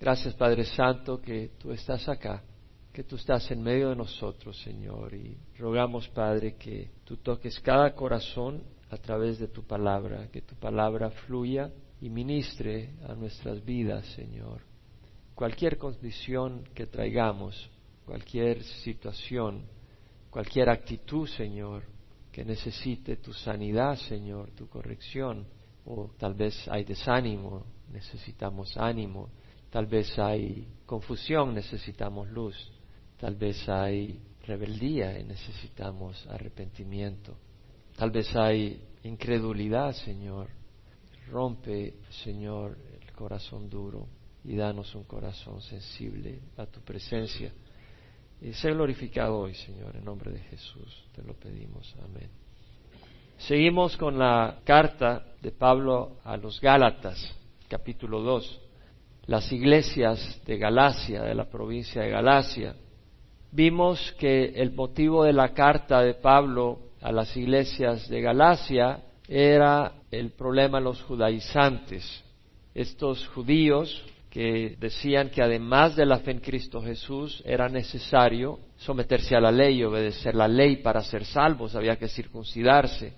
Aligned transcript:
Gracias 0.00 0.32
Padre 0.32 0.64
Santo 0.64 1.20
que 1.20 1.50
tú 1.58 1.72
estás 1.72 2.08
acá, 2.08 2.42
que 2.90 3.04
tú 3.04 3.16
estás 3.16 3.50
en 3.50 3.62
medio 3.62 3.90
de 3.90 3.96
nosotros, 3.96 4.58
Señor, 4.62 5.12
y 5.12 5.36
rogamos 5.58 6.08
Padre 6.08 6.56
que 6.56 6.90
tú 7.04 7.18
toques 7.18 7.60
cada 7.60 7.94
corazón 7.94 8.62
a 8.88 8.96
través 8.96 9.38
de 9.38 9.48
tu 9.48 9.62
palabra, 9.62 10.28
que 10.32 10.40
tu 10.40 10.54
palabra 10.54 11.10
fluya 11.10 11.70
y 12.00 12.08
ministre 12.08 12.94
a 13.06 13.14
nuestras 13.14 13.62
vidas, 13.62 14.06
Señor. 14.14 14.62
Cualquier 15.34 15.76
condición 15.76 16.64
que 16.74 16.86
traigamos, 16.86 17.68
cualquier 18.06 18.62
situación, 18.62 19.66
cualquier 20.30 20.70
actitud, 20.70 21.28
Señor, 21.28 21.82
que 22.32 22.42
necesite 22.42 23.16
tu 23.16 23.34
sanidad, 23.34 23.96
Señor, 23.96 24.50
tu 24.52 24.66
corrección, 24.66 25.46
o 25.84 26.10
tal 26.16 26.32
vez 26.32 26.56
hay 26.68 26.84
desánimo, 26.84 27.66
necesitamos 27.92 28.78
ánimo, 28.78 29.28
tal 29.70 29.86
vez 29.86 30.18
hay 30.18 30.66
confusión, 30.86 31.54
necesitamos 31.54 32.28
luz, 32.28 32.56
tal 33.18 33.36
vez 33.36 33.68
hay 33.68 34.20
rebeldía 34.46 35.18
y 35.18 35.24
necesitamos 35.24 36.26
arrepentimiento, 36.26 37.36
tal 37.96 38.10
vez 38.10 38.34
hay 38.36 38.82
incredulidad, 39.04 39.92
Señor. 39.92 40.48
Rompe, 41.30 41.94
Señor, 42.24 42.76
el 43.00 43.12
corazón 43.12 43.70
duro 43.70 44.08
y 44.44 44.56
danos 44.56 44.94
un 44.94 45.04
corazón 45.04 45.60
sensible 45.62 46.40
a 46.56 46.66
tu 46.66 46.80
presencia. 46.80 47.52
Y 48.40 48.52
sé 48.54 48.70
glorificado 48.70 49.38
hoy, 49.38 49.54
Señor, 49.54 49.94
en 49.96 50.04
nombre 50.04 50.32
de 50.32 50.40
Jesús. 50.40 51.04
Te 51.14 51.22
lo 51.22 51.34
pedimos. 51.34 51.94
Amén. 52.02 52.30
Seguimos 53.38 53.96
con 53.96 54.18
la 54.18 54.60
carta 54.64 55.24
de 55.40 55.52
Pablo 55.52 56.16
a 56.24 56.36
los 56.36 56.60
Gálatas, 56.60 57.34
capítulo 57.68 58.20
2. 58.20 58.60
Las 59.30 59.52
iglesias 59.52 60.40
de 60.44 60.58
Galacia, 60.58 61.22
de 61.22 61.36
la 61.36 61.44
provincia 61.44 62.02
de 62.02 62.10
Galacia. 62.10 62.74
Vimos 63.52 64.12
que 64.18 64.46
el 64.56 64.72
motivo 64.72 65.22
de 65.22 65.32
la 65.32 65.54
carta 65.54 66.02
de 66.02 66.14
Pablo 66.14 66.80
a 67.00 67.12
las 67.12 67.36
iglesias 67.36 68.08
de 68.08 68.22
Galacia 68.22 69.04
era 69.28 69.92
el 70.10 70.32
problema 70.32 70.78
de 70.78 70.84
los 70.84 71.00
judaizantes. 71.02 72.24
Estos 72.74 73.24
judíos 73.28 74.04
que 74.30 74.74
decían 74.80 75.30
que 75.30 75.44
además 75.44 75.94
de 75.94 76.06
la 76.06 76.18
fe 76.18 76.32
en 76.32 76.40
Cristo 76.40 76.82
Jesús 76.82 77.40
era 77.46 77.68
necesario 77.68 78.58
someterse 78.78 79.36
a 79.36 79.40
la 79.40 79.52
ley 79.52 79.76
y 79.76 79.84
obedecer 79.84 80.34
la 80.34 80.48
ley 80.48 80.78
para 80.78 81.02
ser 81.02 81.24
salvos, 81.24 81.76
había 81.76 81.94
que 81.94 82.08
circuncidarse. 82.08 83.12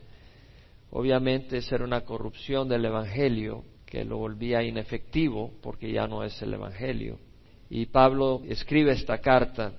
Obviamente 0.90 1.56
esa 1.56 1.76
era 1.76 1.86
una 1.86 2.02
corrupción 2.02 2.68
del 2.68 2.84
Evangelio 2.84 3.64
que 3.92 4.06
lo 4.06 4.16
volvía 4.16 4.62
inefectivo 4.62 5.50
porque 5.60 5.92
ya 5.92 6.06
no 6.06 6.24
es 6.24 6.40
el 6.40 6.54
Evangelio. 6.54 7.18
Y 7.68 7.84
Pablo 7.84 8.40
escribe 8.48 8.92
esta 8.92 9.18
carta. 9.18 9.72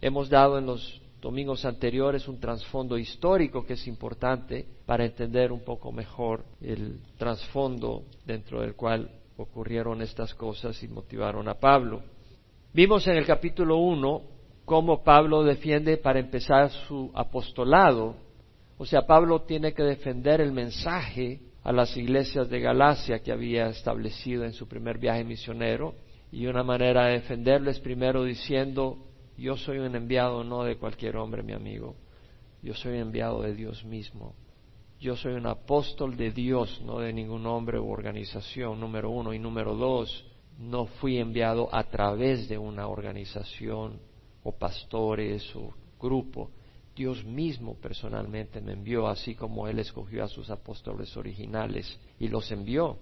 Hemos 0.00 0.30
dado 0.30 0.56
en 0.56 0.66
los 0.66 1.02
domingos 1.20 1.64
anteriores 1.64 2.28
un 2.28 2.38
trasfondo 2.38 2.96
histórico 2.96 3.66
que 3.66 3.72
es 3.72 3.88
importante 3.88 4.64
para 4.86 5.04
entender 5.04 5.50
un 5.50 5.64
poco 5.64 5.90
mejor 5.90 6.44
el 6.60 7.00
trasfondo 7.18 8.04
dentro 8.24 8.60
del 8.60 8.76
cual 8.76 9.10
ocurrieron 9.36 10.00
estas 10.00 10.32
cosas 10.32 10.80
y 10.84 10.86
motivaron 10.86 11.48
a 11.48 11.54
Pablo. 11.54 12.04
Vimos 12.72 13.04
en 13.08 13.16
el 13.16 13.26
capítulo 13.26 13.78
1 13.78 14.22
cómo 14.64 15.02
Pablo 15.02 15.42
defiende 15.42 15.96
para 15.96 16.20
empezar 16.20 16.70
su 16.86 17.10
apostolado 17.14 18.14
o 18.80 18.86
sea, 18.86 19.02
Pablo 19.02 19.42
tiene 19.42 19.74
que 19.74 19.82
defender 19.82 20.40
el 20.40 20.52
mensaje 20.52 21.38
a 21.62 21.72
las 21.72 21.96
iglesias 21.96 22.48
de 22.48 22.60
Galacia 22.60 23.20
que 23.20 23.32
había 23.32 23.68
establecido 23.68 24.44
en 24.44 24.52
su 24.52 24.66
primer 24.66 24.98
viaje 24.98 25.24
misionero 25.24 25.94
y 26.32 26.46
una 26.46 26.62
manera 26.62 27.06
de 27.06 27.14
defenderlo 27.14 27.70
es 27.70 27.80
primero 27.80 28.24
diciendo, 28.24 28.98
yo 29.36 29.56
soy 29.56 29.78
un 29.78 29.94
enviado 29.94 30.44
no 30.44 30.64
de 30.64 30.76
cualquier 30.76 31.16
hombre, 31.16 31.42
mi 31.42 31.52
amigo, 31.52 31.96
yo 32.62 32.74
soy 32.74 32.98
enviado 32.98 33.42
de 33.42 33.54
Dios 33.54 33.84
mismo. 33.84 34.34
Yo 35.00 35.16
soy 35.16 35.32
un 35.32 35.46
apóstol 35.46 36.14
de 36.14 36.30
Dios, 36.30 36.82
no 36.84 36.98
de 36.98 37.12
ningún 37.12 37.46
hombre 37.46 37.78
u 37.78 37.90
organización, 37.90 38.78
número 38.78 39.08
uno. 39.08 39.32
Y 39.32 39.38
número 39.38 39.74
dos, 39.74 40.26
no 40.58 40.84
fui 40.84 41.16
enviado 41.16 41.74
a 41.74 41.84
través 41.84 42.50
de 42.50 42.58
una 42.58 42.86
organización 42.86 43.98
o 44.42 44.52
pastores 44.52 45.56
o 45.56 45.72
grupo. 45.98 46.50
Dios 46.94 47.24
mismo 47.24 47.74
personalmente 47.74 48.60
me 48.60 48.72
envió, 48.72 49.08
así 49.08 49.34
como 49.34 49.68
Él 49.68 49.78
escogió 49.78 50.24
a 50.24 50.28
sus 50.28 50.50
apóstoles 50.50 51.16
originales 51.16 51.98
y 52.18 52.28
los 52.28 52.50
envió. 52.50 52.98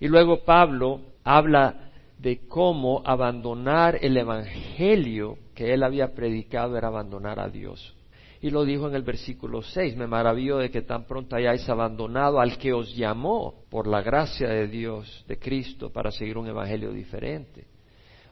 Y 0.00 0.08
luego 0.08 0.44
Pablo 0.44 1.00
habla 1.22 1.90
de 2.18 2.46
cómo 2.46 3.02
abandonar 3.04 3.98
el 4.00 4.16
Evangelio 4.16 5.38
que 5.54 5.72
él 5.72 5.82
había 5.82 6.14
predicado 6.14 6.76
era 6.76 6.88
abandonar 6.88 7.40
a 7.40 7.48
Dios. 7.48 7.94
Y 8.40 8.50
lo 8.50 8.64
dijo 8.64 8.88
en 8.88 8.94
el 8.94 9.02
versículo 9.02 9.62
6, 9.62 9.96
me 9.96 10.06
maravillo 10.06 10.58
de 10.58 10.70
que 10.70 10.82
tan 10.82 11.06
pronto 11.06 11.34
hayáis 11.34 11.66
abandonado 11.68 12.40
al 12.40 12.58
que 12.58 12.74
os 12.74 12.94
llamó 12.94 13.64
por 13.70 13.86
la 13.86 14.02
gracia 14.02 14.48
de 14.48 14.68
Dios, 14.68 15.24
de 15.26 15.38
Cristo, 15.38 15.90
para 15.90 16.10
seguir 16.10 16.36
un 16.36 16.48
Evangelio 16.48 16.92
diferente. 16.92 17.66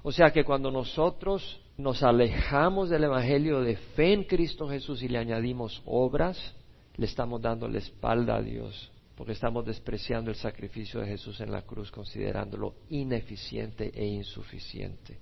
O 0.03 0.11
sea 0.11 0.31
que 0.31 0.45
cuando 0.45 0.71
nosotros 0.71 1.61
nos 1.77 2.03
alejamos 2.03 2.91
del 2.91 3.05
Evangelio 3.05 3.61
de 3.61 3.77
fe 3.77 4.13
en 4.13 4.25
Cristo 4.25 4.69
Jesús 4.69 5.03
y 5.03 5.09
le 5.09 5.19
añadimos 5.19 5.83
obras, 5.87 6.55
le 6.97 7.07
estamos 7.07 7.41
dando 7.41 7.69
la 7.69 7.79
espalda 7.79 8.37
a 8.37 8.43
Dios, 8.43 8.91
porque 9.17 9.33
estamos 9.33 9.65
despreciando 9.65 10.31
el 10.31 10.37
sacrificio 10.37 11.01
de 11.01 11.07
Jesús 11.07 11.41
en 11.41 11.53
la 11.53 11.63
cruz, 11.63 11.91
considerándolo 11.91 12.75
ineficiente 12.91 13.91
e 13.95 14.05
insuficiente. 14.07 15.19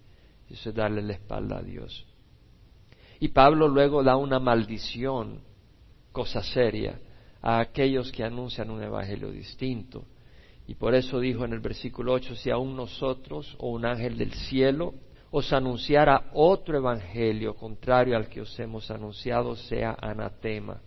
Eso 0.49 0.71
es 0.71 0.75
darle 0.75 1.03
la 1.03 1.13
espalda 1.13 1.59
a 1.59 1.63
Dios. 1.63 2.07
Y 3.21 3.29
Pablo 3.29 3.69
luego 3.69 4.03
da 4.03 4.17
una 4.17 4.41
maldición, 4.41 5.43
cosa 6.11 6.43
seria, 6.43 6.99
a 7.43 7.61
aquellos 7.61 8.11
que 8.11 8.25
anuncian 8.25 8.71
un 8.71 8.83
evangelio 8.83 9.31
distinto. 9.31 10.07
Y 10.71 10.77
por 10.77 10.95
eso 10.95 11.19
dijo 11.19 11.45
en 11.45 11.53
el 11.53 11.59
versículo 11.59 12.13
8, 12.13 12.37
si 12.37 12.49
aún 12.49 12.77
nosotros 12.77 13.57
o 13.59 13.71
un 13.71 13.85
ángel 13.85 14.17
del 14.17 14.33
cielo 14.33 14.95
os 15.33 15.53
anunciara 15.53 16.31
otro 16.33 16.79
evangelio 16.79 17.57
contrario 17.57 18.17
al 18.17 18.29
que 18.29 18.41
os 18.41 18.57
hemos 18.61 18.89
anunciado, 18.89 19.57
sea 19.57 19.97
anatema, 20.01 20.81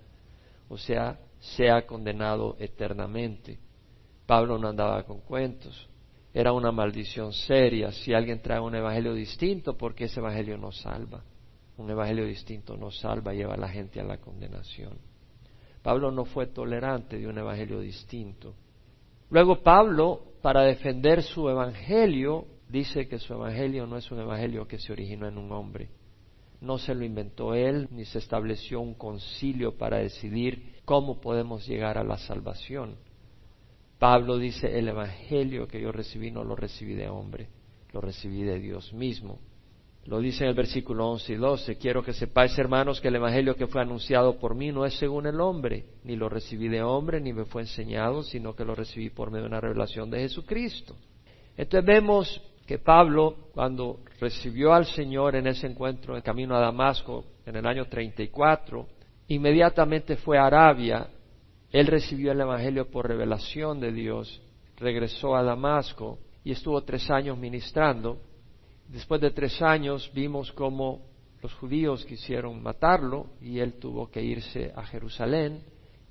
o 0.69 0.77
sea, 0.77 1.19
sea 1.37 1.85
condenado 1.85 2.55
eternamente. 2.59 3.59
Pablo 4.25 4.57
no 4.57 4.69
andaba 4.69 5.03
con 5.03 5.19
cuentos. 5.19 5.89
Era 6.33 6.53
una 6.53 6.71
maldición 6.71 7.33
seria 7.33 7.91
si 7.91 8.13
alguien 8.13 8.41
trae 8.41 8.61
un 8.61 8.75
evangelio 8.75 9.13
distinto, 9.13 9.75
porque 9.77 10.05
ese 10.05 10.21
evangelio 10.21 10.57
no 10.57 10.71
salva. 10.71 11.25
Un 11.75 11.89
evangelio 11.89 12.25
distinto 12.25 12.77
no 12.77 12.89
salva, 12.89 13.33
lleva 13.33 13.55
a 13.55 13.57
la 13.57 13.67
gente 13.67 13.99
a 13.99 14.05
la 14.05 14.15
condenación. 14.17 14.97
Pablo 15.81 16.09
no 16.09 16.23
fue 16.23 16.47
tolerante 16.47 17.19
de 17.19 17.27
un 17.27 17.37
evangelio 17.37 17.81
distinto. 17.81 18.55
Luego 19.33 19.63
Pablo, 19.63 20.21
para 20.43 20.61
defender 20.61 21.23
su 21.23 21.49
evangelio, 21.49 22.45
dice 22.69 23.07
que 23.07 23.17
su 23.17 23.33
evangelio 23.33 23.87
no 23.87 23.97
es 23.97 24.11
un 24.11 24.19
evangelio 24.19 24.67
que 24.67 24.77
se 24.77 24.93
originó 24.93 25.27
en 25.27 25.39
un 25.39 25.51
hombre. 25.51 25.89
No 26.61 26.77
se 26.77 26.93
lo 26.93 27.03
inventó 27.03 27.55
él, 27.55 27.87
ni 27.89 28.05
se 28.05 28.19
estableció 28.19 28.79
un 28.79 28.93
concilio 28.93 29.75
para 29.75 29.97
decidir 29.97 30.75
cómo 30.85 31.19
podemos 31.19 31.65
llegar 31.65 31.97
a 31.97 32.03
la 32.03 32.17
salvación. 32.17 32.95
Pablo 33.97 34.37
dice, 34.37 34.77
el 34.77 34.87
evangelio 34.87 35.67
que 35.67 35.81
yo 35.81 35.91
recibí 35.91 36.29
no 36.29 36.43
lo 36.43 36.55
recibí 36.55 36.93
de 36.93 37.09
hombre, 37.09 37.49
lo 37.91 38.01
recibí 38.01 38.43
de 38.43 38.59
Dios 38.59 38.93
mismo. 38.93 39.39
Lo 40.05 40.19
dice 40.19 40.43
en 40.43 40.49
el 40.49 40.55
versículo 40.55 41.07
11 41.11 41.33
y 41.33 41.35
12, 41.37 41.77
quiero 41.77 42.03
que 42.03 42.11
sepáis, 42.11 42.57
hermanos, 42.57 42.99
que 42.99 43.07
el 43.07 43.15
evangelio 43.15 43.55
que 43.55 43.67
fue 43.67 43.81
anunciado 43.81 44.37
por 44.37 44.53
mí 44.53 44.71
no 44.71 44.85
es 44.85 44.95
según 44.95 45.27
el 45.27 45.39
hombre, 45.39 45.85
ni 46.03 46.17
lo 46.17 46.27
recibí 46.27 46.67
de 46.67 46.81
hombre, 46.81 47.21
ni 47.21 47.31
me 47.31 47.45
fue 47.45 47.61
enseñado, 47.61 48.21
sino 48.21 48.53
que 48.53 48.65
lo 48.65 48.75
recibí 48.75 49.09
por 49.09 49.31
medio 49.31 49.43
de 49.43 49.49
una 49.49 49.61
revelación 49.61 50.09
de 50.09 50.19
Jesucristo. 50.19 50.95
Entonces 51.55 51.85
vemos 51.85 52.41
que 52.65 52.79
Pablo, 52.79 53.49
cuando 53.53 53.99
recibió 54.19 54.73
al 54.73 54.85
Señor 54.85 55.35
en 55.35 55.47
ese 55.47 55.67
encuentro 55.67 56.15
en 56.15 56.21
camino 56.21 56.55
a 56.55 56.61
Damasco 56.61 57.23
en 57.45 57.55
el 57.55 57.65
año 57.65 57.85
34, 57.85 58.85
inmediatamente 59.27 60.17
fue 60.17 60.37
a 60.37 60.47
Arabia, 60.47 61.07
él 61.71 61.87
recibió 61.87 62.31
el 62.33 62.41
Evangelio 62.41 62.89
por 62.89 63.07
revelación 63.07 63.79
de 63.79 63.91
Dios, 63.91 64.41
regresó 64.77 65.35
a 65.35 65.43
Damasco 65.43 66.19
y 66.43 66.51
estuvo 66.51 66.81
tres 66.83 67.09
años 67.09 67.37
ministrando. 67.37 68.19
Después 68.93 69.19
de 69.21 69.31
tres 69.31 69.59
años 69.59 70.11
vimos 70.13 70.51
cómo 70.51 71.01
los 71.41 71.51
judíos 71.55 72.05
quisieron 72.05 72.61
matarlo 72.61 73.25
y 73.41 73.57
él 73.57 73.79
tuvo 73.79 74.11
que 74.11 74.21
irse 74.21 74.71
a 74.75 74.85
Jerusalén. 74.85 75.63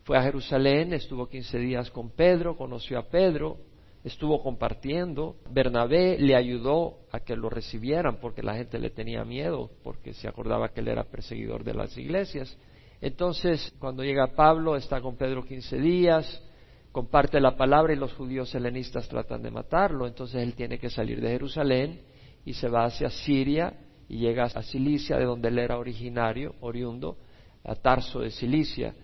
Fue 0.03 0.19
a 0.19 0.23
Jerusalén, 0.25 0.93
estuvo 0.93 1.29
quince 1.29 1.59
días 1.59 1.93
con 1.93 2.11
Pedro, 2.11 2.57
conoció 2.57 2.99
a 2.99 3.05
Pedro, 3.05 3.59
estuvo 4.03 4.43
compartiendo. 4.43 5.37
Bernabé 5.49 6.19
le 6.19 6.35
ayudó 6.35 6.99
a 7.13 7.21
que 7.21 7.37
lo 7.37 7.49
recibieran 7.49 8.17
porque 8.17 8.43
la 8.43 8.57
gente 8.57 8.81
le 8.81 8.91
tenía 8.91 9.25
miedo, 9.25 9.71
porque 9.85 10.13
se 10.13 10.27
acordaba 10.27 10.71
que 10.71 10.81
él 10.81 10.89
era 10.89 11.05
perseguidor 11.05 11.63
de 11.63 11.75
las 11.75 11.97
iglesias. 11.97 12.59
Entonces, 13.01 13.73
cuando 13.79 14.03
llega 14.03 14.35
Pablo, 14.35 14.75
está 14.75 15.01
con 15.01 15.15
Pedro 15.15 15.45
quince 15.45 15.79
días, 15.79 16.43
comparte 16.91 17.41
la 17.41 17.57
palabra 17.57 17.93
y 17.93 17.97
los 17.97 18.13
judíos 18.15 18.53
helenistas 18.57 19.09
tratan 19.09 19.41
de 19.41 19.53
matarlo, 19.53 20.09
entonces 20.09 20.43
él 20.43 20.55
tiene 20.55 20.81
que 20.81 20.91
salir 20.91 21.21
de 21.21 21.29
Jerusalén 21.29 22.11
y 22.45 22.55
se 22.55 22.69
va 22.69 22.85
hacia 22.85 23.11
Siria 23.11 23.75
y 24.09 24.19
llega 24.19 24.45
a 24.45 24.63
Cilicia, 24.63 25.17
de 25.17 25.25
donde 25.25 25.49
él 25.49 25.59
era 25.59 25.79
originario, 25.79 26.55
oriundo, 26.61 27.17
a 27.65 27.75
Tarso 27.75 28.21
de 28.21 28.31
Cilicia. 28.31 28.95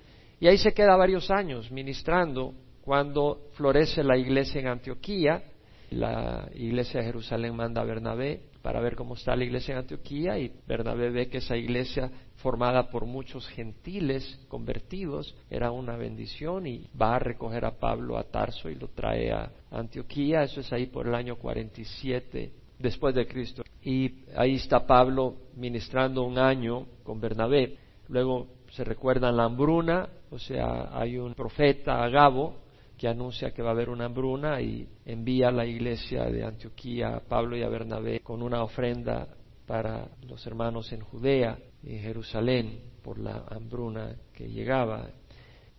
Y 0.40 0.48
ahí 0.48 0.58
se 0.58 0.72
queda 0.72 0.96
varios 0.96 1.30
años 1.30 1.70
ministrando 1.70 2.54
cuando 2.82 3.48
florece 3.52 4.02
la 4.02 4.16
iglesia 4.16 4.60
en 4.60 4.68
Antioquía. 4.68 5.42
La 5.90 6.48
iglesia 6.54 7.00
de 7.00 7.06
Jerusalén 7.06 7.56
manda 7.56 7.80
a 7.80 7.84
Bernabé 7.84 8.42
para 8.60 8.80
ver 8.80 8.96
cómo 8.96 9.14
está 9.14 9.34
la 9.34 9.44
iglesia 9.44 9.72
en 9.72 9.78
Antioquía 9.78 10.38
y 10.38 10.52
Bernabé 10.66 11.10
ve 11.10 11.28
que 11.28 11.38
esa 11.38 11.56
iglesia 11.56 12.10
formada 12.36 12.90
por 12.90 13.06
muchos 13.06 13.48
gentiles 13.48 14.38
convertidos 14.48 15.34
era 15.48 15.70
una 15.70 15.96
bendición 15.96 16.66
y 16.66 16.86
va 17.00 17.16
a 17.16 17.18
recoger 17.18 17.64
a 17.64 17.78
Pablo 17.78 18.18
a 18.18 18.24
Tarso 18.24 18.68
y 18.68 18.74
lo 18.74 18.88
trae 18.88 19.32
a 19.32 19.50
Antioquía. 19.70 20.42
Eso 20.42 20.60
es 20.60 20.70
ahí 20.72 20.86
por 20.86 21.06
el 21.06 21.14
año 21.14 21.36
47 21.36 22.52
después 22.78 23.14
de 23.14 23.26
Cristo. 23.26 23.62
Y 23.82 24.24
ahí 24.36 24.54
está 24.54 24.86
Pablo 24.86 25.34
ministrando 25.56 26.22
un 26.22 26.38
año 26.38 26.86
con 27.02 27.20
Bernabé. 27.20 27.76
Luego 28.08 28.46
se 28.70 28.84
recuerda 28.84 29.32
la 29.32 29.44
hambruna, 29.44 30.08
o 30.30 30.38
sea, 30.38 30.90
hay 30.92 31.18
un 31.18 31.34
profeta, 31.34 32.02
Agabo, 32.02 32.56
que 32.96 33.08
anuncia 33.08 33.52
que 33.52 33.62
va 33.62 33.70
a 33.70 33.72
haber 33.72 33.90
una 33.90 34.06
hambruna 34.06 34.60
y 34.60 34.88
envía 35.06 35.48
a 35.48 35.52
la 35.52 35.64
iglesia 35.64 36.24
de 36.24 36.44
Antioquía 36.44 37.16
a 37.16 37.20
Pablo 37.20 37.56
y 37.56 37.62
a 37.62 37.68
Bernabé 37.68 38.20
con 38.20 38.42
una 38.42 38.62
ofrenda 38.62 39.28
para 39.66 40.08
los 40.26 40.44
hermanos 40.46 40.92
en 40.92 41.00
Judea 41.00 41.58
y 41.82 41.98
Jerusalén 41.98 42.80
por 43.02 43.18
la 43.18 43.44
hambruna 43.50 44.16
que 44.34 44.48
llegaba. 44.48 45.08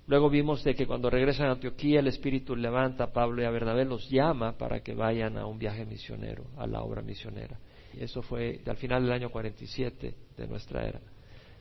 Luego 0.09 0.27
vimos 0.27 0.63
de 0.63 0.73
que 0.73 0.87
cuando 0.87 1.07
regresan 1.11 1.49
a 1.49 1.51
Antioquía 1.51 1.99
el 1.99 2.07
Espíritu 2.07 2.55
levanta 2.55 3.03
a 3.03 3.13
Pablo 3.13 3.43
y 3.43 3.45
a 3.45 3.51
Bernabé, 3.51 3.85
los 3.85 4.09
llama 4.09 4.57
para 4.57 4.79
que 4.79 4.95
vayan 4.95 5.37
a 5.37 5.45
un 5.45 5.59
viaje 5.59 5.85
misionero, 5.85 6.45
a 6.57 6.65
la 6.65 6.81
obra 6.81 7.03
misionera. 7.03 7.59
Eso 7.95 8.23
fue 8.23 8.59
al 8.65 8.77
final 8.77 9.03
del 9.03 9.11
año 9.11 9.29
47 9.29 10.15
de 10.35 10.47
nuestra 10.47 10.87
era, 10.87 10.99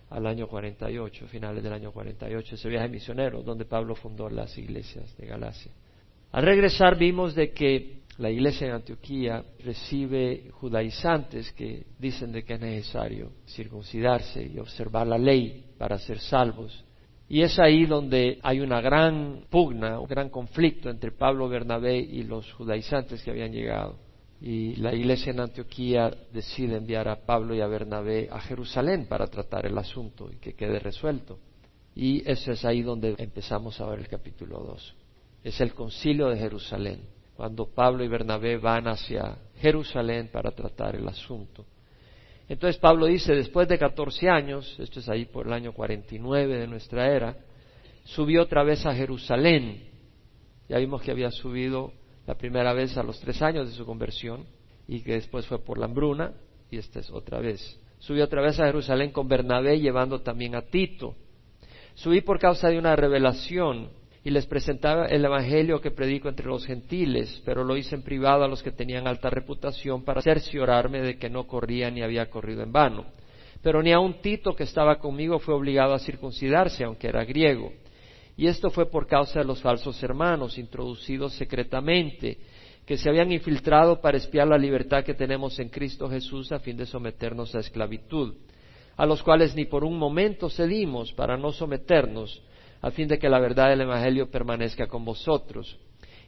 al 0.09 0.27
año 0.27 0.49
48, 0.49 1.27
finales 1.27 1.63
del 1.63 1.75
año 1.75 1.93
48, 1.93 2.55
ese 2.55 2.69
viaje 2.71 2.89
misionero 2.89 3.43
donde 3.43 3.67
Pablo 3.67 3.95
fundó 3.95 4.31
las 4.31 4.57
iglesias 4.57 5.15
de 5.19 5.27
Galacia. 5.27 5.71
Al 6.33 6.43
regresar 6.43 6.97
vimos 6.97 7.35
de 7.35 7.53
que 7.53 7.99
la 8.17 8.31
iglesia 8.31 8.69
en 8.69 8.73
Antioquía 8.73 9.45
recibe 9.63 10.49
judaizantes 10.53 11.53
que 11.53 11.85
dicen 11.99 12.33
de 12.33 12.45
que 12.45 12.55
es 12.55 12.61
necesario 12.61 13.31
circuncidarse 13.47 14.43
y 14.43 14.59
observar 14.59 15.07
la 15.07 15.19
ley 15.19 15.67
para 15.77 15.99
ser 15.99 16.19
salvos. 16.19 16.83
Y 17.29 17.43
es 17.43 17.59
ahí 17.59 17.85
donde 17.85 18.39
hay 18.43 18.61
una 18.61 18.81
gran 18.81 19.45
pugna, 19.51 20.01
un 20.01 20.09
gran 20.09 20.31
conflicto 20.31 20.89
entre 20.89 21.13
Pablo 21.13 21.49
Bernabé 21.49 21.99
y 21.99 22.23
los 22.23 22.51
judaizantes 22.55 23.23
que 23.23 23.31
habían 23.31 23.53
llegado. 23.53 23.97
Y 24.41 24.77
la 24.77 24.95
iglesia 24.95 25.33
en 25.33 25.41
Antioquía 25.41 26.11
decide 26.33 26.77
enviar 26.77 27.09
a 27.09 27.27
Pablo 27.27 27.55
y 27.55 27.61
a 27.61 27.67
Bernabé 27.67 28.29
a 28.31 28.41
Jerusalén 28.41 29.07
para 29.09 29.27
tratar 29.27 29.67
el 29.67 29.77
asunto 29.77 30.31
y 30.33 30.37
que 30.37 30.55
quede 30.55 30.79
resuelto. 30.79 31.39
Y 31.95 32.23
eso 32.31 32.53
es 32.53 32.65
ahí 32.65 32.83
donde 32.83 33.15
empezamos 33.19 33.81
a 33.81 33.87
ver 33.87 33.99
el 33.99 34.09
capítulo 34.09 34.61
2. 34.61 34.95
Es 35.45 35.61
el 35.61 35.75
concilio 35.75 36.29
de 36.29 36.39
Jerusalén, 36.39 37.01
cuando 37.37 37.67
Pablo 37.67 38.05
y 38.05 38.09
Bernabé 38.09 38.57
van 38.57 38.87
hacia 38.87 39.37
Jerusalén 39.57 40.31
para 40.33 40.53
tratar 40.53 40.95
el 40.97 41.07
asunto. 41.09 41.67
Entonces 42.49 42.81
Pablo 42.81 43.07
dice, 43.07 43.35
después 43.35 43.69
de 43.69 43.79
14 43.79 44.29
años, 44.29 44.75
esto 44.79 45.01
es 45.01 45.09
ahí 45.09 45.27
por 45.27 45.47
el 45.47 45.53
año 45.53 45.73
49 45.73 46.59
de 46.59 46.67
nuestra 46.67 47.15
era, 47.15 47.37
subió 48.05 48.43
otra 48.43 48.63
vez 48.63 48.87
a 48.87 48.95
Jerusalén. 48.95 49.83
Ya 50.69 50.79
vimos 50.79 51.03
que 51.03 51.11
había 51.11 51.31
subido 51.31 51.93
la 52.27 52.37
primera 52.37 52.73
vez 52.73 52.97
a 52.97 53.03
los 53.03 53.21
tres 53.21 53.43
años 53.43 53.69
de 53.69 53.75
su 53.75 53.85
conversión 53.85 54.47
y 54.87 55.03
que 55.03 55.13
después 55.13 55.47
fue 55.47 55.59
por 55.63 55.79
la 55.79 55.87
hambruna 55.87 56.33
y 56.71 56.79
esta 56.79 57.01
es 57.01 57.11
otra 57.11 57.39
vez. 57.39 57.79
Subió 57.99 58.25
otra 58.25 58.41
vez 58.41 58.59
a 58.61 58.67
Jerusalén 58.67 59.11
con 59.11 59.29
Bernabé 59.29 59.81
llevando 59.81 60.23
también 60.23 60.55
a 60.55 60.63
Tito. 60.63 61.17
Subí 61.95 62.23
por 62.23 62.39
causa 62.39 62.69
de 62.69 62.79
una 62.79 62.97
revelación 62.97 63.91
y 64.25 64.31
les 64.31 64.47
presentaba 64.47 65.07
el 65.07 65.25
Evangelio 65.25 65.81
que 65.81 65.91
predico 65.91 66.29
entre 66.29 66.47
los 66.47 66.67
gentiles, 66.67 67.41
pero 67.45 67.65
lo 67.65 67.77
hice 67.77 67.95
en 67.95 68.03
privado 68.03 68.45
a 68.45 68.49
los 68.49 68.63
que 68.63 68.73
tenían 68.73 69.07
alta 69.07 69.31
reputación 69.31 70.05
para 70.05 70.23
cerciorarme 70.23 71.01
de 71.01 71.19
que 71.19 71.31
no 71.31 71.47
corría 71.47 71.91
ni 71.91 72.03
había 72.03 72.29
corrido 72.29 72.63
en 72.63 72.73
vano. 72.73 73.07
Pero 73.63 73.83
ni 73.83 73.93
aun 73.93 74.21
Tito 74.21 74.55
que 74.55 74.65
estaba 74.65 74.99
conmigo 74.99 75.39
fue 75.39 75.55
obligado 75.55 75.95
a 75.95 75.99
circuncidarse, 75.99 76.85
aunque 76.85 77.09
era 77.09 77.25
griego. 77.25 77.73
Y 78.37 78.47
esto 78.47 78.71
fue 78.71 78.91
por 78.91 79.07
causa 79.07 79.41
de 79.41 79.45
los 79.45 79.61
falsos 79.61 80.01
hermanos, 80.03 80.59
introducidos 80.59 81.35
secretamente, 81.35 82.39
que 82.87 82.97
se 82.97 83.09
habían 83.09 83.31
infiltrado 83.33 84.01
para 84.01 84.17
espiar 84.17 84.47
la 84.49 84.57
libertad 84.57 85.05
que 85.05 85.15
tenemos 85.15 85.59
en 85.59 85.69
Cristo 85.69 86.09
Jesús 86.09 86.53
a 86.53 86.61
fin 86.61 86.77
de 86.77 86.87
someternos 86.87 87.55
a 87.55 87.61
esclavitud, 87.61 88.35
a 88.97 89.07
los 89.07 89.23
cuales 89.23 89.55
ni 89.55 89.65
por 89.67 89.85
un 89.85 89.99
momento 89.99 90.49
cedimos 90.49 91.13
para 91.13 91.37
no 91.37 91.53
someternos, 91.53 92.43
a 92.81 92.91
fin 92.91 93.09
de 93.09 93.19
que 93.19 93.29
la 93.29 93.41
verdad 93.41 93.69
del 93.71 93.83
Evangelio 93.83 94.31
permanezca 94.31 94.87
con 94.87 95.05
vosotros. 95.05 95.79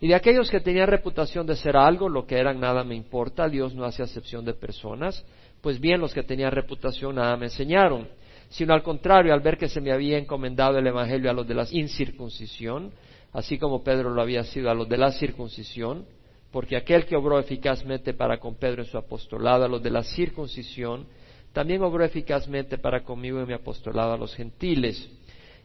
Y 0.00 0.08
de 0.08 0.14
aquellos 0.14 0.50
que 0.50 0.60
tenían 0.60 0.88
reputación 0.88 1.46
de 1.46 1.56
ser 1.56 1.76
algo, 1.76 2.08
lo 2.08 2.26
que 2.26 2.38
eran 2.38 2.58
nada 2.58 2.84
me 2.84 2.94
importa, 2.94 3.48
Dios 3.48 3.74
no 3.74 3.84
hace 3.84 4.02
acepción 4.02 4.44
de 4.44 4.54
personas, 4.54 5.24
pues 5.60 5.78
bien 5.78 6.00
los 6.00 6.14
que 6.14 6.22
tenían 6.22 6.52
reputación 6.52 7.16
nada 7.16 7.36
me 7.36 7.46
enseñaron, 7.46 8.08
sino 8.48 8.72
al 8.72 8.82
contrario, 8.82 9.34
al 9.34 9.40
ver 9.40 9.58
que 9.58 9.68
se 9.68 9.80
me 9.80 9.92
había 9.92 10.18
encomendado 10.18 10.78
el 10.78 10.86
Evangelio 10.86 11.30
a 11.30 11.34
los 11.34 11.46
de 11.46 11.54
la 11.54 11.66
incircuncisión, 11.70 12.92
así 13.32 13.58
como 13.58 13.84
Pedro 13.84 14.10
lo 14.10 14.22
había 14.22 14.42
sido 14.44 14.70
a 14.70 14.74
los 14.74 14.88
de 14.88 14.96
la 14.96 15.12
circuncisión, 15.12 16.06
porque 16.50 16.76
aquel 16.76 17.06
que 17.06 17.14
obró 17.14 17.38
eficazmente 17.38 18.14
para 18.14 18.40
con 18.40 18.56
Pedro 18.56 18.82
en 18.82 18.88
su 18.88 18.98
apostolado 18.98 19.64
a 19.64 19.68
los 19.68 19.82
de 19.82 19.90
la 19.90 20.02
circuncisión, 20.02 21.06
también 21.52 21.82
obró 21.82 22.04
eficazmente 22.04 22.78
para 22.78 23.02
conmigo 23.02 23.40
en 23.40 23.46
mi 23.46 23.54
apostolado 23.54 24.12
a 24.12 24.16
los 24.16 24.34
gentiles. 24.34 25.08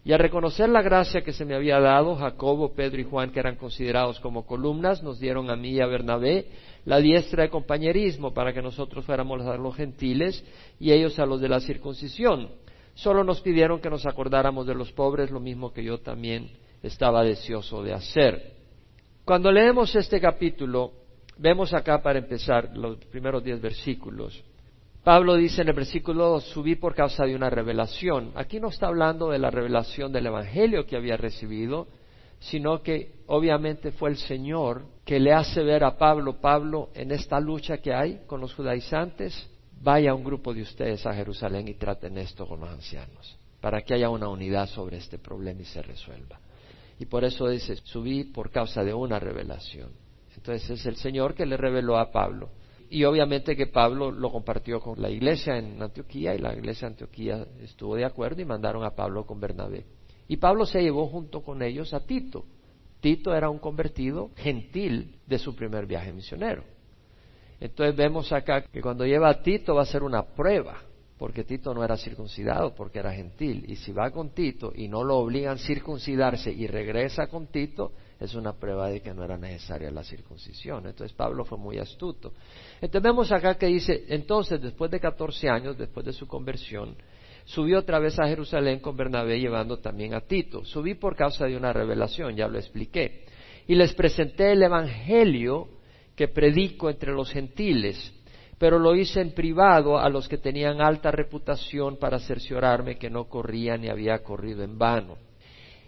Y 0.05 0.13
al 0.13 0.19
reconocer 0.19 0.69
la 0.69 0.83
gracia 0.83 1.23
que 1.23 1.33
se 1.33 1.45
me 1.45 1.55
había 1.55 1.79
dado, 1.79 2.15
Jacobo, 2.15 2.75
Pedro 2.75 3.01
y 3.01 3.05
Juan, 3.05 3.31
que 3.31 3.39
eran 3.39 3.55
considerados 3.55 4.19
como 4.19 4.45
columnas, 4.45 5.01
nos 5.01 5.19
dieron 5.19 5.49
a 5.49 5.55
mí 5.55 5.71
y 5.71 5.81
a 5.81 5.87
Bernabé 5.87 6.45
la 6.85 6.99
diestra 6.99 7.41
de 7.41 7.49
compañerismo 7.49 8.31
para 8.31 8.53
que 8.53 8.61
nosotros 8.61 9.03
fuéramos 9.03 9.41
a 9.41 9.57
los 9.57 9.75
gentiles 9.75 10.45
y 10.79 10.91
ellos 10.91 11.17
a 11.17 11.25
los 11.25 11.41
de 11.41 11.49
la 11.49 11.59
circuncisión. 11.59 12.49
Solo 12.93 13.23
nos 13.23 13.41
pidieron 13.41 13.81
que 13.81 13.89
nos 13.89 14.05
acordáramos 14.05 14.67
de 14.67 14.75
los 14.75 14.91
pobres, 14.91 15.31
lo 15.31 15.39
mismo 15.39 15.73
que 15.73 15.83
yo 15.83 15.97
también 15.97 16.51
estaba 16.83 17.23
deseoso 17.23 17.81
de 17.81 17.93
hacer. 17.93 18.53
Cuando 19.25 19.51
leemos 19.51 19.95
este 19.95 20.21
capítulo, 20.21 20.91
vemos 21.39 21.73
acá 21.73 22.03
para 22.03 22.19
empezar 22.19 22.77
los 22.77 22.97
primeros 23.05 23.43
diez 23.43 23.59
versículos, 23.59 24.43
Pablo 25.05 25.35
dice 25.35 25.61
en 25.61 25.67
el 25.67 25.75
versículo 25.75 26.29
2, 26.29 26.45
subí 26.45 26.77
por 26.77 26.95
causa 26.95 27.25
de 27.25 27.35
una 27.35 27.51
revelación. 27.51 28.31
Aquí 28.33 28.59
no 28.59 28.69
está 28.69 28.87
hablando 28.87 29.29
de 29.29 29.37
la 29.37 29.51
revelación 29.51 30.11
del 30.11 30.25
Evangelio 30.25 30.87
que 30.87 30.95
había 30.97 31.15
recibido, 31.15 31.85
sino 32.39 32.81
que 32.81 33.11
obviamente 33.27 33.91
fue 33.91 34.09
el 34.09 34.17
Señor 34.17 34.87
que 35.05 35.19
le 35.19 35.31
hace 35.31 35.61
ver 35.61 35.83
a 35.83 35.95
Pablo, 35.95 36.41
Pablo, 36.41 36.89
en 36.95 37.11
esta 37.11 37.39
lucha 37.39 37.77
que 37.77 37.93
hay 37.93 38.21
con 38.25 38.41
los 38.41 38.55
judaizantes, 38.55 39.47
vaya 39.79 40.15
un 40.15 40.23
grupo 40.23 40.55
de 40.55 40.63
ustedes 40.63 41.05
a 41.05 41.13
Jerusalén 41.13 41.67
y 41.67 41.75
traten 41.75 42.17
esto 42.17 42.47
con 42.47 42.61
los 42.61 42.69
ancianos, 42.69 43.37
para 43.61 43.83
que 43.83 43.93
haya 43.93 44.09
una 44.09 44.27
unidad 44.27 44.67
sobre 44.67 44.97
este 44.97 45.19
problema 45.19 45.61
y 45.61 45.65
se 45.65 45.83
resuelva. 45.83 46.39
Y 46.97 47.05
por 47.05 47.23
eso 47.23 47.47
dice, 47.47 47.75
subí 47.83 48.23
por 48.23 48.49
causa 48.49 48.83
de 48.83 48.95
una 48.95 49.19
revelación. 49.19 49.91
Entonces 50.35 50.67
es 50.67 50.85
el 50.87 50.95
Señor 50.95 51.35
que 51.35 51.45
le 51.45 51.57
reveló 51.57 51.95
a 51.99 52.11
Pablo 52.11 52.49
y 52.89 53.03
obviamente 53.03 53.55
que 53.55 53.67
Pablo 53.67 54.11
lo 54.11 54.31
compartió 54.31 54.79
con 54.79 55.01
la 55.01 55.09
iglesia 55.09 55.57
en 55.57 55.81
Antioquía 55.81 56.35
y 56.35 56.39
la 56.39 56.53
iglesia 56.53 56.87
de 56.87 56.93
Antioquía 56.93 57.45
estuvo 57.61 57.95
de 57.95 58.05
acuerdo 58.05 58.41
y 58.41 58.45
mandaron 58.45 58.83
a 58.83 58.91
Pablo 58.91 59.25
con 59.25 59.39
Bernabé. 59.39 59.85
Y 60.27 60.37
Pablo 60.37 60.65
se 60.65 60.81
llevó 60.81 61.07
junto 61.07 61.41
con 61.41 61.61
ellos 61.61 61.93
a 61.93 62.05
Tito. 62.05 62.45
Tito 62.99 63.35
era 63.35 63.49
un 63.49 63.59
convertido 63.59 64.31
gentil 64.35 65.15
de 65.27 65.37
su 65.37 65.55
primer 65.55 65.85
viaje 65.85 66.11
misionero. 66.11 66.63
Entonces 67.59 67.95
vemos 67.95 68.31
acá 68.31 68.63
que 68.63 68.81
cuando 68.81 69.05
lleva 69.05 69.29
a 69.29 69.41
Tito 69.41 69.75
va 69.75 69.83
a 69.83 69.85
ser 69.85 70.03
una 70.03 70.23
prueba, 70.23 70.81
porque 71.17 71.43
Tito 71.43 71.73
no 71.73 71.83
era 71.83 71.97
circuncidado, 71.97 72.73
porque 72.75 72.99
era 72.99 73.13
gentil. 73.13 73.65
Y 73.67 73.75
si 73.77 73.91
va 73.91 74.11
con 74.11 74.31
Tito 74.31 74.71
y 74.75 74.87
no 74.87 75.03
lo 75.03 75.17
obligan 75.17 75.55
a 75.55 75.59
circuncidarse 75.59 76.51
y 76.51 76.67
regresa 76.67 77.27
con 77.27 77.47
Tito, 77.47 77.91
es 78.19 78.33
una 78.33 78.53
prueba 78.53 78.89
de 78.89 79.01
que 79.01 79.13
no 79.13 79.23
era 79.23 79.37
necesaria 79.37 79.91
la 79.91 80.03
circuncisión. 80.03 80.85
Entonces 80.85 81.15
Pablo 81.15 81.43
fue 81.43 81.57
muy 81.57 81.77
astuto. 81.77 82.33
Entonces 82.75 83.01
vemos 83.01 83.31
acá 83.31 83.55
que 83.55 83.67
dice, 83.67 84.05
entonces 84.09 84.61
después 84.61 84.89
de 84.89 84.99
14 84.99 85.49
años, 85.49 85.77
después 85.77 86.05
de 86.05 86.13
su 86.13 86.27
conversión, 86.27 86.95
subió 87.43 87.79
otra 87.79 87.99
vez 87.99 88.17
a 88.19 88.27
Jerusalén 88.27 88.79
con 88.79 88.95
Bernabé 88.95 89.39
llevando 89.39 89.77
también 89.79 90.13
a 90.13 90.21
Tito. 90.21 90.63
Subí 90.63 90.95
por 90.95 91.15
causa 91.15 91.45
de 91.45 91.57
una 91.57 91.73
revelación, 91.73 92.35
ya 92.35 92.47
lo 92.47 92.57
expliqué. 92.57 93.25
Y 93.67 93.75
les 93.75 93.93
presenté 93.93 94.53
el 94.53 94.63
Evangelio 94.63 95.67
que 96.15 96.27
predico 96.29 96.89
entre 96.89 97.11
los 97.11 97.31
gentiles, 97.31 98.13
pero 98.57 98.79
lo 98.79 98.95
hice 98.95 99.19
en 99.19 99.33
privado 99.33 99.99
a 99.99 100.09
los 100.09 100.29
que 100.29 100.37
tenían 100.37 100.79
alta 100.79 101.11
reputación 101.11 101.97
para 101.97 102.19
cerciorarme 102.19 102.97
que 102.97 103.09
no 103.09 103.25
corría 103.25 103.75
ni 103.75 103.89
había 103.89 104.19
corrido 104.19 104.63
en 104.63 104.77
vano. 104.77 105.17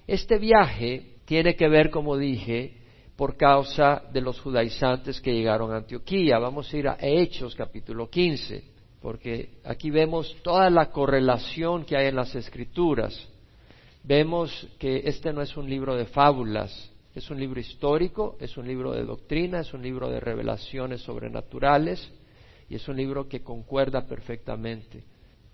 Este 0.06 0.38
viaje 0.38 1.17
tiene 1.28 1.58
que 1.58 1.68
ver, 1.68 1.90
como 1.90 2.16
dije, 2.16 2.78
por 3.18 3.36
causa 3.36 4.02
de 4.14 4.22
los 4.22 4.40
judaizantes 4.40 5.20
que 5.20 5.34
llegaron 5.34 5.74
a 5.74 5.78
Antioquía. 5.78 6.40
Vamos 6.40 6.74
a 6.74 6.78
ir 6.78 6.88
a 6.88 6.96
Hechos 7.02 7.54
capítulo 7.54 8.10
15, 8.10 8.64
porque 9.02 9.50
aquí 9.66 9.92
vemos 9.92 10.38
toda 10.42 10.70
la 10.70 10.90
correlación 10.90 11.84
que 11.84 11.98
hay 11.98 12.08
en 12.08 12.16
las 12.16 12.34
escrituras. 12.34 13.28
Vemos 14.04 14.70
que 14.80 15.02
este 15.04 15.34
no 15.34 15.42
es 15.42 15.58
un 15.58 15.70
libro 15.70 15.98
de 15.98 16.06
fábulas, 16.06 16.94
es 17.14 17.30
un 17.30 17.42
libro 17.42 17.60
histórico, 17.60 18.38
es 18.40 18.56
un 18.56 18.66
libro 18.66 18.94
de 18.94 19.04
doctrina, 19.04 19.60
es 19.60 19.74
un 19.74 19.82
libro 19.82 20.10
de 20.10 20.22
revelaciones 20.22 21.02
sobrenaturales 21.02 22.10
y 22.70 22.76
es 22.76 22.88
un 22.88 22.96
libro 22.96 23.28
que 23.28 23.44
concuerda 23.44 24.08
perfectamente. 24.08 25.04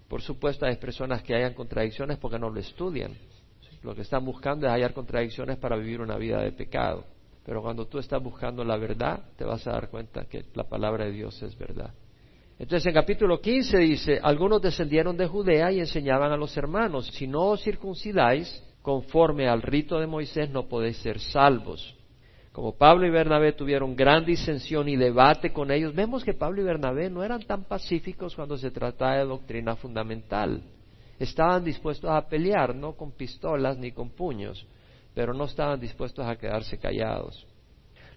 Por 0.07 0.21
supuesto 0.21 0.67
hay 0.67 0.75
personas 0.75 1.23
que 1.23 1.33
hayan 1.33 1.55
contradicciones 1.55 2.19
porque 2.19 2.37
no 2.37 2.51
lo 2.51 2.59
estudian. 2.59 3.13
Lo 3.83 3.93
que 3.93 4.01
están 4.01 4.23
buscando 4.25 4.65
es 4.65 4.71
hallar 4.71 4.93
contradicciones 4.93 5.57
para 5.57 5.75
vivir 5.75 6.01
una 6.01 6.17
vida 6.17 6.41
de 6.41 6.51
pecado. 6.51 7.03
Pero 7.45 7.61
cuando 7.61 7.85
tú 7.85 7.99
estás 7.99 8.23
buscando 8.23 8.63
la 8.63 8.77
verdad, 8.77 9.21
te 9.35 9.43
vas 9.43 9.67
a 9.67 9.71
dar 9.71 9.89
cuenta 9.89 10.25
que 10.25 10.45
la 10.53 10.63
palabra 10.63 11.05
de 11.05 11.11
Dios 11.11 11.41
es 11.43 11.57
verdad. 11.57 11.93
Entonces 12.57 12.85
en 12.85 12.93
capítulo 12.93 13.41
15 13.41 13.77
dice, 13.79 14.19
algunos 14.23 14.61
descendieron 14.61 15.17
de 15.17 15.27
Judea 15.27 15.71
y 15.71 15.79
enseñaban 15.79 16.31
a 16.31 16.37
los 16.37 16.55
hermanos, 16.55 17.07
si 17.07 17.27
no 17.27 17.47
os 17.47 17.63
circuncidáis 17.63 18.63
conforme 18.81 19.49
al 19.49 19.61
rito 19.61 19.99
de 19.99 20.07
Moisés 20.07 20.49
no 20.49 20.67
podéis 20.67 20.97
ser 20.97 21.19
salvos. 21.19 21.97
Como 22.53 22.77
Pablo 22.77 23.07
y 23.07 23.09
Bernabé 23.09 23.53
tuvieron 23.53 23.95
gran 23.95 24.23
disensión 24.23 24.87
y 24.87 24.95
debate 24.95 25.51
con 25.51 25.71
ellos, 25.71 25.95
vemos 25.95 26.23
que 26.23 26.35
Pablo 26.35 26.61
y 26.61 26.63
Bernabé 26.63 27.09
no 27.09 27.23
eran 27.23 27.41
tan 27.41 27.63
pacíficos 27.63 28.35
cuando 28.35 28.57
se 28.57 28.71
trataba 28.71 29.17
de 29.17 29.25
doctrina 29.25 29.75
fundamental. 29.75 30.61
Estaban 31.23 31.63
dispuestos 31.63 32.09
a 32.09 32.27
pelear, 32.27 32.75
no 32.75 32.97
con 32.97 33.13
pistolas 33.13 33.77
ni 33.77 33.93
con 33.93 34.09
puños, 34.09 34.67
pero 35.15 35.33
no 35.33 35.45
estaban 35.45 35.79
dispuestos 35.79 36.25
a 36.27 36.35
quedarse 36.35 36.77
callados. 36.77 37.47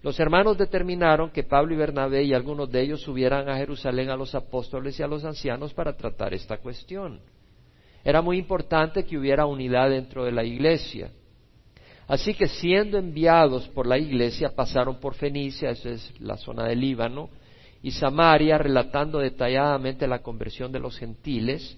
Los 0.03 0.19
hermanos 0.19 0.57
determinaron 0.57 1.29
que 1.29 1.43
Pablo 1.43 1.73
y 1.73 1.77
Bernabé 1.77 2.23
y 2.23 2.33
algunos 2.33 2.69
de 2.69 2.81
ellos 2.81 3.01
subieran 3.01 3.47
a 3.47 3.55
Jerusalén 3.55 4.09
a 4.09 4.17
los 4.17 4.35
apóstoles 4.35 4.99
y 4.99 5.03
a 5.03 5.07
los 5.07 5.23
ancianos 5.23 5.73
para 5.73 5.95
tratar 5.95 6.33
esta 6.33 6.57
cuestión. 6.57 7.21
Era 8.03 8.21
muy 8.21 8.37
importante 8.37 9.05
que 9.05 9.17
hubiera 9.17 9.45
unidad 9.45 9.89
dentro 9.89 10.25
de 10.25 10.33
la 10.33 10.43
iglesia. 10.43 11.09
Así 12.09 12.33
que 12.33 12.47
siendo 12.47 12.97
enviados 12.97 13.69
por 13.69 13.87
la 13.87 13.97
iglesia 13.97 14.53
pasaron 14.53 14.99
por 14.99 15.15
Fenicia, 15.15 15.69
esa 15.69 15.91
es 15.91 16.13
la 16.19 16.35
zona 16.35 16.65
del 16.65 16.81
Líbano, 16.81 17.29
y 17.81 17.91
Samaria, 17.91 18.57
relatando 18.57 19.19
detalladamente 19.19 20.07
la 20.07 20.21
conversión 20.21 20.73
de 20.73 20.81
los 20.81 20.97
gentiles, 20.97 21.77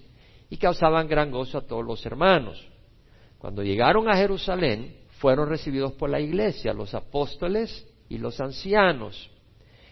y 0.50 0.56
causaban 0.56 1.08
gran 1.08 1.30
gozo 1.30 1.58
a 1.58 1.66
todos 1.66 1.84
los 1.84 2.04
hermanos. 2.04 2.68
Cuando 3.38 3.62
llegaron 3.62 4.08
a 4.08 4.16
Jerusalén, 4.16 4.96
fueron 5.20 5.48
recibidos 5.48 5.92
por 5.92 6.10
la 6.10 6.20
iglesia, 6.20 6.74
los 6.74 6.92
apóstoles 6.94 7.86
y 8.08 8.18
los 8.18 8.40
ancianos, 8.40 9.30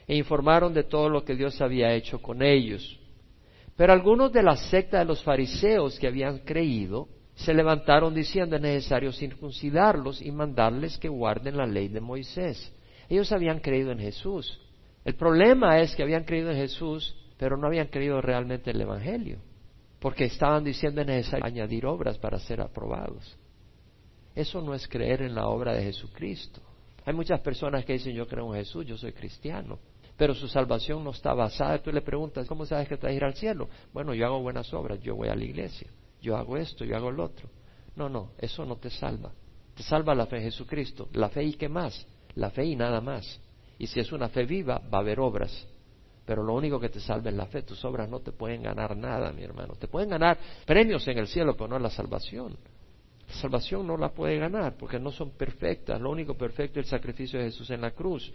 e 0.07 0.17
informaron 0.17 0.75
de 0.75 0.85
todo 0.85 1.09
lo 1.09 1.25
que 1.25 1.37
Dios 1.37 1.61
había 1.61 1.95
hecho 1.95 2.21
con 2.21 2.43
ellos. 2.43 2.99
Pero 3.77 3.93
algunos 3.93 4.33
de 4.33 4.43
la 4.43 4.57
secta 4.57 4.99
de 4.99 5.05
los 5.05 5.23
fariseos 5.23 5.99
que 5.99 6.09
habían 6.09 6.39
creído 6.41 7.09
se 7.37 7.55
levantaron 7.55 8.13
diciendo 8.13 8.57
es 8.57 8.63
necesario 8.63 9.13
circuncidarlos 9.13 10.21
y 10.21 10.33
mandarles 10.33 10.99
que 10.99 11.09
guarden 11.09 11.57
la 11.57 11.67
ley 11.67 11.87
de 11.87 12.01
Moisés. 12.01 12.75
Ellos 13.09 13.31
habían 13.31 13.61
creído 13.61 13.93
en 13.93 14.01
Jesús. 14.01 14.61
El 15.05 15.15
problema 15.15 15.79
es 15.81 15.95
que 15.95 16.03
habían 16.03 16.25
creído 16.25 16.51
en 16.51 16.57
Jesús, 16.57 17.15
pero 17.39 17.57
no 17.57 17.69
habían 17.69 17.87
creído 17.87 18.21
realmente 18.21 18.71
en 18.71 18.77
el 18.77 18.83
Evangelio, 18.83 19.39
porque 20.01 20.25
estaban 20.25 20.65
diciendo 20.65 21.01
es 21.01 21.07
necesario 21.07 21.45
añadir 21.45 21.87
obras 21.87 22.19
para 22.19 22.39
ser 22.39 22.61
aprobados. 22.61 23.37
Eso 24.35 24.61
no 24.61 24.75
es 24.75 24.87
creer 24.87 25.23
en 25.23 25.35
la 25.35 25.49
obra 25.49 25.75
de 25.75 25.83
Jesucristo. 25.83 26.61
Hay 27.05 27.15
muchas 27.15 27.41
personas 27.41 27.85
que 27.85 27.95
dicen 27.95 28.15
yo 28.15 28.29
creo 28.29 28.55
en 28.55 28.61
Jesús, 28.61 28.87
yo 28.87 28.97
soy 28.97 29.13
cristiano, 29.13 29.79
pero 30.17 30.35
su 30.35 30.47
salvación 30.47 31.03
no 31.03 31.11
está 31.11 31.35
basada. 31.35 31.79
Tú 31.79 31.91
le 31.91 32.03
preguntas, 32.03 32.47
¿cómo 32.47 32.65
sabes 32.67 32.89
que 32.89 32.97
te 32.97 33.07
vas 33.07 33.13
a 33.13 33.17
ir 33.17 33.25
al 33.25 33.35
cielo? 33.35 33.69
Bueno, 33.93 34.15
yo 34.15 34.27
hago 34.27 34.41
buenas 34.41 34.73
obras, 34.75 35.01
yo 35.01 35.17
voy 35.17 35.29
a 35.29 35.35
la 35.35 35.45
iglesia, 35.45 35.89
yo 36.21 36.37
hago 36.37 36.57
esto, 36.57 36.85
yo 36.85 36.97
hago 36.97 37.11
lo 37.11 37.25
otro. 37.25 37.49
No, 37.97 38.09
no, 38.09 38.31
eso 38.39 38.65
no 38.65 38.77
te 38.77 38.91
salva. 38.91 39.33
Te 39.75 39.83
salva 39.83 40.15
la 40.15 40.27
fe 40.27 40.37
en 40.37 40.43
Jesucristo. 40.45 41.09
La 41.15 41.29
fe 41.29 41.45
y 41.45 41.55
qué 41.55 41.69
más? 41.69 42.07
La 42.35 42.51
fe 42.51 42.65
y 42.65 42.77
nada 42.77 43.01
más. 43.01 43.41
Y 43.79 43.87
si 43.87 44.01
es 44.01 44.13
una 44.13 44.29
fe 44.29 44.45
viva, 44.45 44.81
va 44.93 44.99
a 44.99 45.01
haber 45.01 45.19
obras. 45.19 45.67
Pero 46.29 46.43
lo 46.43 46.53
único 46.53 46.79
que 46.79 46.91
te 46.91 47.01
salva 47.01 47.31
es 47.31 47.37
la 47.37 47.47
fe. 47.47 47.63
Tus 47.63 47.83
obras 47.87 48.07
no 48.07 48.21
te 48.21 48.33
pueden 48.33 48.63
ganar 48.63 48.95
nada, 48.95 49.33
mi 49.33 49.43
hermano. 49.43 49.73
Te 49.77 49.89
pueden 49.89 50.11
ganar 50.11 50.37
premios 50.67 51.09
en 51.09 51.17
el 51.17 51.27
cielo, 51.27 51.55
pero 51.55 51.69
no 51.69 51.79
la 51.79 51.89
salvación. 51.89 52.55
La 53.27 53.35
salvación 53.37 53.87
no 53.87 53.97
la 53.97 54.11
puede 54.11 54.37
ganar 54.37 54.77
porque 54.77 55.01
no 55.01 55.11
son 55.11 55.31
perfectas. 55.31 55.99
Lo 55.99 56.11
único 56.11 56.35
perfecto 56.35 56.81
es 56.81 56.85
el 56.85 56.91
sacrificio 56.91 57.39
de 57.39 57.47
Jesús 57.47 57.71
en 57.71 57.81
la 57.81 57.93
cruz. 57.93 58.31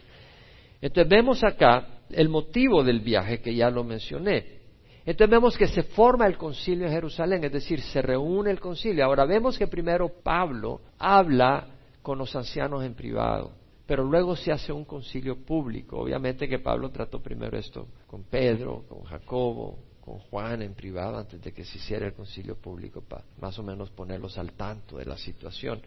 Entonces 0.82 1.08
vemos 1.08 1.44
acá 1.44 2.00
el 2.10 2.30
motivo 2.30 2.84
del 2.84 3.00
viaje 3.00 3.42
que 3.42 3.54
ya 3.54 3.70
lo 3.70 3.84
mencioné. 3.84 4.64
Entonces 5.06 5.30
vemos 5.30 5.56
que 5.56 5.68
se 5.68 5.84
forma 5.84 6.26
el 6.26 6.36
concilio 6.36 6.88
en 6.88 6.94
Jerusalén, 6.94 7.44
es 7.44 7.52
decir, 7.52 7.80
se 7.80 8.02
reúne 8.02 8.50
el 8.50 8.60
concilio. 8.60 9.06
Ahora 9.06 9.26
vemos 9.26 9.56
que 9.56 9.68
primero 9.68 10.10
Pablo 10.24 10.82
habla 10.98 11.68
con 12.02 12.18
los 12.18 12.36
ancianos 12.36 12.84
en 12.84 12.96
privado, 12.96 13.52
pero 13.86 14.04
luego 14.04 14.36
se 14.36 14.52
hace 14.52 14.72
un 14.72 14.86
concilio 14.86 15.44
público. 15.44 16.00
Obviamente 16.00 16.48
que 16.48 16.60
Pablo 16.60 16.90
trató 16.90 17.22
primero 17.22 17.58
esto 17.58 17.88
con 18.08 18.24
Pedro, 18.24 18.86
con 18.88 19.04
Jacobo, 19.04 19.78
con 20.00 20.20
Juan 20.20 20.62
en 20.62 20.74
privado 20.74 21.18
antes 21.18 21.42
de 21.42 21.54
que 21.54 21.64
se 21.64 21.78
hiciera 21.78 22.06
el 22.06 22.14
concilio 22.14 22.56
público 22.56 23.02
para 23.02 23.24
más 23.40 23.58
o 23.60 23.64
menos 23.64 23.90
ponerlos 23.92 24.38
al 24.38 24.54
tanto 24.54 24.98
de 24.98 25.06
la 25.06 25.18
situación. 25.18 25.82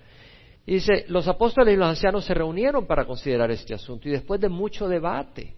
Y 0.65 0.75
dice, 0.75 1.05
los 1.09 1.29
apóstoles 1.29 1.75
y 1.75 1.77
los 1.77 1.89
ancianos 1.89 2.25
se 2.25 2.35
reunieron 2.35 2.87
para 2.87 3.07
considerar 3.07 3.51
este 3.51 3.75
asunto 3.75 4.09
y 4.09 4.13
después 4.13 4.41
de 4.41 4.49
mucho 4.49 4.89
debate, 4.89 5.55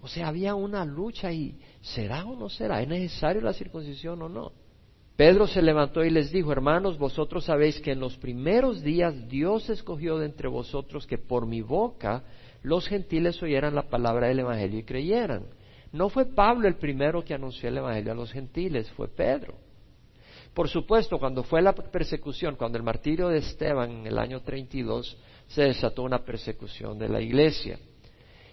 o 0.00 0.08
sea, 0.08 0.28
había 0.28 0.54
una 0.54 0.84
lucha 0.84 1.32
y 1.32 1.58
¿será 1.80 2.24
o 2.24 2.36
no 2.36 2.48
será? 2.48 2.80
¿Es 2.80 2.88
necesario 2.88 3.42
la 3.42 3.52
circuncisión 3.52 4.22
o 4.22 4.28
no? 4.28 4.52
Pedro 5.20 5.46
se 5.46 5.60
levantó 5.60 6.02
y 6.02 6.08
les 6.08 6.32
dijo, 6.32 6.50
hermanos, 6.50 6.96
vosotros 6.96 7.44
sabéis 7.44 7.78
que 7.82 7.92
en 7.92 8.00
los 8.00 8.16
primeros 8.16 8.82
días 8.82 9.28
Dios 9.28 9.68
escogió 9.68 10.16
de 10.16 10.24
entre 10.24 10.48
vosotros 10.48 11.06
que 11.06 11.18
por 11.18 11.44
mi 11.44 11.60
boca 11.60 12.24
los 12.62 12.88
gentiles 12.88 13.42
oyeran 13.42 13.74
la 13.74 13.82
palabra 13.82 14.28
del 14.28 14.38
Evangelio 14.38 14.78
y 14.78 14.82
creyeran. 14.82 15.44
No 15.92 16.08
fue 16.08 16.24
Pablo 16.24 16.68
el 16.68 16.76
primero 16.76 17.22
que 17.22 17.34
anunció 17.34 17.68
el 17.68 17.76
Evangelio 17.76 18.12
a 18.12 18.14
los 18.14 18.32
gentiles, 18.32 18.90
fue 18.92 19.08
Pedro. 19.08 19.52
Por 20.54 20.70
supuesto, 20.70 21.18
cuando 21.18 21.42
fue 21.42 21.60
la 21.60 21.74
persecución, 21.74 22.56
cuando 22.56 22.78
el 22.78 22.84
martirio 22.84 23.28
de 23.28 23.40
Esteban 23.40 23.90
en 23.90 24.06
el 24.06 24.18
año 24.18 24.40
32, 24.40 25.18
se 25.48 25.64
desató 25.64 26.02
una 26.02 26.24
persecución 26.24 26.98
de 26.98 27.10
la 27.10 27.20
iglesia. 27.20 27.78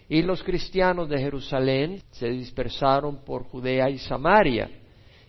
Y 0.10 0.22
los 0.22 0.44
cristianos 0.44 1.08
de 1.08 1.18
Jerusalén 1.18 2.02
se 2.12 2.28
dispersaron 2.28 3.24
por 3.24 3.46
Judea 3.46 3.90
y 3.90 4.00
Samaria. 4.00 4.70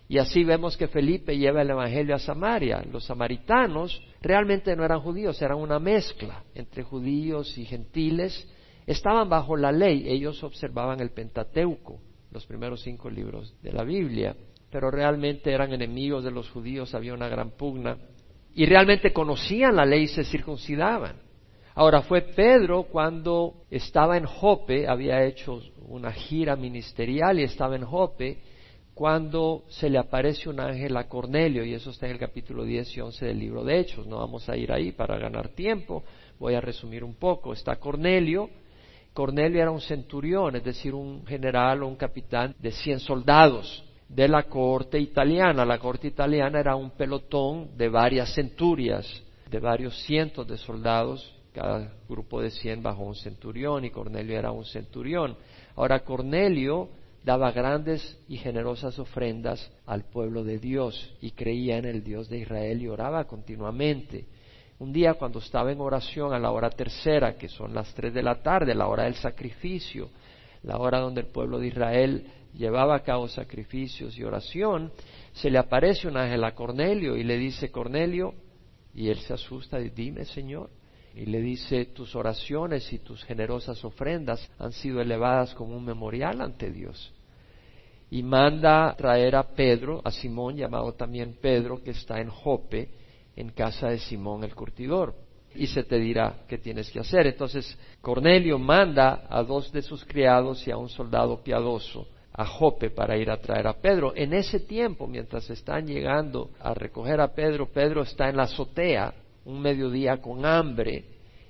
Y 0.09 0.19
así 0.19 0.43
vemos 0.43 0.77
que 0.77 0.89
Felipe 0.89 1.37
lleva 1.37 1.63
el 1.63 1.71
Evangelio 1.71 2.15
a 2.15 2.19
Samaria. 2.19 2.83
Los 2.91 3.05
samaritanos 3.05 4.03
realmente 4.23 4.75
no 4.75 4.85
eran 4.85 5.01
judíos, 5.01 5.41
eran 5.43 5.59
una 5.59 5.79
mezcla 5.79 6.45
entre 6.55 6.83
judíos 6.83 7.57
y 7.59 7.67
gentiles 7.67 8.49
estaban 8.89 9.29
bajo 9.29 9.55
la 9.55 9.71
ley, 9.71 10.09
ellos 10.09 10.43
observaban 10.43 11.01
el 11.01 11.11
Pentateuco, 11.11 12.01
los 12.31 12.47
primeros 12.47 12.81
cinco 12.81 13.11
libros 13.11 13.55
de 13.63 13.71
la 13.71 13.85
Biblia, 13.85 14.35
pero 14.71 14.91
realmente 14.91 15.53
eran 15.53 15.75
enemigos 15.75 16.25
de 16.25 16.31
los 16.31 16.49
judíos, 16.49 16.95
había 16.95 17.13
una 17.13 17.29
gran 17.29 17.51
pugna, 17.51 17.99
y 18.55 18.65
realmente 18.65 19.13
conocían 19.13 19.77
la 19.77 19.85
ley 19.85 20.05
y 20.05 20.09
se 20.09 20.25
circuncidaban. 20.25 21.17
Ahora 21.75 22.01
fue 22.01 22.23
Pedro 22.23 22.85
cuando 22.85 23.67
estaba 23.71 24.17
en 24.17 24.25
Jope, 24.25 24.89
había 24.89 25.23
hecho 25.23 25.61
una 25.87 26.11
gira 26.11 26.57
ministerial 26.57 27.39
y 27.39 27.43
estaba 27.43 27.77
en 27.77 27.85
Jope, 27.85 28.39
cuando 28.99 29.63
se 29.69 29.89
le 29.89 29.97
aparece 29.97 30.49
un 30.49 30.59
ángel 30.59 30.97
a 30.97 31.07
Cornelio, 31.07 31.65
y 31.65 31.73
eso 31.73 31.91
está 31.91 32.07
en 32.07 32.15
el 32.15 32.19
capítulo 32.19 32.65
10 32.65 32.97
y 32.97 33.01
11 33.01 33.27
del 33.27 33.39
libro 33.39 33.63
de 33.63 33.79
Hechos, 33.79 34.09
no 34.09 34.19
vamos 34.19 34.49
a 34.49 34.57
ir 34.57 34.73
ahí 34.73 34.91
para 34.91 35.17
ganar 35.17 35.51
tiempo, 35.51 36.03
voy 36.37 36.55
a 36.55 36.61
resumir 36.61 37.05
un 37.05 37.15
poco. 37.15 37.53
Está 37.53 37.77
Cornelio, 37.77 38.51
Cornelio 39.15 39.63
era 39.63 39.71
un 39.71 39.81
centurión, 39.81 40.57
es 40.57 40.65
decir, 40.65 40.95
un 40.95 41.25
general 41.25 41.85
o 41.85 41.87
un 41.87 41.95
capitán 41.95 42.57
de 42.59 42.73
cien 42.73 42.99
soldados 42.99 43.85
de 44.09 44.27
la 44.27 44.43
corte 44.43 44.99
italiana. 44.99 45.65
La 45.65 45.79
corte 45.79 46.09
italiana 46.09 46.59
era 46.59 46.75
un 46.75 46.91
pelotón 46.91 47.77
de 47.77 47.89
varias 47.89 48.35
centurias, 48.35 49.07
de 49.49 49.61
varios 49.61 49.97
cientos 50.07 50.45
de 50.49 50.59
soldados, 50.59 51.37
cada 51.55 51.93
grupo 52.09 52.43
de 52.43 52.51
cien 52.51 52.83
bajo 52.83 53.05
un 53.05 53.15
centurión 53.15 53.85
y 53.85 53.91
Cornelio 53.91 54.37
era 54.37 54.51
un 54.51 54.65
centurión. 54.65 55.37
Ahora 55.77 56.01
Cornelio 56.01 56.89
daba 57.25 57.53
grandes 57.53 58.19
y 58.29 58.37
generosas 58.37 58.99
ofrendas 58.99 59.71
al 59.87 60.05
pueblo 60.05 60.45
de 60.45 60.59
Dios 60.59 61.15
y 61.21 61.33
creía 61.33 61.79
en 61.79 61.85
el 61.85 62.03
Dios 62.03 62.29
de 62.29 62.39
Israel 62.39 62.83
y 62.83 62.89
oraba 62.89 63.25
continuamente. 63.25 64.27
Un 64.79 64.93
día 64.93 65.15
cuando 65.15 65.41
estaba 65.41 65.73
en 65.73 65.81
oración 65.81 66.33
a 66.33 66.39
la 66.39 66.53
hora 66.53 66.71
tercera, 66.71 67.35
que 67.37 67.49
son 67.49 67.75
las 67.75 67.93
tres 67.95 68.15
de 68.15 68.23
la 68.23 68.37
tarde, 68.43 68.75
la 68.75 68.87
hora 68.87 69.05
del 69.05 69.17
sacrificio, 69.17 70.11
la 70.63 70.79
hora 70.79 71.01
donde 71.01 71.23
el 71.23 71.27
pueblo 71.27 71.59
de 71.59 71.69
Israel 71.69 72.27
llevaba 72.55 72.95
a 72.95 73.03
cabo 73.03 73.29
sacrificios 73.29 74.17
y 74.17 74.25
oración, 74.25 74.93
se 75.33 75.51
le 75.51 75.59
aparece 75.59 76.09
un 76.09 76.17
ángel 76.17 76.45
a 76.45 76.55
Cornelio 76.55 77.17
y 77.17 77.25
le 77.25 77.37
dice, 77.37 77.71
Cornelio, 77.71 78.35
y 78.95 79.09
él 79.09 79.19
se 79.19 79.35
asusta 79.35 79.81
y 79.81 79.91
dime, 79.91 80.25
Señor. 80.25 80.71
Y 81.19 81.27
le 81.27 81.41
dice, 81.41 81.87
tus 81.87 82.15
oraciones 82.15 82.93
y 82.93 83.01
tus 83.01 83.25
generosas 83.25 83.85
ofrendas 83.85 84.49
han 84.57 84.71
sido 84.71 85.01
elevadas 85.01 85.53
como 85.53 85.77
un 85.77 85.85
memorial 85.85 86.41
ante 86.41 86.71
Dios. 86.71 87.13
Y 88.09 88.23
manda 88.23 88.95
traer 88.97 89.35
a 89.35 89.43
Pedro, 89.43 90.01
a 90.05 90.13
Simón, 90.13 90.57
llamado 90.57 90.93
también 90.93 91.37
Pedro, 91.43 91.83
que 91.83 91.91
está 91.91 92.21
en 92.21 92.29
Jope, 92.29 92.89
en 93.35 93.49
casa 93.51 93.89
de 93.89 93.99
Simón 93.99 94.45
el 94.45 94.55
curtidor. 94.55 95.17
Y 95.57 95.67
se 95.67 95.83
te 95.83 95.99
dirá 95.99 96.45
qué 96.47 96.57
tienes 96.57 96.89
que 96.89 97.01
hacer. 97.01 97.27
Entonces 97.27 97.77
Cornelio 98.01 98.57
manda 98.57 99.27
a 99.29 99.43
dos 99.43 99.73
de 99.73 99.83
sus 99.83 100.05
criados 100.05 100.69
y 100.69 100.71
a 100.71 100.77
un 100.77 100.89
soldado 100.89 101.43
piadoso 101.43 102.07
a 102.33 102.47
Jope 102.47 102.91
para 102.91 103.17
ir 103.17 103.29
a 103.29 103.41
traer 103.41 103.67
a 103.67 103.73
Pedro. 103.81 104.13
En 104.15 104.35
ese 104.35 104.61
tiempo, 104.61 105.09
mientras 105.09 105.51
están 105.51 105.85
llegando 105.85 106.51
a 106.61 106.75
recoger 106.75 107.21
a 107.21 107.35
Pedro, 107.35 107.67
Pedro 107.67 108.03
está 108.03 108.29
en 108.29 108.37
la 108.37 108.45
azotea 108.45 109.13
un 109.49 109.61
mediodía 109.61 110.19
con 110.19 110.45
hambre 110.45 111.05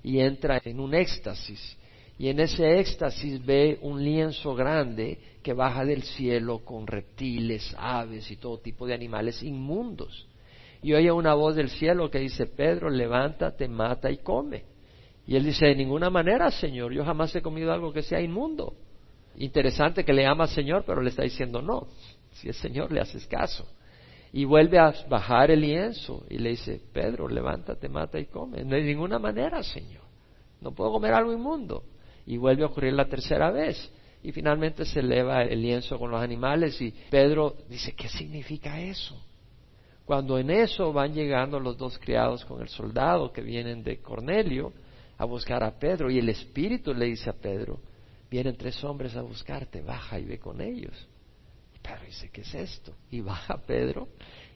y 0.04 0.20
entra 0.20 0.60
en 0.64 0.78
un 0.78 0.94
éxtasis. 0.94 1.76
Y 2.16 2.28
en 2.28 2.40
ese 2.40 2.78
éxtasis 2.78 3.44
ve 3.44 3.78
un 3.82 4.02
lienzo 4.02 4.54
grande 4.54 5.18
que 5.42 5.52
baja 5.52 5.84
del 5.84 6.02
cielo 6.04 6.60
con 6.64 6.86
reptiles, 6.86 7.74
aves 7.76 8.30
y 8.30 8.36
todo 8.36 8.58
tipo 8.58 8.86
de 8.86 8.94
animales 8.94 9.42
inmundos. 9.42 10.26
Y 10.80 10.94
oye 10.94 11.10
una 11.10 11.34
voz 11.34 11.56
del 11.56 11.70
cielo 11.70 12.08
que 12.08 12.20
dice, 12.20 12.46
Pedro, 12.46 12.88
levántate, 12.88 13.66
mata 13.66 14.10
y 14.10 14.18
come. 14.18 14.64
Y 15.26 15.34
él 15.34 15.44
dice, 15.44 15.66
de 15.66 15.74
ninguna 15.74 16.08
manera, 16.08 16.50
Señor, 16.52 16.92
yo 16.92 17.04
jamás 17.04 17.34
he 17.34 17.42
comido 17.42 17.72
algo 17.72 17.92
que 17.92 18.02
sea 18.02 18.20
inmundo. 18.20 18.74
Interesante 19.36 20.04
que 20.04 20.12
le 20.12 20.24
ama 20.24 20.44
al 20.44 20.50
Señor, 20.50 20.84
pero 20.86 21.02
le 21.02 21.10
está 21.10 21.22
diciendo 21.22 21.60
no. 21.60 21.88
Si 22.32 22.48
es 22.48 22.56
Señor, 22.56 22.92
le 22.92 23.00
haces 23.00 23.26
caso. 23.26 23.66
Y 24.32 24.44
vuelve 24.44 24.78
a 24.78 24.92
bajar 25.08 25.50
el 25.50 25.60
lienzo 25.60 26.24
y 26.28 26.38
le 26.38 26.50
dice, 26.50 26.80
Pedro, 26.92 27.28
levántate, 27.28 27.88
mata 27.88 28.18
y 28.18 28.26
come. 28.26 28.64
No 28.64 28.76
hay 28.76 28.82
ninguna 28.82 29.18
manera, 29.18 29.62
Señor. 29.62 30.02
No 30.60 30.72
puedo 30.72 30.92
comer 30.92 31.14
algo 31.14 31.32
inmundo. 31.32 31.84
Y 32.26 32.36
vuelve 32.36 32.64
a 32.64 32.66
ocurrir 32.66 32.92
la 32.92 33.06
tercera 33.06 33.50
vez. 33.50 33.90
Y 34.22 34.32
finalmente 34.32 34.84
se 34.84 35.00
eleva 35.00 35.42
el 35.42 35.62
lienzo 35.62 35.98
con 35.98 36.10
los 36.10 36.20
animales 36.20 36.80
y 36.80 36.92
Pedro 37.10 37.54
dice, 37.68 37.94
¿qué 37.94 38.08
significa 38.08 38.80
eso? 38.80 39.16
Cuando 40.04 40.38
en 40.38 40.50
eso 40.50 40.92
van 40.92 41.14
llegando 41.14 41.60
los 41.60 41.76
dos 41.76 41.98
criados 41.98 42.44
con 42.44 42.60
el 42.60 42.68
soldado 42.68 43.32
que 43.32 43.42
vienen 43.42 43.82
de 43.82 44.00
Cornelio 44.00 44.72
a 45.16 45.24
buscar 45.24 45.62
a 45.62 45.78
Pedro 45.78 46.10
y 46.10 46.18
el 46.18 46.28
Espíritu 46.28 46.94
le 46.94 47.06
dice 47.06 47.30
a 47.30 47.34
Pedro, 47.34 47.78
vienen 48.30 48.56
tres 48.56 48.82
hombres 48.84 49.14
a 49.16 49.22
buscarte, 49.22 49.82
baja 49.82 50.18
y 50.18 50.24
ve 50.24 50.38
con 50.38 50.60
ellos. 50.60 51.08
Pedro 51.88 52.06
dice, 52.06 52.30
¿qué 52.30 52.42
es 52.42 52.54
esto? 52.54 52.92
Y 53.10 53.20
baja 53.22 53.58
Pedro 53.66 54.08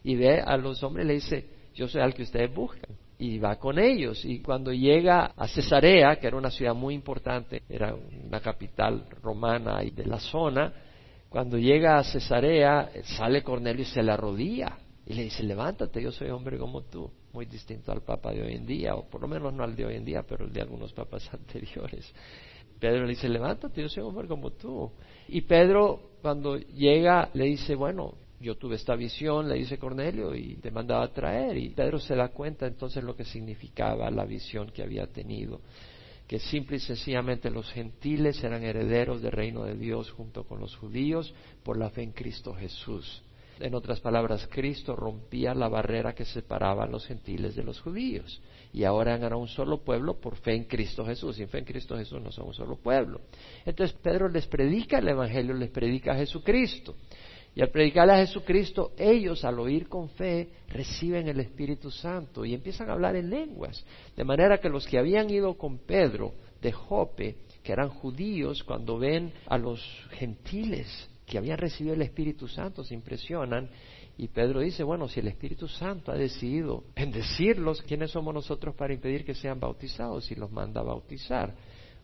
y 0.04 0.16
ve 0.16 0.40
a 0.40 0.56
los 0.56 0.82
hombres 0.82 1.04
y 1.04 1.08
le 1.08 1.14
dice, 1.14 1.46
yo 1.74 1.88
soy 1.88 2.02
al 2.02 2.14
que 2.14 2.22
ustedes 2.22 2.52
buscan. 2.54 2.96
Y 3.18 3.38
va 3.38 3.56
con 3.56 3.78
ellos. 3.78 4.24
Y 4.24 4.40
cuando 4.40 4.72
llega 4.72 5.26
a 5.36 5.46
Cesarea, 5.46 6.16
que 6.16 6.26
era 6.26 6.36
una 6.36 6.50
ciudad 6.50 6.74
muy 6.74 6.92
importante, 6.94 7.62
era 7.68 7.94
una 7.94 8.40
capital 8.40 9.06
romana 9.22 9.84
y 9.84 9.90
de 9.90 10.06
la 10.06 10.18
zona, 10.18 10.72
cuando 11.28 11.56
llega 11.56 11.98
a 11.98 12.04
Cesarea, 12.04 12.90
sale 13.16 13.42
Cornelio 13.44 13.82
y 13.82 13.86
se 13.86 14.02
le 14.02 14.10
arrodilla. 14.10 14.76
Y 15.06 15.14
le 15.14 15.24
dice, 15.24 15.44
levántate, 15.44 16.02
yo 16.02 16.10
soy 16.10 16.30
hombre 16.30 16.58
como 16.58 16.82
tú. 16.82 17.10
Muy 17.32 17.46
distinto 17.46 17.92
al 17.92 18.02
papa 18.02 18.32
de 18.32 18.42
hoy 18.42 18.54
en 18.54 18.66
día, 18.66 18.96
o 18.96 19.08
por 19.08 19.20
lo 19.20 19.28
menos 19.28 19.54
no 19.54 19.62
al 19.62 19.76
de 19.76 19.86
hoy 19.86 19.94
en 19.94 20.04
día, 20.04 20.24
pero 20.24 20.44
el 20.44 20.52
de 20.52 20.60
algunos 20.60 20.92
papas 20.92 21.28
anteriores. 21.32 22.12
Pedro 22.82 23.04
le 23.04 23.10
dice, 23.10 23.28
levántate, 23.28 23.80
yo 23.80 23.88
soy 23.88 24.02
hombre 24.02 24.26
como 24.26 24.50
tú. 24.50 24.90
Y 25.28 25.42
Pedro 25.42 26.00
cuando 26.20 26.56
llega 26.58 27.30
le 27.32 27.44
dice, 27.44 27.76
bueno, 27.76 28.14
yo 28.40 28.56
tuve 28.56 28.74
esta 28.74 28.96
visión, 28.96 29.48
le 29.48 29.54
dice 29.54 29.78
Cornelio, 29.78 30.34
y 30.34 30.56
te 30.56 30.72
mandaba 30.72 31.04
a 31.04 31.12
traer. 31.12 31.56
Y 31.58 31.68
Pedro 31.68 32.00
se 32.00 32.16
da 32.16 32.30
cuenta 32.30 32.66
entonces 32.66 33.04
lo 33.04 33.14
que 33.14 33.24
significaba 33.24 34.10
la 34.10 34.24
visión 34.24 34.72
que 34.72 34.82
había 34.82 35.06
tenido, 35.06 35.60
que 36.26 36.40
simple 36.40 36.78
y 36.78 36.80
sencillamente 36.80 37.50
los 37.50 37.70
gentiles 37.70 38.42
eran 38.42 38.64
herederos 38.64 39.22
del 39.22 39.30
reino 39.30 39.62
de 39.62 39.76
Dios 39.76 40.10
junto 40.10 40.42
con 40.42 40.58
los 40.58 40.74
judíos 40.74 41.32
por 41.62 41.76
la 41.78 41.88
fe 41.90 42.02
en 42.02 42.10
Cristo 42.10 42.52
Jesús. 42.52 43.22
En 43.62 43.76
otras 43.76 44.00
palabras, 44.00 44.49
Cristo 44.50 44.97
rompía 44.97 45.54
la 45.54 45.69
barrera 45.69 46.16
que 46.16 46.25
separaba 46.25 46.83
a 46.83 46.88
los 46.88 47.07
gentiles 47.07 47.55
de 47.55 47.62
los 47.62 47.81
judíos. 47.81 48.42
Y 48.72 48.83
ahora 48.83 49.14
eran 49.14 49.35
un 49.35 49.46
solo 49.46 49.85
pueblo 49.85 50.20
por 50.20 50.35
fe 50.35 50.57
en 50.57 50.64
Cristo 50.64 51.07
Jesús. 51.07 51.37
Sin 51.37 51.46
fe 51.46 51.59
en 51.59 51.64
Cristo 51.64 51.96
Jesús 51.96 52.20
no 52.20 52.33
son 52.33 52.48
un 52.48 52.55
solo 52.55 52.75
pueblo. 52.75 53.20
Entonces 53.64 53.96
Pedro 54.03 54.29
les 54.29 54.48
predica 54.48 54.98
el 54.98 55.07
Evangelio, 55.07 55.55
les 55.55 55.70
predica 55.70 56.12
a 56.12 56.16
Jesucristo. 56.16 56.96
Y 57.55 57.62
al 57.62 57.68
predicarle 57.68 58.14
a 58.14 58.27
Jesucristo, 58.27 58.94
ellos 58.98 59.44
al 59.44 59.61
oír 59.61 59.88
con 59.88 60.09
fe 60.09 60.48
reciben 60.66 61.29
el 61.29 61.38
Espíritu 61.38 61.88
Santo 61.92 62.44
y 62.44 62.55
empiezan 62.55 62.90
a 62.90 62.94
hablar 62.94 63.14
en 63.14 63.31
lenguas. 63.31 63.85
De 64.16 64.25
manera 64.25 64.59
que 64.59 64.70
los 64.70 64.88
que 64.88 64.98
habían 64.98 65.31
ido 65.31 65.55
con 65.57 65.79
Pedro 65.79 66.33
de 66.61 66.72
Jope, 66.72 67.37
que 67.62 67.72
eran 67.72 67.90
judíos, 67.90 68.64
cuando 68.64 68.98
ven 68.98 69.33
a 69.46 69.57
los 69.57 69.81
gentiles 70.18 71.09
que 71.26 71.38
habían 71.38 71.58
recibido 71.58 71.94
el 71.94 72.02
Espíritu 72.02 72.48
Santo 72.48 72.85
se 72.85 72.94
impresionan 72.94 73.70
y 74.18 74.28
Pedro 74.28 74.61
dice, 74.61 74.82
bueno, 74.82 75.08
si 75.08 75.20
el 75.20 75.28
Espíritu 75.28 75.68
Santo 75.68 76.12
ha 76.12 76.16
decidido 76.16 76.85
bendecirlos, 76.96 77.82
¿quiénes 77.82 78.11
somos 78.11 78.35
nosotros 78.35 78.74
para 78.74 78.92
impedir 78.92 79.24
que 79.24 79.35
sean 79.35 79.58
bautizados 79.58 80.30
y 80.30 80.35
los 80.35 80.50
manda 80.50 80.80
a 80.80 80.85
bautizar? 80.85 81.54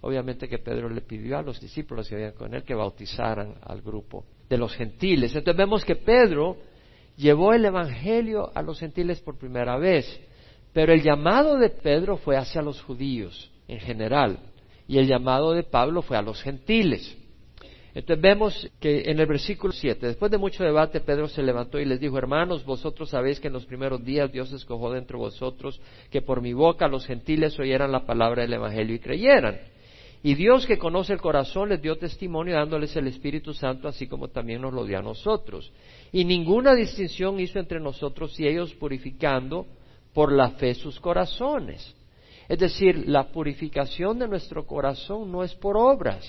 Obviamente 0.00 0.48
que 0.48 0.58
Pedro 0.58 0.88
le 0.88 1.00
pidió 1.00 1.38
a 1.38 1.42
los 1.42 1.60
discípulos 1.60 2.08
que 2.08 2.14
habían 2.14 2.32
con 2.32 2.54
él 2.54 2.62
que 2.62 2.74
bautizaran 2.74 3.56
al 3.62 3.82
grupo 3.82 4.24
de 4.48 4.56
los 4.56 4.74
gentiles. 4.74 5.34
Entonces 5.34 5.58
vemos 5.58 5.84
que 5.84 5.96
Pedro 5.96 6.56
llevó 7.16 7.52
el 7.52 7.64
Evangelio 7.64 8.50
a 8.54 8.62
los 8.62 8.78
gentiles 8.78 9.20
por 9.20 9.36
primera 9.36 9.76
vez, 9.76 10.06
pero 10.72 10.92
el 10.92 11.02
llamado 11.02 11.58
de 11.58 11.70
Pedro 11.70 12.16
fue 12.16 12.36
hacia 12.36 12.62
los 12.62 12.80
judíos 12.80 13.50
en 13.66 13.80
general 13.80 14.38
y 14.86 14.98
el 14.98 15.08
llamado 15.08 15.52
de 15.52 15.64
Pablo 15.64 16.00
fue 16.00 16.16
a 16.16 16.22
los 16.22 16.40
gentiles. 16.42 17.17
Entonces 17.94 18.22
vemos 18.22 18.70
que 18.80 19.10
en 19.10 19.18
el 19.18 19.26
versículo 19.26 19.72
7, 19.72 20.06
después 20.06 20.30
de 20.30 20.38
mucho 20.38 20.62
debate, 20.62 21.00
Pedro 21.00 21.26
se 21.26 21.42
levantó 21.42 21.80
y 21.80 21.84
les 21.84 21.98
dijo, 21.98 22.18
hermanos, 22.18 22.64
vosotros 22.64 23.10
sabéis 23.10 23.40
que 23.40 23.48
en 23.48 23.54
los 23.54 23.66
primeros 23.66 24.04
días 24.04 24.30
Dios 24.30 24.52
escogió 24.52 24.90
de 24.90 24.98
entre 24.98 25.16
vosotros 25.16 25.80
que 26.10 26.22
por 26.22 26.40
mi 26.42 26.52
boca 26.52 26.86
los 26.86 27.06
gentiles 27.06 27.58
oyeran 27.58 27.90
la 27.90 28.04
palabra 28.04 28.42
del 28.42 28.52
Evangelio 28.52 28.94
y 28.94 28.98
creyeran. 28.98 29.58
Y 30.22 30.34
Dios 30.34 30.66
que 30.66 30.78
conoce 30.78 31.12
el 31.12 31.20
corazón 31.20 31.68
les 31.68 31.80
dio 31.80 31.96
testimonio 31.96 32.54
dándoles 32.56 32.94
el 32.96 33.06
Espíritu 33.06 33.54
Santo, 33.54 33.88
así 33.88 34.06
como 34.06 34.28
también 34.28 34.60
nos 34.60 34.74
lo 34.74 34.84
dio 34.84 34.98
a 34.98 35.02
nosotros. 35.02 35.72
Y 36.12 36.24
ninguna 36.24 36.74
distinción 36.74 37.38
hizo 37.38 37.58
entre 37.58 37.80
nosotros 37.80 38.38
y 38.40 38.46
ellos 38.46 38.74
purificando 38.74 39.66
por 40.12 40.32
la 40.32 40.50
fe 40.50 40.74
sus 40.74 40.98
corazones. 40.98 41.94
Es 42.48 42.58
decir, 42.58 43.08
la 43.08 43.28
purificación 43.28 44.18
de 44.18 44.26
nuestro 44.26 44.66
corazón 44.66 45.30
no 45.30 45.44
es 45.44 45.54
por 45.54 45.76
obras, 45.76 46.24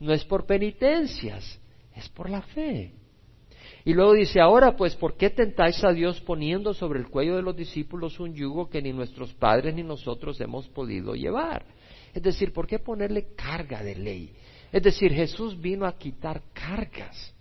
no 0.00 0.12
es 0.12 0.24
por 0.24 0.46
penitencias, 0.46 1.60
es 1.94 2.08
por 2.10 2.30
la 2.30 2.42
fe. 2.42 2.92
Y 3.84 3.94
luego 3.94 4.12
dice, 4.12 4.40
ahora 4.40 4.76
pues, 4.76 4.94
¿por 4.96 5.16
qué 5.16 5.30
tentáis 5.30 5.82
a 5.82 5.92
Dios 5.92 6.20
poniendo 6.20 6.74
sobre 6.74 6.98
el 6.98 7.08
cuello 7.08 7.36
de 7.36 7.42
los 7.42 7.56
discípulos 7.56 8.20
un 8.20 8.34
yugo 8.34 8.68
que 8.68 8.82
ni 8.82 8.92
nuestros 8.92 9.32
padres 9.34 9.74
ni 9.74 9.82
nosotros 9.82 10.40
hemos 10.40 10.68
podido 10.68 11.14
llevar? 11.14 11.64
Es 12.12 12.22
decir, 12.22 12.52
¿por 12.52 12.66
qué 12.66 12.78
ponerle 12.78 13.28
carga 13.34 13.82
de 13.82 13.94
ley? 13.94 14.32
Es 14.72 14.82
decir, 14.82 15.12
Jesús 15.12 15.58
vino 15.60 15.86
a 15.86 15.96
quitar 15.96 16.42
cargas. 16.52 17.34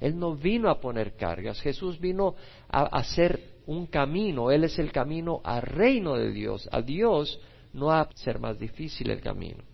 Él 0.00 0.18
no 0.18 0.36
vino 0.36 0.70
a 0.70 0.80
poner 0.80 1.16
cargas. 1.16 1.60
Jesús 1.60 1.98
vino 1.98 2.36
a 2.68 2.84
hacer 2.96 3.40
un 3.66 3.86
camino. 3.86 4.50
Él 4.50 4.64
es 4.64 4.78
el 4.78 4.92
camino 4.92 5.40
al 5.42 5.62
reino 5.62 6.14
de 6.14 6.30
Dios, 6.30 6.68
a 6.70 6.80
Dios, 6.80 7.40
no 7.72 7.90
a 7.90 8.08
ser 8.14 8.38
más 8.38 8.58
difícil 8.58 9.10
el 9.10 9.20
camino. 9.20 9.64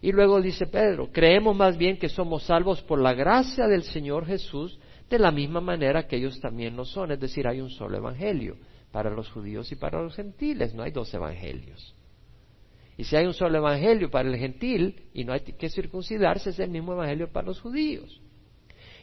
Y 0.00 0.12
luego 0.12 0.40
dice 0.40 0.66
Pedro, 0.66 1.10
creemos 1.12 1.56
más 1.56 1.76
bien 1.76 1.98
que 1.98 2.08
somos 2.08 2.44
salvos 2.44 2.82
por 2.82 3.00
la 3.00 3.14
gracia 3.14 3.66
del 3.66 3.82
Señor 3.82 4.26
Jesús, 4.26 4.78
de 5.10 5.18
la 5.18 5.32
misma 5.32 5.60
manera 5.60 6.06
que 6.06 6.16
ellos 6.16 6.40
también 6.40 6.76
lo 6.76 6.84
son. 6.84 7.10
Es 7.10 7.20
decir, 7.20 7.48
hay 7.48 7.60
un 7.60 7.70
solo 7.70 7.96
evangelio 7.96 8.56
para 8.92 9.10
los 9.10 9.28
judíos 9.30 9.70
y 9.72 9.76
para 9.76 10.02
los 10.02 10.14
gentiles, 10.14 10.74
no 10.74 10.82
hay 10.82 10.92
dos 10.92 11.12
evangelios. 11.12 11.94
Y 12.96 13.04
si 13.04 13.16
hay 13.16 13.26
un 13.26 13.34
solo 13.34 13.58
evangelio 13.58 14.10
para 14.10 14.28
el 14.28 14.36
gentil 14.36 15.02
y 15.14 15.24
no 15.24 15.32
hay 15.32 15.40
que 15.40 15.68
circuncidarse, 15.68 16.50
es 16.50 16.58
el 16.58 16.70
mismo 16.70 16.92
evangelio 16.92 17.30
para 17.30 17.46
los 17.46 17.60
judíos. 17.60 18.20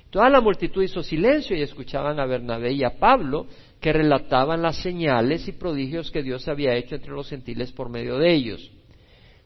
Toda 0.10 0.30
la 0.30 0.42
multitud 0.42 0.84
hizo 0.84 1.02
silencio 1.02 1.56
y 1.56 1.62
escuchaban 1.62 2.20
a 2.20 2.26
Bernabé 2.26 2.74
y 2.74 2.84
a 2.84 3.00
Pablo 3.00 3.48
que 3.82 3.92
relataban 3.92 4.62
las 4.62 4.78
señales 4.78 5.48
y 5.48 5.54
prodigios 5.54 6.12
que 6.12 6.24
Dios 6.24 6.48
había 6.48 6.76
hecho 6.76 6.96
entre 6.96 7.12
los 7.12 7.30
gentiles 7.30 7.72
por 7.72 7.90
medio 7.90 8.18
de 8.18 8.34
ellos. 8.34 8.72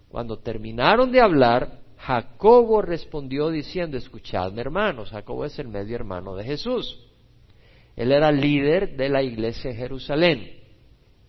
Cuando 0.10 0.40
terminaron 0.40 1.12
de 1.12 1.22
hablar, 1.22 1.80
Jacobo 1.98 2.82
respondió 2.82 3.50
diciendo, 3.50 3.98
escuchadme 3.98 4.62
hermanos, 4.62 5.12
Jacobo 5.12 5.46
es 5.46 5.58
el 5.60 5.68
medio 5.68 5.96
hermano 5.96 6.36
de 6.36 6.44
Jesús. 6.44 7.00
Él 7.96 8.12
era 8.12 8.32
líder 8.32 8.96
de 8.96 9.10
la 9.10 9.22
iglesia 9.22 9.72
en 9.72 9.78
Jerusalén. 9.78 10.60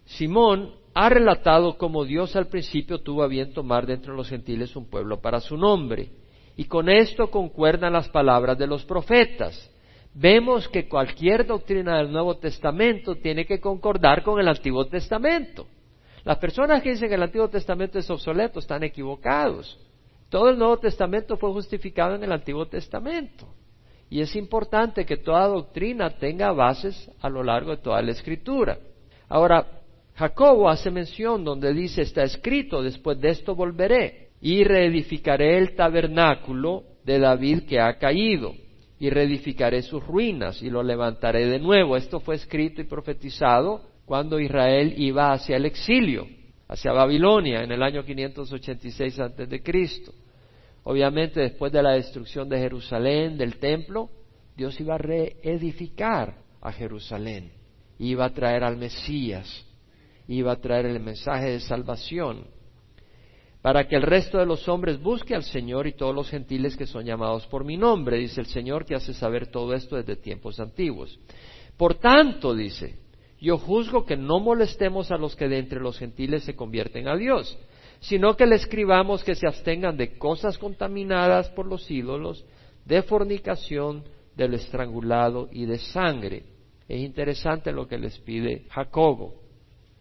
Simón 0.05 0.75
ha 0.95 1.09
relatado 1.09 1.77
cómo 1.77 2.05
Dios 2.05 2.35
al 2.37 2.47
principio 2.47 3.01
tuvo 3.01 3.23
a 3.23 3.29
bien 3.29 3.53
tomar 3.53 3.87
de 3.87 3.95
entre 3.95 4.15
los 4.15 4.29
gentiles 4.29 4.75
un 4.77 4.89
pueblo 4.89 5.21
para 5.21 5.41
su 5.41 5.57
nombre. 5.57 6.11
Y 6.57 6.65
con 6.65 6.89
esto 6.89 7.31
concuerdan 7.31 7.93
las 7.93 8.09
palabras 8.09 8.57
de 8.59 8.67
los 8.67 8.85
profetas. 8.85 9.71
Vemos 10.15 10.69
que 10.69 10.89
cualquier 10.89 11.47
doctrina 11.47 11.99
del 11.99 12.11
Nuevo 12.11 12.39
Testamento 12.39 13.17
tiene 13.17 13.45
que 13.47 13.61
concordar 13.61 14.23
con 14.23 14.41
el 14.41 14.49
Antiguo 14.49 14.87
Testamento. 14.87 15.67
Las 16.25 16.39
personas 16.39 16.83
que 16.83 16.91
dicen 16.91 17.09
que 17.09 17.15
el 17.15 17.23
Antiguo 17.23 17.49
Testamento 17.49 17.99
es 17.99 18.11
obsoleto 18.11 18.59
están 18.59 18.83
equivocados. 18.83 19.79
Todo 20.29 20.51
el 20.51 20.59
Nuevo 20.59 20.79
Testamento 20.79 21.37
fue 21.37 21.53
justificado 21.53 22.15
en 22.15 22.25
el 22.25 22.33
Antiguo 22.33 22.67
Testamento. 22.67 23.49
Y 24.09 24.21
es 24.21 24.35
importante 24.37 25.07
que 25.07 25.17
toda 25.17 25.47
doctrina 25.47 26.11
tenga 26.11 26.53
bases 26.53 27.11
a 27.21 27.29
lo 27.29 27.43
largo 27.43 27.71
de 27.71 27.83
toda 27.83 28.03
la 28.03 28.11
Escritura. 28.11 28.79
Ahora, 29.29 29.67
Jacobo 30.15 30.69
hace 30.69 30.91
mención 30.91 31.45
donde 31.45 31.73
dice, 31.73 32.03
está 32.03 32.25
escrito, 32.25 32.83
después 32.83 33.21
de 33.21 33.31
esto 33.31 33.55
volveré 33.55 34.31
y 34.41 34.65
reedificaré 34.65 35.57
el 35.59 35.75
tabernáculo 35.75 36.85
de 37.05 37.19
David 37.19 37.63
que 37.67 37.81
ha 37.81 37.99
caído 37.99 38.53
y 38.99 39.09
reedificaré 39.09 39.83
sus 39.83 40.05
ruinas 40.07 40.61
y 40.63 40.71
lo 40.71 40.83
levantaré 40.83 41.47
de 41.47 41.59
nuevo. 41.59 41.97
Esto 41.97 42.21
fue 42.21 42.35
escrito 42.35 42.83
y 42.83 42.85
profetizado 42.85 43.90
cuando 44.11 44.41
Israel 44.41 44.93
iba 44.97 45.31
hacia 45.31 45.57
el 45.57 45.67
exilio, 45.67 46.27
hacia 46.67 46.91
Babilonia 46.91 47.63
en 47.63 47.71
el 47.71 47.81
año 47.81 48.05
586 48.05 49.21
antes 49.21 49.49
de 49.49 49.63
Cristo. 49.63 50.13
Obviamente 50.83 51.39
después 51.39 51.71
de 51.71 51.81
la 51.81 51.93
destrucción 51.93 52.49
de 52.49 52.59
Jerusalén, 52.59 53.39
del 53.39 53.61
templo, 53.61 54.11
Dios 54.57 54.81
iba 54.81 54.97
a 54.97 54.99
reedificar 54.99 56.39
a 56.61 56.73
Jerusalén, 56.73 57.53
iba 58.01 58.25
a 58.25 58.35
traer 58.35 58.65
al 58.65 58.79
Mesías, 58.79 59.65
iba 60.27 60.51
a 60.51 60.61
traer 60.61 60.87
el 60.87 60.99
mensaje 60.99 61.51
de 61.51 61.61
salvación 61.61 62.49
para 63.63 63.87
que 63.87 63.95
el 63.95 64.03
resto 64.03 64.39
de 64.39 64.47
los 64.47 64.67
hombres 64.67 65.01
busque 65.01 65.37
al 65.37 65.45
Señor 65.45 65.87
y 65.87 65.93
todos 65.93 66.17
los 66.17 66.29
gentiles 66.29 66.77
que 66.77 66.87
son 66.87 67.05
llamados 67.05 67.47
por 67.47 67.65
mi 67.65 67.77
nombre, 67.77 68.19
dice 68.19 68.41
el 68.41 68.49
Señor 68.49 68.85
que 68.85 68.97
hace 68.97 69.15
saber 69.15 69.53
todo 69.53 69.73
esto 69.73 69.95
desde 69.95 70.17
tiempos 70.17 70.59
antiguos. 70.59 71.17
Por 71.77 71.95
tanto, 71.95 72.57
dice, 72.57 73.09
yo 73.41 73.59
juzgo 73.59 74.05
que 74.05 74.17
no 74.17 74.39
molestemos 74.39 75.11
a 75.11 75.17
los 75.17 75.35
que 75.35 75.49
de 75.49 75.59
entre 75.59 75.81
los 75.81 75.99
gentiles 75.99 76.45
se 76.45 76.55
convierten 76.55 77.09
a 77.09 77.17
Dios, 77.17 77.59
sino 78.01 78.37
que 78.37 78.47
le 78.47 78.57
escribamos 78.57 79.25
que 79.25 79.35
se 79.35 79.47
abstengan 79.47 79.97
de 79.97 80.19
cosas 80.19 80.59
contaminadas 80.59 81.49
por 81.51 81.67
los 81.67 81.91
ídolos, 81.91 82.45
de 82.85 83.03
fornicación, 83.03 84.05
del 84.37 84.55
estrangulado 84.55 85.49
y 85.53 85.67
de 85.67 85.79
sangre. 85.79 86.45
Es 86.89 87.01
interesante 87.01 87.73
lo 87.73 87.87
que 87.87 87.99
les 87.99 88.19
pide 88.19 88.65
Jacobo. 88.71 89.35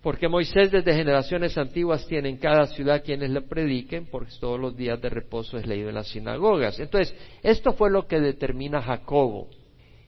Porque 0.01 0.29
Moisés 0.29 0.71
desde 0.71 0.93
generaciones 0.93 1.57
antiguas 1.57 2.07
tiene 2.07 2.29
en 2.29 2.37
cada 2.37 2.67
ciudad 2.67 3.03
quienes 3.03 3.31
le 3.31 3.41
prediquen, 3.41 4.07
porque 4.09 4.31
todos 4.39 4.57
los 4.59 4.75
días 4.77 5.01
de 5.01 5.09
reposo 5.09 5.57
es 5.57 5.67
leído 5.67 5.89
en 5.89 5.95
las 5.95 6.07
sinagogas. 6.07 6.79
Entonces, 6.79 7.13
esto 7.43 7.73
fue 7.73 7.91
lo 7.91 8.07
que 8.07 8.21
determina 8.21 8.81
Jacobo. 8.81 9.49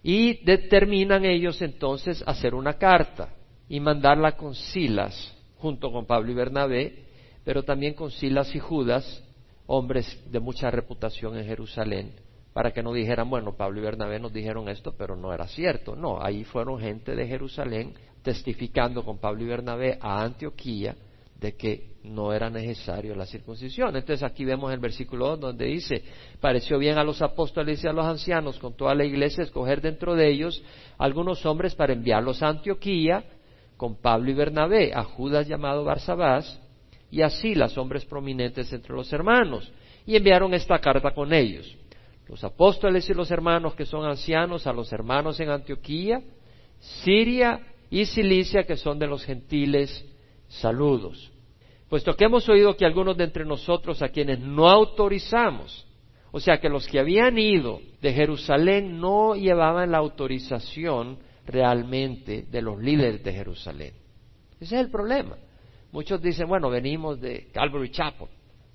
Y 0.04 0.44
determinan 0.44 1.26
ellos 1.26 1.62
entonces 1.62 2.24
hacer 2.26 2.56
una 2.56 2.74
carta 2.74 3.30
y 3.70 3.80
mandarla 3.80 4.34
con 4.34 4.56
Silas, 4.56 5.38
junto 5.58 5.92
con 5.92 6.06
Pablo 6.06 6.32
y 6.32 6.36
Bernabé, 6.36 7.06
pero 7.44 7.64
también 7.64 7.94
con 7.94 8.12
Silas 8.12 8.54
y 8.56 8.60
Judas, 8.60 9.24
hombres 9.68 10.22
de 10.32 10.40
mucha 10.40 10.72
reputación 10.72 11.38
en 11.38 11.46
Jerusalén, 11.46 12.14
para 12.54 12.72
que 12.72 12.84
no 12.84 12.94
dijeran, 12.94 13.30
bueno, 13.30 13.56
Pablo 13.56 13.80
y 13.80 13.84
Bernabé 13.84 14.20
nos 14.20 14.34
dijeron 14.34 14.68
esto, 14.70 14.94
pero 14.98 15.16
no 15.16 15.34
era 15.34 15.48
cierto. 15.48 15.96
No, 15.96 16.22
ahí 16.22 16.44
fueron 16.44 16.80
gente 16.80 17.16
de 17.16 17.28
Jerusalén 17.28 17.94
testificando 18.24 19.04
con 19.04 19.20
Pablo 19.20 19.44
y 19.44 19.48
Bernabé 19.48 19.98
a 20.02 20.22
Antioquía 20.24 20.96
de 21.42 21.56
que 21.56 21.92
no 22.04 22.34
era 22.34 22.52
necesario 22.52 23.16
la 23.16 23.26
circuncisión. 23.26 23.96
Entonces 23.96 24.22
aquí 24.22 24.46
vemos 24.46 24.72
el 24.72 24.80
versículo 24.80 25.30
2 25.30 25.40
donde 25.40 25.66
dice, 25.66 26.04
pareció 26.40 26.78
bien 26.78 27.00
a 27.00 27.04
los 27.04 27.22
apóstoles 27.24 27.84
y 27.84 27.88
a 27.88 27.94
los 27.94 28.06
ancianos 28.06 28.60
con 28.60 28.78
toda 28.78 28.94
la 28.94 29.04
iglesia 29.04 29.44
escoger 29.44 29.82
dentro 29.82 30.16
de 30.16 30.30
ellos 30.30 30.64
algunos 31.00 31.44
hombres 31.48 31.74
para 31.74 31.94
enviarlos 31.94 32.44
a 32.44 32.50
Antioquía 32.50 33.24
con 33.76 33.96
Pablo 33.96 34.30
y 34.30 34.36
Bernabé, 34.36 34.94
a 34.94 35.04
Judas 35.04 35.48
llamado 35.48 35.84
Barsabás 35.84 36.62
y 37.10 37.24
así 37.24 37.56
las 37.56 37.76
hombres 37.76 38.06
prominentes 38.06 38.72
entre 38.72 38.94
los 38.94 39.12
hermanos. 39.12 39.72
Y 40.06 40.16
enviaron 40.16 40.54
esta 40.54 40.78
carta 40.80 41.12
con 41.12 41.34
ellos. 41.34 41.76
Los 42.28 42.44
apóstoles 42.44 43.10
y 43.10 43.16
los 43.16 43.32
hermanos 43.32 43.74
que 43.74 43.86
son 43.86 44.06
ancianos 44.06 44.68
a 44.68 44.74
los 44.74 44.94
hermanos 44.94 45.40
en 45.40 45.50
Antioquía, 45.50 46.22
Siria 46.80 47.62
y 47.90 48.06
Cilicia, 48.06 48.64
que 48.64 48.78
son 48.78 49.00
de 49.00 49.08
los 49.08 49.26
gentiles, 49.26 50.06
saludos. 50.48 51.31
Puesto 51.92 52.16
que 52.16 52.24
hemos 52.24 52.48
oído 52.48 52.78
que 52.78 52.86
algunos 52.86 53.18
de 53.18 53.26
entre 53.26 53.44
nosotros 53.44 54.02
a 54.02 54.08
quienes 54.08 54.40
no 54.40 54.70
autorizamos, 54.70 55.86
o 56.32 56.40
sea 56.40 56.58
que 56.62 56.70
los 56.70 56.88
que 56.88 57.00
habían 57.00 57.38
ido 57.38 57.82
de 58.02 58.14
Jerusalén 58.14 58.98
no 58.98 59.36
llevaban 59.36 59.92
la 59.92 59.98
autorización 59.98 61.20
realmente 61.46 62.44
de 62.50 62.62
los 62.62 62.82
líderes 62.82 63.22
de 63.22 63.34
Jerusalén. 63.34 63.94
Ese 64.62 64.76
es 64.76 64.86
el 64.86 64.90
problema. 64.90 65.36
Muchos 65.92 66.22
dicen, 66.22 66.48
bueno, 66.48 66.70
venimos 66.70 67.20
de 67.20 67.50
Calvary 67.52 67.92
Chapel, 67.92 68.30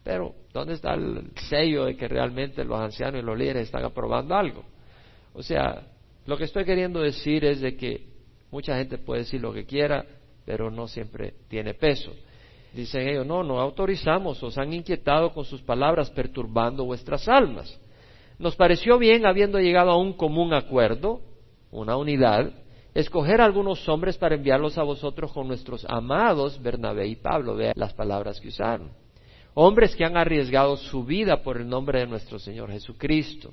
pero 0.05 0.35
¿dónde 0.53 0.75
está 0.75 0.93
el 0.93 1.31
sello 1.49 1.87
de 1.87 1.97
que 1.97 2.09
realmente 2.09 2.65
los 2.65 2.79
ancianos 2.79 3.23
y 3.23 3.25
los 3.25 3.39
líderes 3.39 3.63
están 3.63 3.87
aprobando 3.87 4.35
algo? 4.35 4.63
O 5.33 5.43
sea, 5.43 5.87
lo 6.27 6.37
que 6.37 6.45
estoy 6.45 6.67
queriendo 6.67 7.01
decir 7.01 7.47
es 7.47 7.63
de 7.63 7.77
que 7.77 8.17
Mucha 8.51 8.77
gente 8.77 8.99
puede 8.99 9.21
decir 9.23 9.41
lo 9.41 9.53
que 9.53 9.65
quiera, 9.65 10.05
pero 10.45 10.71
no 10.71 10.87
siempre 10.89 11.35
tiene 11.49 11.75
peso. 11.75 12.15
Dicen 12.73 13.09
ellos, 13.09 13.27
no, 13.27 13.43
no 13.43 13.59
autorizamos, 13.59 14.43
os 14.43 14.59
han 14.59 14.73
inquietado 14.73 15.33
con 15.33 15.45
sus 15.45 15.63
palabras, 15.63 16.11
perturbando 16.11 16.85
vuestras 16.85 17.27
almas. 17.29 17.81
Nos 18.39 18.55
pareció 18.55 18.99
bien, 18.99 19.27
habiendo 19.27 19.59
llegado 19.59 19.91
a 19.91 19.97
un 19.97 20.13
común 20.13 20.53
acuerdo, 20.53 21.21
una 21.71 21.97
unidad, 21.97 22.53
escoger 22.95 23.41
algunos 23.41 23.89
hombres 23.89 24.19
para 24.19 24.35
enviarlos 24.35 24.77
a 24.79 24.83
vosotros 24.83 25.33
con 25.33 25.49
nuestros 25.49 25.87
amados 25.89 26.61
Bernabé 26.63 27.07
y 27.09 27.17
Pablo. 27.17 27.57
Vean 27.57 27.75
las 27.77 27.95
palabras 27.95 28.41
que 28.41 28.49
usaron. 28.49 28.91
Hombres 29.55 29.97
que 29.97 30.05
han 30.05 30.19
arriesgado 30.19 30.77
su 30.77 31.05
vida 31.05 31.43
por 31.43 31.57
el 31.57 31.69
nombre 31.69 32.01
de 32.01 32.07
nuestro 32.07 32.39
Señor 32.39 32.71
Jesucristo. 32.71 33.53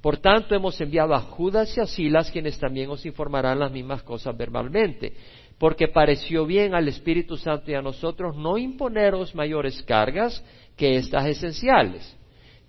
Por 0.00 0.16
tanto, 0.16 0.54
hemos 0.54 0.80
enviado 0.80 1.14
a 1.14 1.20
Judas 1.20 1.76
y 1.76 1.80
a 1.80 1.86
Silas, 1.86 2.30
quienes 2.30 2.58
también 2.58 2.88
os 2.88 3.04
informarán 3.04 3.58
las 3.58 3.70
mismas 3.70 4.02
cosas 4.02 4.34
verbalmente, 4.34 5.12
porque 5.60 5.88
pareció 5.88 6.46
bien 6.46 6.74
al 6.74 6.88
Espíritu 6.88 7.36
Santo 7.36 7.70
y 7.70 7.74
a 7.74 7.82
nosotros 7.82 8.34
no 8.34 8.56
imponeros 8.56 9.34
mayores 9.34 9.82
cargas 9.82 10.42
que 10.74 10.96
estas 10.96 11.26
esenciales, 11.26 12.16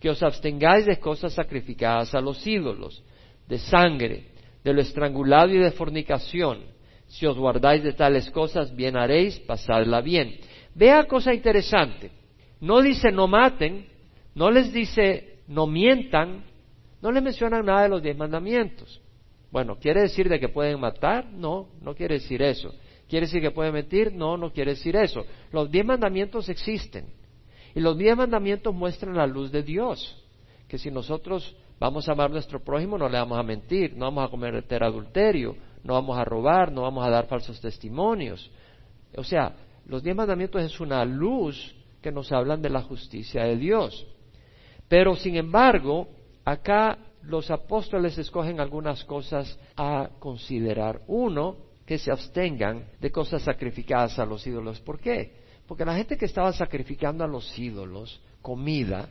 que 0.02 0.10
os 0.10 0.22
abstengáis 0.22 0.86
de 0.86 1.00
cosas 1.00 1.32
sacrificadas 1.32 2.14
a 2.14 2.20
los 2.20 2.46
ídolos, 2.46 3.02
de 3.48 3.60
sangre, 3.60 4.26
de 4.62 4.74
lo 4.74 4.82
estrangulado 4.82 5.54
y 5.54 5.58
de 5.60 5.72
fornicación. 5.72 6.64
Si 7.08 7.26
os 7.26 7.38
guardáis 7.38 7.82
de 7.82 7.94
tales 7.94 8.30
cosas, 8.30 8.76
bien 8.76 8.98
haréis, 8.98 9.40
pasadla 9.40 10.02
bien. 10.02 10.36
Vea 10.76 11.06
cosa 11.06 11.34
interesante. 11.34 12.12
No 12.60 12.82
dice 12.82 13.10
no 13.10 13.26
maten, 13.26 13.88
no 14.36 14.52
les 14.52 14.74
dice 14.74 15.38
no 15.48 15.66
mientan, 15.66 16.44
no 17.02 17.10
le 17.10 17.22
mencionan 17.22 17.66
nada 17.66 17.84
de 17.84 17.90
los 17.90 18.04
diez 18.04 18.18
mandamientos. 18.18 19.00
Bueno, 19.52 19.78
¿quiere 19.78 20.02
decir 20.02 20.30
de 20.30 20.40
que 20.40 20.50
pueden 20.50 20.80
matar? 20.80 21.26
No, 21.26 21.68
no 21.82 21.94
quiere 21.94 22.16
decir 22.16 22.42
eso. 22.42 22.74
¿Quiere 23.10 23.26
decir 23.26 23.42
que 23.42 23.52
pueden 23.52 23.74
mentir? 23.74 24.14
No, 24.14 24.38
no 24.38 24.54
quiere 24.54 24.72
decir 24.72 24.96
eso. 24.96 25.26
Los 25.52 25.70
diez 25.70 25.86
mandamientos 25.86 26.48
existen. 26.48 27.08
Y 27.76 27.82
los 27.82 27.98
diez 27.98 28.16
mandamientos 28.16 28.74
muestran 28.74 29.16
la 29.16 29.28
luz 29.28 29.52
de 29.52 29.64
Dios. 29.64 30.18
Que 30.70 30.78
si 30.78 30.90
nosotros 30.90 31.56
vamos 31.80 32.08
a 32.08 32.14
amar 32.14 32.30
a 32.30 32.34
nuestro 32.34 32.64
prójimo, 32.64 32.98
no 32.98 33.10
le 33.10 33.18
vamos 33.18 33.38
a 33.38 33.44
mentir, 33.44 33.94
no 33.98 34.06
vamos 34.06 34.26
a 34.26 34.32
cometer 34.32 34.84
adulterio, 34.84 35.58
no 35.84 35.96
vamos 35.96 36.18
a 36.18 36.24
robar, 36.24 36.72
no 36.72 36.84
vamos 36.84 37.06
a 37.06 37.10
dar 37.10 37.28
falsos 37.28 37.60
testimonios. 37.60 38.50
O 39.18 39.24
sea, 39.24 39.54
los 39.86 40.02
diez 40.02 40.16
mandamientos 40.16 40.62
es 40.62 40.80
una 40.80 41.04
luz 41.04 41.76
que 42.02 42.12
nos 42.12 42.32
hablan 42.32 42.62
de 42.62 42.70
la 42.70 42.82
justicia 42.82 43.44
de 43.44 43.58
Dios. 43.58 44.08
Pero, 44.88 45.16
sin 45.16 45.36
embargo, 45.36 46.08
acá 46.46 46.98
los 47.24 47.52
apóstoles 47.52 48.18
escogen 48.18 48.60
algunas 48.60 49.04
cosas 49.06 49.58
a 49.76 50.10
considerar. 50.20 51.02
Uno, 51.08 51.58
que 51.86 51.98
se 51.98 52.12
abstengan 52.12 52.86
de 53.00 53.12
cosas 53.12 53.42
sacrificadas 53.44 54.18
a 54.20 54.26
los 54.26 54.46
ídolos. 54.48 54.80
¿Por 54.80 55.00
qué? 55.00 55.42
Porque 55.68 55.86
la 55.86 55.96
gente 55.96 56.18
que 56.18 56.26
estaba 56.26 56.54
sacrificando 56.54 57.24
a 57.24 57.28
los 57.28 57.58
ídolos 57.58 58.22
comida, 58.42 59.10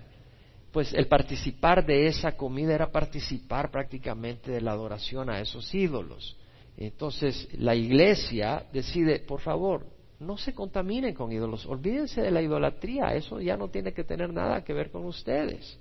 pues 0.73 0.93
el 0.95 1.07
participar 1.07 1.85
de 1.85 2.07
esa 2.07 2.37
comida 2.37 2.75
era 2.75 2.91
participar 2.91 3.71
prácticamente 3.71 4.51
de 4.51 4.61
la 4.61 4.73
adoración 4.73 5.31
a 5.31 5.41
esos 5.41 5.75
ídolos. 5.75 6.37
Entonces 6.77 7.49
la 7.59 7.75
iglesia 7.75 8.67
decide, 8.73 9.21
por 9.21 9.41
favor, 9.41 9.87
no 10.19 10.37
se 10.37 10.55
contaminen 10.55 11.15
con 11.15 11.33
ídolos, 11.33 11.67
olvídense 11.67 12.21
de 12.23 12.31
la 12.31 12.43
idolatría, 12.43 13.15
eso 13.15 13.41
ya 13.41 13.57
no 13.57 13.69
tiene 13.69 13.93
que 13.93 14.05
tener 14.05 14.33
nada 14.33 14.63
que 14.63 14.73
ver 14.73 14.91
con 14.91 15.05
ustedes. 15.05 15.79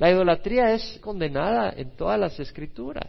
La 0.00 0.10
idolatría 0.10 0.72
es 0.72 0.98
condenada 1.02 1.74
en 1.76 1.90
todas 1.90 2.18
las 2.18 2.40
escrituras. 2.40 3.06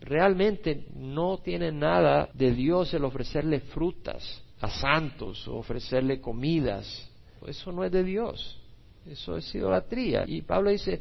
Realmente 0.00 0.86
no 0.94 1.38
tiene 1.38 1.72
nada 1.72 2.28
de 2.32 2.52
Dios 2.52 2.94
el 2.94 3.04
ofrecerle 3.04 3.58
frutas 3.58 4.40
a 4.60 4.70
santos 4.70 5.48
o 5.48 5.56
ofrecerle 5.56 6.20
comidas. 6.20 7.10
Eso 7.44 7.72
no 7.72 7.82
es 7.82 7.90
de 7.90 8.04
Dios. 8.04 8.56
Eso 9.04 9.36
es 9.36 9.52
idolatría. 9.52 10.22
Y 10.28 10.42
Pablo 10.42 10.70
dice, 10.70 11.00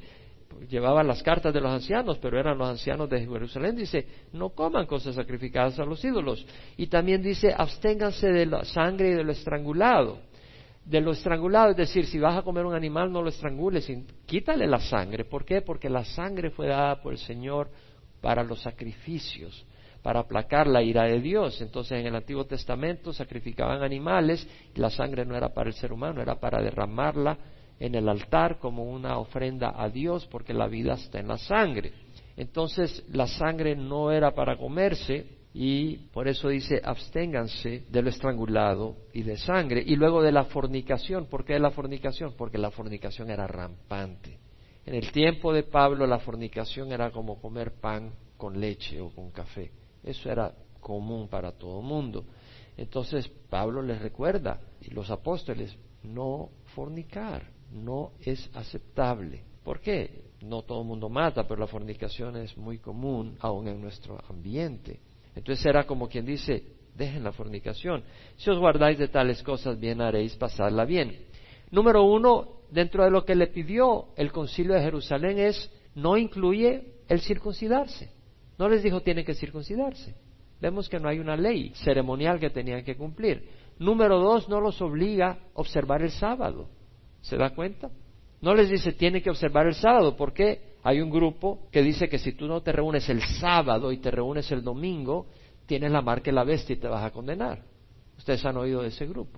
llevaba 0.67 1.03
las 1.03 1.21
cartas 1.21 1.53
de 1.53 1.61
los 1.61 1.71
ancianos, 1.71 2.17
pero 2.17 2.39
eran 2.39 2.57
los 2.57 2.69
ancianos 2.69 3.07
de 3.07 3.19
Jerusalén, 3.19 3.75
dice, 3.75 4.07
no 4.33 4.49
coman 4.49 4.87
cosas 4.87 5.13
sacrificadas 5.13 5.77
a 5.77 5.85
los 5.85 6.03
ídolos. 6.03 6.43
Y 6.77 6.87
también 6.87 7.21
dice, 7.21 7.53
absténganse 7.55 8.31
de 8.31 8.47
la 8.47 8.65
sangre 8.65 9.09
y 9.09 9.13
de 9.13 9.23
lo 9.23 9.33
estrangulado. 9.33 10.17
De 10.87 11.01
lo 11.01 11.11
estrangulado, 11.11 11.71
es 11.71 11.75
decir, 11.75 12.05
si 12.05 12.17
vas 12.17 12.37
a 12.37 12.43
comer 12.43 12.65
un 12.65 12.73
animal, 12.73 13.11
no 13.11 13.21
lo 13.21 13.27
estrangules, 13.27 13.91
quítale 14.25 14.65
la 14.67 14.79
sangre. 14.79 15.25
¿Por 15.25 15.43
qué? 15.43 15.61
Porque 15.61 15.89
la 15.89 16.05
sangre 16.05 16.49
fue 16.49 16.67
dada 16.67 17.01
por 17.01 17.11
el 17.11 17.19
Señor 17.19 17.69
para 18.21 18.41
los 18.41 18.61
sacrificios, 18.61 19.65
para 20.01 20.21
aplacar 20.21 20.65
la 20.65 20.81
ira 20.81 21.03
de 21.03 21.19
Dios. 21.19 21.59
Entonces 21.61 21.99
en 21.99 22.07
el 22.07 22.15
Antiguo 22.15 22.45
Testamento 22.45 23.11
sacrificaban 23.11 23.83
animales 23.83 24.47
y 24.73 24.79
la 24.79 24.89
sangre 24.89 25.25
no 25.25 25.35
era 25.35 25.49
para 25.53 25.67
el 25.67 25.75
ser 25.75 25.91
humano, 25.91 26.21
era 26.21 26.39
para 26.39 26.61
derramarla 26.61 27.37
en 27.81 27.93
el 27.93 28.07
altar 28.07 28.57
como 28.57 28.85
una 28.85 29.17
ofrenda 29.17 29.73
a 29.75 29.89
Dios 29.89 30.25
porque 30.27 30.53
la 30.53 30.67
vida 30.67 30.93
está 30.93 31.19
en 31.19 31.27
la 31.27 31.37
sangre. 31.37 31.91
Entonces 32.37 33.03
la 33.11 33.27
sangre 33.27 33.75
no 33.75 34.09
era 34.09 34.33
para 34.33 34.55
comerse 34.55 35.36
y 35.59 35.95
por 36.13 36.27
eso 36.27 36.49
dice 36.49 36.79
absténganse 36.83 37.85
de 37.89 38.01
lo 38.03 38.09
estrangulado 38.09 38.95
y 39.11 39.23
de 39.23 39.37
sangre 39.37 39.83
y 39.83 39.95
luego 39.95 40.21
de 40.21 40.31
la 40.31 40.43
fornicación. 40.43 41.25
¿Por 41.25 41.43
qué 41.43 41.53
de 41.53 41.59
la 41.59 41.71
fornicación? 41.71 42.35
Porque 42.37 42.59
la 42.59 42.69
fornicación 42.69 43.31
era 43.31 43.47
rampante. 43.47 44.37
En 44.85 44.93
el 44.93 45.11
tiempo 45.11 45.51
de 45.51 45.63
Pablo 45.63 46.05
la 46.05 46.19
fornicación 46.19 46.91
era 46.91 47.09
como 47.09 47.41
comer 47.41 47.71
pan 47.81 48.13
con 48.37 48.59
leche 48.59 49.01
o 49.01 49.09
con 49.09 49.31
café. 49.31 49.71
Eso 50.03 50.29
era 50.29 50.53
común 50.79 51.27
para 51.27 51.53
todo 51.53 51.79
el 51.79 51.87
mundo. 51.87 52.25
Entonces 52.77 53.27
Pablo 53.49 53.81
les 53.81 53.99
recuerda, 53.99 54.61
y 54.79 54.91
los 54.91 55.09
apóstoles, 55.09 55.75
no 56.03 56.51
fornicar, 56.75 57.41
no 57.71 58.11
es 58.21 58.47
aceptable. 58.53 59.43
¿Por 59.63 59.79
qué? 59.79 60.21
No 60.43 60.61
todo 60.61 60.81
el 60.81 60.87
mundo 60.87 61.09
mata, 61.09 61.47
pero 61.47 61.61
la 61.61 61.67
fornicación 61.67 62.37
es 62.37 62.55
muy 62.55 62.77
común 62.77 63.35
aún 63.39 63.67
en 63.67 63.81
nuestro 63.81 64.19
ambiente. 64.29 64.99
Entonces 65.37 65.63
era 65.65 65.85
como 65.85 66.09
quien 66.09 66.25
dice, 66.25 66.63
dejen 66.95 67.23
la 67.23 67.31
fornicación. 67.31 68.03
Si 68.37 68.49
os 68.49 68.57
guardáis 68.57 68.97
de 68.97 69.07
tales 69.07 69.43
cosas, 69.43 69.79
bien 69.79 70.01
haréis 70.01 70.35
pasarla 70.35 70.83
bien. 70.83 71.15
Número 71.69 72.03
uno, 72.03 72.61
dentro 72.71 73.03
de 73.03 73.11
lo 73.11 73.23
que 73.23 73.35
le 73.35 73.47
pidió 73.47 74.07
el 74.15 74.31
concilio 74.31 74.73
de 74.73 74.81
Jerusalén 74.81 75.37
es, 75.37 75.71
no 75.93 76.17
incluye 76.17 76.95
el 77.07 77.21
circuncidarse. 77.21 78.11
No 78.57 78.67
les 78.67 78.81
dijo 78.81 79.01
tienen 79.01 79.25
que 79.25 79.35
circuncidarse. 79.35 80.15
Vemos 80.59 80.89
que 80.89 80.99
no 80.99 81.07
hay 81.07 81.19
una 81.19 81.37
ley 81.37 81.71
ceremonial 81.75 82.39
que 82.39 82.49
tenían 82.49 82.83
que 82.83 82.97
cumplir. 82.97 83.47
Número 83.77 84.17
dos, 84.19 84.49
no 84.49 84.59
los 84.59 84.81
obliga 84.81 85.29
a 85.29 85.37
observar 85.53 86.01
el 86.01 86.09
sábado. 86.09 86.67
¿Se 87.21 87.37
da 87.37 87.51
cuenta? 87.51 87.91
No 88.41 88.55
les 88.55 88.69
dice 88.69 88.91
tienen 88.91 89.21
que 89.21 89.29
observar 89.29 89.67
el 89.67 89.75
sábado, 89.75 90.17
porque 90.17 90.66
hay 90.87 91.01
un 91.01 91.09
grupo 91.09 91.67
que 91.69 91.81
dice 91.81 92.07
que 92.07 92.17
si 92.17 92.31
tú 92.31 92.47
no 92.47 92.61
te 92.61 92.71
reúnes 92.71 93.09
el 93.09 93.21
sábado 93.21 93.91
y 93.91 93.97
te 93.97 94.09
reúnes 94.09 94.49
el 94.53 94.63
domingo, 94.63 95.27
tienes 95.65 95.91
la 95.91 96.01
marca 96.01 96.27
de 96.27 96.31
la 96.31 96.45
bestia 96.45 96.75
y 96.75 96.79
te 96.79 96.87
vas 96.87 97.03
a 97.03 97.11
condenar. 97.11 97.61
Ustedes 98.17 98.45
han 98.45 98.55
oído 98.55 98.83
de 98.83 98.87
ese 98.87 99.05
grupo. 99.05 99.37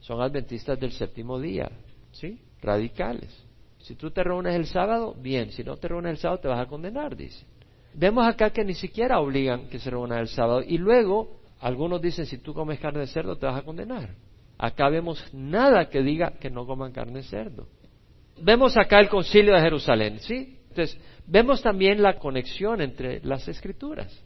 Son 0.00 0.20
adventistas 0.20 0.76
del 0.80 0.90
séptimo 0.90 1.38
día. 1.38 1.70
¿sí? 2.10 2.40
Radicales. 2.60 3.30
Si 3.78 3.94
tú 3.94 4.10
te 4.10 4.24
reúnes 4.24 4.56
el 4.56 4.66
sábado, 4.66 5.14
bien, 5.16 5.52
si 5.52 5.62
no 5.62 5.76
te 5.76 5.86
reúnes 5.86 6.10
el 6.10 6.18
sábado 6.18 6.40
te 6.40 6.48
vas 6.48 6.66
a 6.66 6.66
condenar, 6.66 7.14
dice. 7.14 7.46
Vemos 7.94 8.26
acá 8.26 8.50
que 8.50 8.64
ni 8.64 8.74
siquiera 8.74 9.20
obligan 9.20 9.68
que 9.68 9.78
se 9.78 9.90
reúnan 9.90 10.18
el 10.18 10.28
sábado 10.28 10.62
y 10.66 10.78
luego 10.78 11.38
algunos 11.60 12.02
dicen 12.02 12.26
si 12.26 12.38
tú 12.38 12.52
comes 12.52 12.80
carne 12.80 12.98
de 12.98 13.06
cerdo 13.06 13.36
te 13.36 13.46
vas 13.46 13.60
a 13.60 13.62
condenar. 13.62 14.16
Acá 14.58 14.88
vemos 14.88 15.24
nada 15.32 15.88
que 15.88 16.02
diga 16.02 16.32
que 16.40 16.50
no 16.50 16.66
coman 16.66 16.90
carne 16.90 17.20
de 17.20 17.22
cerdo. 17.22 17.68
Vemos 18.42 18.76
acá 18.76 18.98
el 18.98 19.08
concilio 19.08 19.54
de 19.54 19.60
Jerusalén, 19.60 20.18
¿sí? 20.18 20.57
Entonces, 20.78 21.00
vemos 21.26 21.60
también 21.60 22.00
la 22.00 22.20
conexión 22.20 22.80
entre 22.80 23.20
las 23.24 23.48
escrituras. 23.48 24.16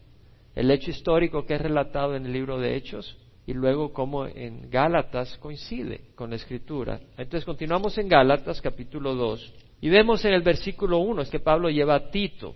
El 0.53 0.69
hecho 0.69 0.91
histórico 0.91 1.47
que 1.47 1.55
es 1.55 1.61
relatado 1.61 2.15
en 2.15 2.27
el 2.27 2.33
libro 2.33 2.59
de 2.59 2.75
Hechos 2.75 3.17
y 3.47 3.53
luego 3.53 3.91
como 3.91 4.27
en 4.27 4.69
Gálatas 4.69 5.35
coincide 5.39 6.11
con 6.13 6.29
la 6.29 6.35
escritura. 6.35 6.99
Entonces 7.17 7.43
continuamos 7.43 7.97
en 7.97 8.07
Gálatas 8.07 8.61
capítulo 8.61 9.15
2 9.15 9.53
y 9.81 9.89
vemos 9.89 10.23
en 10.25 10.33
el 10.33 10.43
versículo 10.43 10.99
1 10.99 11.23
es 11.23 11.31
que 11.31 11.39
Pablo 11.39 11.71
lleva 11.71 11.95
a 11.95 12.11
Tito. 12.11 12.53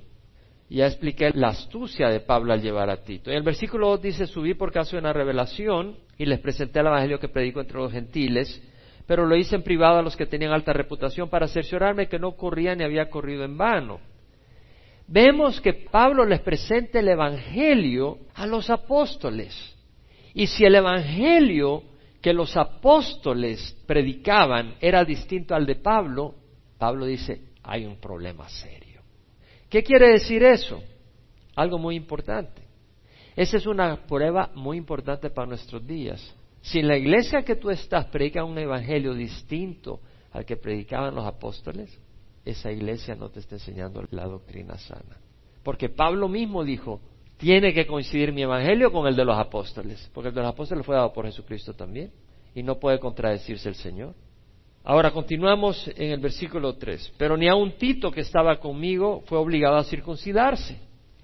Ya 0.70 0.86
expliqué 0.86 1.32
la 1.34 1.48
astucia 1.48 2.10
de 2.10 2.20
Pablo 2.20 2.54
al 2.54 2.62
llevar 2.62 2.92
a 2.92 3.02
Tito. 3.02 3.32
En 3.32 3.38
el 3.38 3.44
versículo 3.44 3.88
2 3.90 4.02
dice, 4.04 4.28
subí 4.28 4.54
por 4.54 4.72
caso 4.72 4.96
de 4.96 5.00
una 5.00 5.12
revelación 5.12 5.98
y 6.20 6.28
les 6.28 6.40
presenté 6.40 6.82
el 6.82 6.88
evangelio 6.88 7.20
que 7.20 7.30
predico 7.30 7.62
entre 7.62 7.80
los 7.80 7.92
gentiles, 7.92 8.62
pero 9.08 9.26
lo 9.26 9.36
hice 9.36 9.56
en 9.56 9.64
privado 9.64 9.98
a 9.98 10.02
los 10.02 10.16
que 10.16 10.26
tenían 10.26 10.52
alta 10.52 10.74
reputación 10.74 11.30
para 11.30 11.48
cerciorarme 11.48 12.08
que 12.08 12.20
no 12.20 12.34
corría 12.34 12.76
ni 12.76 12.84
había 12.84 13.10
corrido 13.10 13.44
en 13.46 13.58
vano. 13.58 14.00
Vemos 15.08 15.62
que 15.62 15.74
Pablo 15.74 16.26
les 16.26 16.42
presenta 16.42 17.00
el 17.00 17.08
evangelio 17.08 18.20
a 18.36 18.46
los 18.46 18.70
apóstoles. 18.70 19.74
Y 20.34 20.46
si 20.46 20.66
el 20.66 20.76
Evangelio 20.76 21.82
que 22.22 22.32
los 22.32 22.56
apóstoles 22.58 23.76
predicaban 23.88 24.76
era 24.80 25.04
distinto 25.04 25.56
al 25.56 25.66
de 25.66 25.78
Pablo, 25.78 26.36
Pablo 26.78 27.06
dice, 27.06 27.42
hay 27.64 27.86
un 27.86 27.96
problema 27.98 28.48
serio. 28.48 29.02
¿Qué 29.68 29.82
quiere 29.82 30.10
decir 30.10 30.44
eso? 30.44 30.84
Algo 31.56 31.80
muy 31.80 31.96
importante. 31.96 32.62
Esa 33.36 33.58
es 33.58 33.66
una 33.66 34.06
prueba 34.06 34.52
muy 34.54 34.78
importante 34.78 35.32
para 35.32 35.48
nuestros 35.48 35.86
días. 35.88 36.36
Si 36.68 36.80
en 36.80 36.88
la 36.90 36.98
iglesia 36.98 37.44
que 37.44 37.56
tú 37.56 37.70
estás 37.70 38.08
predica 38.08 38.44
un 38.44 38.58
evangelio 38.58 39.14
distinto 39.14 40.02
al 40.32 40.44
que 40.44 40.58
predicaban 40.58 41.16
los 41.16 41.26
apóstoles, 41.26 41.98
esa 42.44 42.70
iglesia 42.70 43.16
no 43.16 43.30
te 43.30 43.40
está 43.40 43.56
enseñando 43.56 44.04
la 44.12 44.26
doctrina 44.26 44.78
sana. 44.78 45.18
Porque 45.64 45.88
Pablo 45.88 46.28
mismo 46.28 46.66
dijo, 46.66 47.00
tiene 47.38 47.74
que 47.74 47.88
coincidir 47.88 48.34
mi 48.34 48.42
evangelio 48.42 48.92
con 48.92 49.08
el 49.08 49.16
de 49.16 49.24
los 49.24 49.40
apóstoles, 49.40 50.12
porque 50.14 50.30
el 50.30 50.36
de 50.36 50.42
los 50.42 50.50
apóstoles 50.50 50.86
fue 50.86 50.96
dado 50.96 51.14
por 51.14 51.26
Jesucristo 51.26 51.74
también, 51.74 52.12
y 52.54 52.64
no 52.64 52.78
puede 52.78 53.00
contradecirse 53.00 53.70
el 53.70 53.76
Señor. 53.76 54.14
Ahora 54.84 55.12
continuamos 55.12 55.90
en 55.96 56.12
el 56.12 56.20
versículo 56.20 56.76
3. 56.76 57.14
Pero 57.18 57.38
ni 57.38 57.50
un 57.50 57.78
Tito 57.78 58.12
que 58.12 58.22
estaba 58.22 58.60
conmigo 58.60 59.22
fue 59.28 59.38
obligado 59.38 59.78
a 59.78 59.86
circuncidarse, 59.86 60.78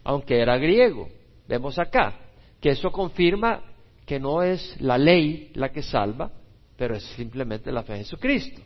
aunque 0.05 0.39
era 0.39 0.57
griego. 0.57 1.09
Vemos 1.49 1.77
acá 1.79 2.17
que 2.61 2.69
eso 2.69 2.91
confirma 2.93 3.72
que 4.05 4.19
no 4.19 4.43
es 4.43 4.79
la 4.81 4.97
ley 4.97 5.51
la 5.55 5.69
que 5.71 5.81
salva, 5.81 6.31
pero 6.75 6.95
es 6.95 7.03
simplemente 7.15 7.71
la 7.71 7.83
fe 7.83 7.93
en 7.93 7.99
Jesucristo. 7.99 8.61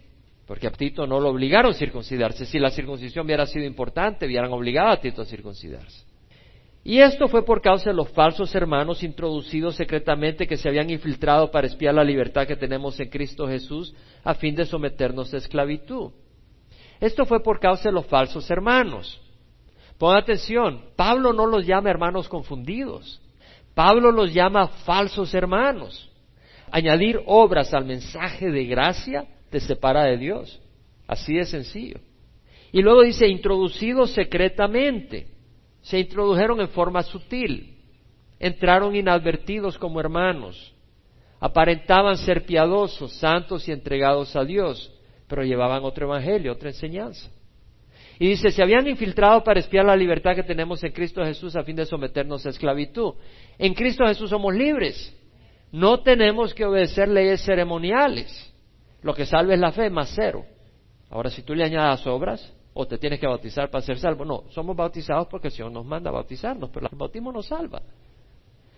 Porque 0.46 0.68
a 0.68 0.72
Tito 0.72 1.06
no 1.06 1.20
lo 1.20 1.30
obligaron 1.30 1.72
a 1.72 1.76
circuncidarse. 1.76 2.46
Si 2.46 2.58
la 2.58 2.72
circuncisión 2.72 3.26
hubiera 3.26 3.46
sido 3.46 3.66
importante, 3.66 4.26
hubieran 4.26 4.52
obligado 4.52 4.90
a 4.90 5.02
Tito 5.02 5.22
a 5.22 5.26
circuncidarse. 5.26 6.06
Y 6.84 7.00
esto 7.00 7.28
fue 7.28 7.44
por 7.44 7.62
causa 7.62 7.90
de 7.90 7.96
los 7.96 8.10
falsos 8.12 8.56
hermanos 8.56 9.04
introducidos 9.04 9.76
secretamente 9.76 10.48
que 10.48 10.56
se 10.56 10.70
habían 10.70 10.90
infiltrado 10.90 11.52
para 11.52 11.68
espiar 11.68 11.94
la 11.94 12.04
libertad 12.04 12.48
que 12.48 12.56
tenemos 12.56 12.98
en 13.02 13.10
Cristo 13.10 13.46
Jesús 13.46 13.94
a 14.24 14.36
fin 14.36 14.56
de 14.56 14.66
someternos 14.66 15.34
a 15.34 15.38
esclavitud. 15.38 16.12
Esto 17.02 17.26
fue 17.26 17.44
por 17.44 17.60
causa 17.60 17.90
de 17.90 17.94
los 17.94 18.06
falsos 18.06 18.50
hermanos. 18.50 19.22
Pongan 19.98 20.20
atención, 20.20 20.86
Pablo 20.96 21.34
no 21.34 21.46
los 21.46 21.66
llama 21.66 21.90
hermanos 21.90 22.30
confundidos. 22.30 23.22
Pablo 23.78 24.12
los 24.12 24.34
llama 24.34 24.70
falsos 24.70 25.36
hermanos. 25.36 26.10
Añadir 26.72 27.22
obras 27.28 27.76
al 27.76 27.86
mensaje 27.86 28.50
de 28.50 28.66
gracia 28.66 29.28
te 29.52 29.60
separa 29.60 30.06
de 30.06 30.18
Dios. 30.18 30.60
Así 31.06 31.36
de 31.36 31.46
sencillo. 31.46 32.00
Y 32.72 32.82
luego 32.82 33.04
dice, 33.04 33.28
introducidos 33.28 34.14
secretamente 34.14 35.28
se 35.82 36.00
introdujeron 36.00 36.60
en 36.60 36.70
forma 36.70 37.04
sutil, 37.04 37.78
entraron 38.40 38.96
inadvertidos 38.96 39.78
como 39.78 40.00
hermanos, 40.00 40.74
aparentaban 41.40 42.18
ser 42.18 42.48
piadosos, 42.48 43.14
santos 43.14 43.68
y 43.68 43.72
entregados 43.72 44.36
a 44.36 44.44
Dios, 44.44 44.92
pero 45.28 45.44
llevaban 45.44 45.84
otro 45.84 46.08
evangelio, 46.08 46.52
otra 46.52 46.70
enseñanza. 46.70 47.30
Y 48.20 48.30
dice, 48.30 48.50
se 48.50 48.64
habían 48.64 48.88
infiltrado 48.88 49.44
para 49.44 49.60
espiar 49.60 49.86
la 49.86 49.96
libertad 49.96 50.36
que 50.36 50.44
tenemos 50.44 50.84
en 50.84 50.92
Cristo 50.92 51.24
Jesús 51.24 51.56
a 51.56 51.64
fin 51.64 51.76
de 51.76 51.86
someternos 51.86 52.46
a 52.46 52.50
esclavitud. 52.50 53.14
En 53.58 53.74
Cristo 53.74 54.06
Jesús 54.06 54.30
somos 54.30 54.54
libres. 54.56 55.16
No 55.72 56.00
tenemos 56.00 56.54
que 56.54 56.66
obedecer 56.66 57.08
leyes 57.08 57.42
ceremoniales. 57.44 58.54
Lo 59.02 59.14
que 59.14 59.26
salve 59.26 59.54
es 59.54 59.60
la 59.60 59.72
fe, 59.72 59.90
más 59.90 60.12
cero. 60.16 60.46
Ahora, 61.10 61.30
si 61.30 61.44
tú 61.44 61.54
le 61.54 61.64
añadas 61.64 62.06
obras, 62.08 62.54
o 62.80 62.86
te 62.86 63.00
tienes 63.00 63.20
que 63.20 63.26
bautizar 63.26 63.72
para 63.72 63.84
ser 63.84 63.98
salvo. 63.98 64.24
No, 64.24 64.44
somos 64.50 64.76
bautizados 64.76 65.28
porque 65.28 65.48
el 65.48 65.54
Señor 65.54 65.72
nos 65.72 65.84
manda 65.84 66.12
a 66.12 66.14
bautizarnos, 66.14 66.70
pero 66.70 66.88
el 66.92 66.96
bautismo 66.96 67.32
nos 67.32 67.48
salva. 67.48 67.82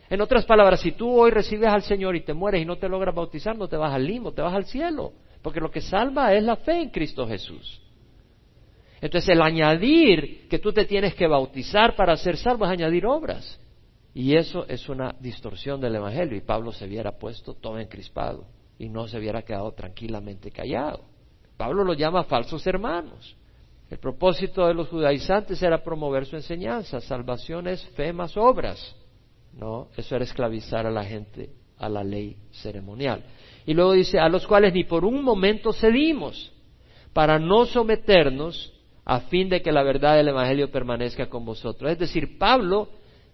En 0.10 0.21
otras 0.21 0.45
palabras, 0.45 0.80
si 0.80 0.93
tú 0.93 1.19
hoy 1.19 1.32
recibes 1.32 1.67
al 1.67 1.84
Señor 1.84 2.15
y 2.15 2.21
te 2.21 2.34
mueres 2.34 2.62
y 2.62 2.65
no 2.65 2.78
te 2.78 2.88
logras 2.88 3.13
bautizar, 3.13 3.58
no 3.58 3.67
te 3.67 3.75
vas 3.75 3.93
al 3.93 4.06
limbo, 4.06 4.32
te 4.32 4.41
vas 4.41 4.54
al 4.54 4.63
cielo, 4.63 5.12
porque 5.41 5.60
lo 5.60 5.69
que 5.69 5.82
salva 5.82 6.34
es 6.34 6.41
la 6.43 6.56
fe 6.56 6.82
en 6.82 6.91
Cristo 6.91 7.28
Jesús. 7.28 7.82
Entonces 9.01 9.29
el 9.29 9.41
añadir 9.41 10.47
que 10.49 10.59
tú 10.59 10.73
te 10.73 10.85
tienes 10.85 11.15
que 11.15 11.27
bautizar 11.27 11.95
para 11.95 12.17
ser 12.17 12.38
salvo 12.38 12.65
es 12.65 12.71
añadir 12.71 13.05
obras. 13.05 13.59
Y 14.13 14.35
eso 14.35 14.65
es 14.67 14.89
una 14.89 15.15
distorsión 15.19 15.79
del 15.79 15.95
Evangelio. 15.95 16.38
Y 16.38 16.41
Pablo 16.41 16.71
se 16.71 16.85
hubiera 16.85 17.17
puesto 17.17 17.53
todo 17.53 17.79
encrispado 17.79 18.45
y 18.77 18.89
no 18.89 19.07
se 19.07 19.17
hubiera 19.17 19.41
quedado 19.43 19.71
tranquilamente 19.73 20.51
callado. 20.51 21.01
Pablo 21.57 21.83
lo 21.83 21.93
llama 21.93 22.23
falsos 22.23 22.65
hermanos. 22.67 23.35
El 23.89 23.97
propósito 23.97 24.67
de 24.67 24.73
los 24.73 24.88
judaizantes 24.88 25.62
era 25.62 25.83
promover 25.83 26.25
su 26.25 26.35
enseñanza. 26.35 27.01
Salvación 27.01 27.67
es 27.67 27.83
fe 27.89 28.13
más 28.13 28.38
obras. 28.38 28.95
No, 29.53 29.88
eso 29.97 30.15
era 30.15 30.23
esclavizar 30.23 30.85
a 30.85 30.91
la 30.91 31.03
gente 31.03 31.49
a 31.77 31.89
la 31.89 32.03
ley 32.03 32.38
ceremonial. 32.51 33.23
Y 33.65 33.73
luego 33.73 33.93
dice, 33.93 34.19
a 34.19 34.29
los 34.29 34.45
cuales 34.45 34.73
ni 34.73 34.83
por 34.83 35.05
un 35.05 35.23
momento 35.23 35.73
cedimos, 35.73 36.51
para 37.13 37.39
no 37.39 37.65
someternos 37.65 38.73
a 39.09 39.21
fin 39.21 39.49
de 39.49 39.63
que 39.63 39.71
la 39.71 39.81
verdad 39.81 40.17
del 40.17 40.27
Evangelio 40.27 40.69
permanezca 40.69 41.29
con 41.29 41.43
vosotros. 41.43 41.91
Es 41.91 41.97
decir, 41.97 42.37
Pablo 42.37 42.89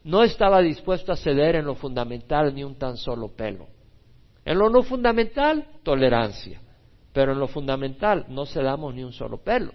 no 0.06 0.24
estaba 0.24 0.62
dispuesto 0.62 1.12
a 1.12 1.18
ceder 1.18 1.58
en 1.58 1.66
lo 1.66 1.76
fundamental 1.76 2.56
ni 2.56 2.64
un 2.64 2.76
tan 2.76 2.96
solo 2.96 3.36
pelo. 3.36 3.68
En 4.46 4.58
lo 4.58 4.70
no 4.70 4.84
fundamental, 4.84 5.68
tolerancia, 5.84 6.62
pero 7.12 7.34
en 7.34 7.40
lo 7.40 7.50
fundamental 7.50 8.26
no 8.30 8.46
cedamos 8.46 8.96
ni 8.96 9.04
un 9.04 9.12
solo 9.12 9.44
pelo. 9.44 9.74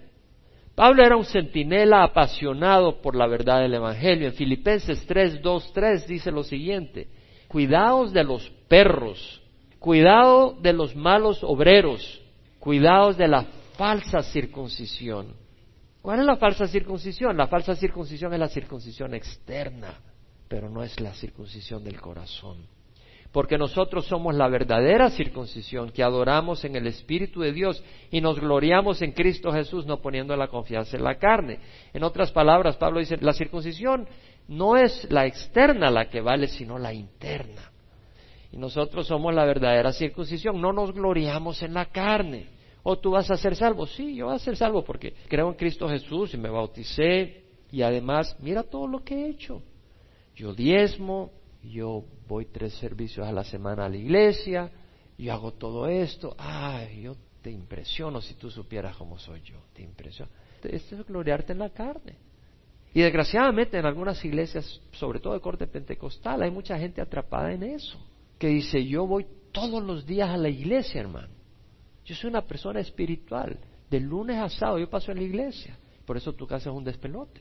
Pablo 0.73 1.05
era 1.05 1.15
un 1.15 1.25
centinela 1.25 2.01
apasionado 2.01 2.99
por 2.99 3.15
la 3.15 3.27
verdad 3.27 3.61
del 3.61 3.75
Evangelio. 3.75 4.29
En 4.29 4.33
Filipenses 4.33 5.05
3, 5.05 5.39
2, 5.39 5.71
3 5.71 6.07
dice 6.07 6.31
lo 6.31 6.43
siguiente, 6.43 7.09
cuidaos 7.47 8.11
de 8.11 8.23
los 8.23 8.49
perros, 8.67 9.39
cuidado 9.77 10.57
de 10.59 10.73
los 10.73 10.95
malos 10.95 11.43
obreros, 11.43 12.23
cuidaos 12.59 13.17
de 13.17 13.27
la 13.27 13.43
falsa 13.77 14.23
circuncisión. 14.23 15.39
¿Cuál 16.01 16.19
es 16.19 16.25
la 16.25 16.37
falsa 16.37 16.67
circuncisión? 16.67 17.37
La 17.37 17.47
falsa 17.47 17.75
circuncisión 17.75 18.33
es 18.33 18.39
la 18.39 18.49
circuncisión 18.49 19.13
externa, 19.13 19.99
pero 20.47 20.69
no 20.69 20.83
es 20.83 20.99
la 20.99 21.13
circuncisión 21.13 21.83
del 21.83 21.99
corazón 22.01 22.57
porque 23.31 23.57
nosotros 23.57 24.05
somos 24.07 24.35
la 24.35 24.47
verdadera 24.49 25.09
circuncisión, 25.09 25.91
que 25.91 26.03
adoramos 26.03 26.65
en 26.65 26.75
el 26.75 26.87
Espíritu 26.87 27.41
de 27.41 27.53
Dios 27.53 27.81
y 28.09 28.19
nos 28.19 28.39
gloriamos 28.39 29.01
en 29.01 29.13
Cristo 29.13 29.53
Jesús, 29.53 29.85
no 29.85 30.01
poniendo 30.01 30.35
la 30.35 30.49
confianza 30.49 30.97
en 30.97 31.03
la 31.03 31.15
carne. 31.15 31.59
En 31.93 32.03
otras 32.03 32.31
palabras, 32.31 32.75
Pablo 32.75 32.99
dice, 32.99 33.17
la 33.21 33.33
circuncisión 33.33 34.07
no 34.49 34.75
es 34.75 35.07
la 35.09 35.25
externa 35.25 35.89
la 35.89 36.09
que 36.09 36.19
vale, 36.19 36.47
sino 36.47 36.77
la 36.77 36.93
interna. 36.93 37.71
Y 38.51 38.57
nosotros 38.57 39.07
somos 39.07 39.33
la 39.33 39.45
verdadera 39.45 39.93
circuncisión, 39.93 40.59
no 40.59 40.73
nos 40.73 40.93
gloriamos 40.93 41.63
en 41.63 41.73
la 41.73 41.85
carne. 41.85 42.47
¿O 42.83 42.97
tú 42.97 43.11
vas 43.11 43.29
a 43.29 43.37
ser 43.37 43.55
salvo? 43.55 43.85
Sí, 43.85 44.15
yo 44.15 44.25
voy 44.27 44.35
a 44.35 44.39
ser 44.39 44.57
salvo 44.57 44.83
porque 44.83 45.13
creo 45.27 45.49
en 45.49 45.55
Cristo 45.55 45.87
Jesús 45.87 46.33
y 46.33 46.37
me 46.37 46.49
bauticé 46.49 47.43
y 47.71 47.81
además, 47.83 48.35
mira 48.39 48.63
todo 48.63 48.87
lo 48.87 49.03
que 49.03 49.15
he 49.15 49.29
hecho. 49.29 49.61
Yo 50.35 50.53
diezmo, 50.53 51.31
yo 51.63 52.03
voy 52.27 52.45
tres 52.45 52.73
servicios 52.75 53.27
a 53.27 53.31
la 53.31 53.43
semana 53.43 53.85
a 53.85 53.89
la 53.89 53.97
iglesia, 53.97 54.71
yo 55.17 55.33
hago 55.33 55.53
todo 55.53 55.87
esto, 55.87 56.35
ay, 56.37 57.03
yo 57.03 57.15
te 57.41 57.51
impresiono 57.51 58.21
si 58.21 58.33
tú 58.35 58.49
supieras 58.49 58.95
cómo 58.97 59.19
soy 59.19 59.41
yo, 59.41 59.57
te 59.73 59.83
impresiono. 59.83 60.31
Esto 60.63 60.95
es 60.95 61.07
gloriarte 61.07 61.53
en 61.53 61.59
la 61.59 61.69
carne. 61.69 62.15
Y 62.93 63.01
desgraciadamente 63.01 63.77
en 63.77 63.85
algunas 63.85 64.23
iglesias, 64.25 64.81
sobre 64.91 65.19
todo 65.19 65.33
de 65.33 65.39
corte 65.39 65.65
pentecostal, 65.67 66.41
hay 66.41 66.51
mucha 66.51 66.77
gente 66.77 67.01
atrapada 67.01 67.53
en 67.53 67.63
eso, 67.63 67.97
que 68.37 68.47
dice, 68.47 68.85
yo 68.85 69.07
voy 69.07 69.25
todos 69.51 69.81
los 69.83 70.05
días 70.05 70.29
a 70.29 70.37
la 70.37 70.49
iglesia, 70.49 71.01
hermano. 71.01 71.40
Yo 72.11 72.17
soy 72.17 72.29
una 72.29 72.41
persona 72.41 72.81
espiritual. 72.81 73.57
De 73.89 73.97
lunes 74.01 74.35
a 74.35 74.49
sábado 74.49 74.79
yo 74.79 74.89
paso 74.89 75.13
en 75.13 75.19
la 75.19 75.23
iglesia. 75.23 75.77
Por 76.05 76.17
eso 76.17 76.33
tu 76.33 76.45
casa 76.45 76.69
es 76.69 76.75
un 76.75 76.83
despelote. 76.83 77.39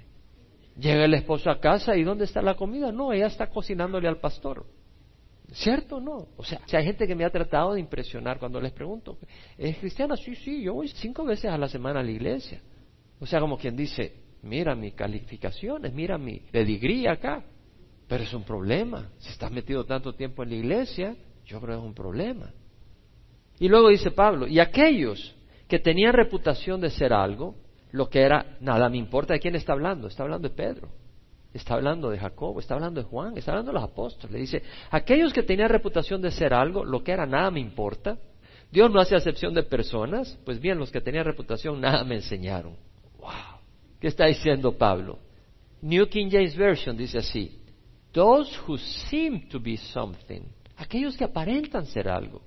Llega 0.79 1.07
el 1.07 1.15
esposo 1.15 1.51
a 1.51 1.59
casa 1.59 1.97
y 1.97 2.05
¿dónde 2.05 2.25
está 2.25 2.41
la 2.41 2.55
comida? 2.55 2.93
No, 2.93 3.13
ella 3.13 3.27
está 3.27 3.49
cocinándole 3.49 4.07
al 4.07 4.21
pastor. 4.21 4.65
¿Cierto 5.55 5.97
o 5.97 6.01
no? 6.01 6.29
O 6.37 6.45
sea, 6.45 6.61
hay 6.73 6.85
gente 6.85 7.09
que 7.09 7.17
me 7.17 7.25
ha 7.25 7.31
tratado 7.31 7.75
de 7.75 7.81
impresionar 7.81 8.39
cuando 8.39 8.61
les 8.61 8.71
pregunto, 8.71 9.19
¿es 9.59 9.77
cristiana? 9.79 10.17
Sí, 10.17 10.37
sí, 10.37 10.63
yo 10.63 10.75
voy 10.75 10.87
cinco 10.87 11.25
veces 11.25 11.51
a 11.51 11.59
la 11.59 11.67
semana 11.67 11.99
a 11.99 12.05
la 12.05 12.13
iglesia. 12.13 12.61
O 13.19 13.27
sea, 13.27 13.41
como 13.41 13.59
quien 13.59 13.75
dice, 13.75 14.23
mira 14.43 14.77
mis 14.77 14.95
calificaciones, 14.95 15.93
mira 15.93 16.17
mi 16.17 16.39
pedigrí 16.39 17.09
acá. 17.09 17.43
Pero 18.07 18.23
es 18.23 18.33
un 18.33 18.45
problema. 18.45 19.11
Si 19.19 19.31
estás 19.31 19.51
metido 19.51 19.85
tanto 19.85 20.13
tiempo 20.13 20.45
en 20.45 20.51
la 20.51 20.55
iglesia, 20.55 21.17
yo 21.45 21.61
creo 21.61 21.75
que 21.75 21.83
es 21.83 21.89
un 21.89 21.95
problema. 21.95 22.55
Y 23.61 23.69
luego 23.69 23.91
dice 23.91 24.11
Pablo, 24.11 24.49
y 24.49 24.59
aquellos 24.59 25.37
que 25.69 25.79
tenían 25.79 26.15
reputación 26.15 26.81
de 26.81 26.91
ser 26.91 27.13
algo, 27.13 27.55
lo 27.93 28.09
que 28.09 28.21
era, 28.21 28.57
nada 28.61 28.89
me 28.89 28.97
importa 28.97 29.35
de 29.35 29.41
quién 29.41 29.55
está 29.55 29.75
hablando, 29.75 30.09
está 30.09 30.23
hablando 30.23 30.49
de 30.49 30.55
Pedro, 30.55 30.89
está 31.53 31.75
hablando 31.75 32.09
de 32.09 32.19
Jacobo, 32.19 32.59
está 32.59 32.75
hablando 32.75 33.03
de 33.03 33.07
Juan, 33.07 33.37
está 33.37 33.53
hablando 33.53 33.71
de 33.71 33.79
los 33.79 33.85
apóstoles. 33.85 34.33
Le 34.33 34.41
dice, 34.41 34.63
aquellos 34.91 35.35
que 35.35 35.43
tenían 35.43 35.69
reputación 35.69 36.23
de 36.23 36.31
ser 36.31 36.55
algo, 36.55 36.87
lo 36.87 37.05
que 37.05 37.13
era, 37.13 37.27
nada 37.27 37.51
me 37.51 37.61
importa. 37.61 38.19
Dios 38.73 38.91
no 38.91 38.99
hace 38.99 39.15
acepción 39.15 39.53
de 39.53 39.63
personas, 39.63 40.39
pues 40.47 40.59
bien, 40.59 40.79
los 40.79 40.91
que 40.91 41.03
tenían 41.03 41.27
reputación, 41.27 41.81
nada 41.83 42.03
me 42.03 42.15
enseñaron. 42.15 42.77
Wow. 43.19 43.61
¿Qué 44.01 44.09
está 44.09 44.25
diciendo 44.25 44.73
Pablo? 44.73 45.19
New 45.83 46.07
King 46.09 46.29
James 46.31 46.57
Version 46.57 46.97
dice 46.97 47.19
así, 47.19 47.61
those 48.13 48.59
who 48.67 48.79
seem 48.79 49.49
to 49.51 49.61
be 49.61 49.77
something, 49.77 50.43
aquellos 50.79 51.15
que 51.15 51.25
aparentan 51.25 51.85
ser 51.85 52.09
algo. 52.09 52.41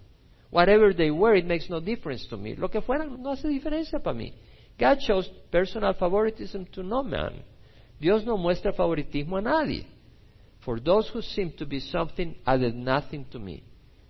Whatever 0.54 0.94
they 0.94 1.10
were, 1.10 1.36
it 1.36 1.48
makes 1.48 1.68
no 1.68 1.80
difference 1.80 2.28
to 2.28 2.38
me. 2.38 2.56
Lo 2.56 2.70
que 2.70 2.80
fueran 2.80 3.20
no 3.24 3.32
hace 3.32 3.48
diferencia 3.48 3.98
para 3.98 4.16
mí. 4.16 4.34
God 4.78 5.00
shows 5.00 5.28
personal 5.50 5.96
favoritism 5.96 6.66
to 6.66 6.84
no 6.84 7.02
man. 7.04 7.44
Dios 8.00 8.24
no 8.24 8.38
muestra 8.38 8.72
favoritismo 8.72 9.38
a 9.38 9.42
nadie. 9.42 9.88
For 10.60 10.80
those 10.80 11.10
who 11.12 11.24
seem 11.24 11.54
to 11.54 11.66
be 11.66 11.80
something 11.80 12.36
added 12.46 12.76
nothing 12.76 13.26
to 13.32 13.39
me. 13.39 13.63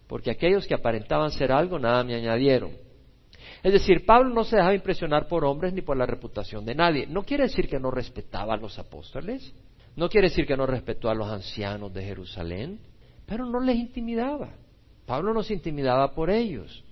Porque 0.06 0.32
aquellos 0.32 0.68
que 0.68 0.76
aparentaban 0.76 1.32
ser 1.32 1.50
algo, 1.50 1.80
nada 1.80 2.04
me 2.04 2.14
añadieron. 2.14 2.72
Es 3.64 3.72
decir, 3.72 4.06
Pablo 4.06 4.34
no 4.34 4.44
se 4.44 4.58
dejaba 4.58 4.76
impresionar 4.76 5.30
por 5.30 5.46
hombres 5.46 5.74
ni 5.74 5.82
por 5.82 5.96
la 5.96 6.06
reputación 6.06 6.66
de 6.66 6.76
nadie. 6.76 7.08
No 7.08 7.24
quiere 7.24 7.44
decir 7.44 7.70
que 7.70 7.80
no 7.80 7.90
respetaba 7.90 8.56
a 8.56 8.58
los 8.58 8.78
apóstoles, 8.78 9.54
no 9.96 10.10
quiere 10.10 10.28
decir 10.28 10.46
que 10.46 10.58
no 10.58 10.66
respetó 10.66 11.10
a 11.10 11.16
los 11.16 11.30
ancianos 11.30 11.94
de 11.94 12.04
Jerusalén, 12.04 12.82
pero 13.26 13.46
no 13.46 13.62
les 13.62 13.78
intimidaba. 13.78 14.50
Pablo 15.06 15.34
no 15.34 15.44
se 15.44 15.54
intimidaba 15.54 16.14
por 16.14 16.30
ellos. 16.30 16.84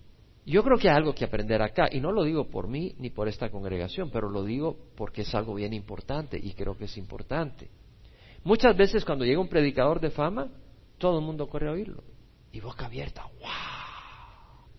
Yo 0.46 0.64
creo 0.64 0.78
que 0.78 0.90
hay 0.90 0.96
algo 0.96 1.14
que 1.14 1.26
aprender 1.26 1.62
acá, 1.62 1.88
y 1.92 2.00
no 2.00 2.12
lo 2.12 2.24
digo 2.24 2.50
por 2.50 2.68
mí 2.68 2.96
ni 2.98 3.10
por 3.12 3.28
esta 3.28 3.50
congregación, 3.50 4.10
pero 4.10 4.30
lo 4.30 4.44
digo 4.44 4.78
porque 4.96 5.22
es 5.22 5.36
algo 5.36 5.54
bien 5.54 5.74
importante 5.74 6.40
y 6.42 6.54
creo 6.54 6.76
que 6.76 6.86
es 6.86 6.98
importante. 6.98 7.70
Muchas 8.44 8.76
veces 8.76 9.06
cuando 9.06 9.24
llega 9.24 9.40
un 9.40 9.48
predicador 9.48 10.00
de 10.00 10.10
fama, 10.10 10.50
todo 10.98 11.20
el 11.20 11.26
mundo 11.26 11.48
corre 11.48 11.70
a 11.70 11.74
oírlo. 11.74 12.04
Y 12.52 12.60
boca 12.60 12.88
abierta, 12.88 13.24
¡wow! 13.40 13.50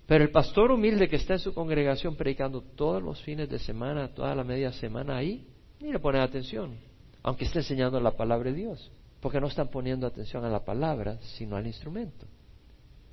Pero 0.06 0.24
el 0.24 0.30
pastor 0.30 0.72
humilde 0.72 1.08
que 1.08 1.16
está 1.16 1.34
en 1.34 1.38
su 1.38 1.54
congregación 1.54 2.16
predicando 2.16 2.60
todos 2.60 3.02
los 3.02 3.22
fines 3.22 3.48
de 3.48 3.58
semana, 3.58 4.12
toda 4.12 4.34
la 4.34 4.44
media 4.44 4.72
semana 4.72 5.16
ahí, 5.16 5.46
ni 5.80 5.92
le 5.92 6.00
pone 6.00 6.18
atención, 6.18 6.76
aunque 7.22 7.44
esté 7.44 7.60
enseñando 7.60 8.00
la 8.00 8.16
palabra 8.16 8.50
de 8.50 8.56
Dios, 8.56 8.90
porque 9.20 9.40
no 9.40 9.46
están 9.46 9.68
poniendo 9.68 10.06
atención 10.06 10.44
a 10.44 10.50
la 10.50 10.64
palabra, 10.64 11.18
sino 11.36 11.56
al 11.56 11.66
instrumento. 11.66 12.26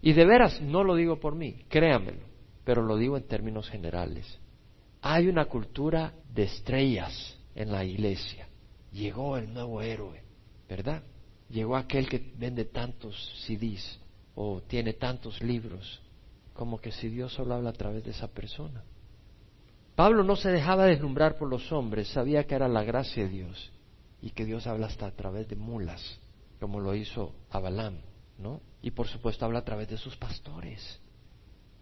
Y 0.02 0.14
de 0.14 0.26
veras, 0.26 0.62
no 0.62 0.84
lo 0.84 0.96
digo 0.96 1.20
por 1.20 1.36
mí, 1.36 1.66
créanmelo 1.68 2.30
pero 2.70 2.84
lo 2.84 2.98
digo 2.98 3.18
en 3.18 3.24
términos 3.24 3.68
generales. 3.68 4.40
Hay 5.02 5.28
una 5.28 5.46
cultura 5.46 6.14
de 6.32 6.44
estrellas 6.44 7.36
en 7.56 7.72
la 7.72 7.84
iglesia. 7.84 8.48
Llegó 8.92 9.38
el 9.38 9.52
nuevo 9.52 9.82
héroe, 9.82 10.22
¿verdad? 10.70 11.02
Llegó 11.50 11.76
aquel 11.76 12.08
que 12.08 12.32
vende 12.38 12.66
tantos 12.66 13.16
CDs 13.44 14.00
o 14.36 14.62
tiene 14.62 14.94
tantos 14.94 15.42
libros, 15.42 16.00
como 16.54 16.80
que 16.80 16.92
si 16.92 17.10
Dios 17.10 17.34
solo 17.34 17.56
habla 17.56 17.72
a 17.72 17.74
través 17.74 18.04
de 18.04 18.12
esa 18.12 18.28
persona. 18.28 18.84
Pablo 19.96 20.24
no 20.24 20.36
se 20.36 20.52
dejaba 20.52 20.86
deslumbrar 20.86 21.40
por 21.40 21.50
los 21.50 21.72
hombres, 21.72 22.10
sabía 22.10 22.46
que 22.46 22.54
era 22.54 22.68
la 22.68 22.84
gracia 22.84 23.24
de 23.24 23.30
Dios 23.30 23.72
y 24.22 24.30
que 24.30 24.46
Dios 24.46 24.68
habla 24.68 24.86
hasta 24.86 25.08
a 25.08 25.12
través 25.16 25.48
de 25.48 25.56
mulas, 25.56 26.20
como 26.60 26.80
lo 26.80 26.94
hizo 26.94 27.34
a 27.50 27.60
¿no? 28.38 28.62
Y 28.82 28.92
por 28.92 29.08
supuesto 29.08 29.46
habla 29.46 29.60
a 29.60 29.66
través 29.66 29.90
de 29.90 29.98
sus 29.98 30.16
pastores. 30.16 31.00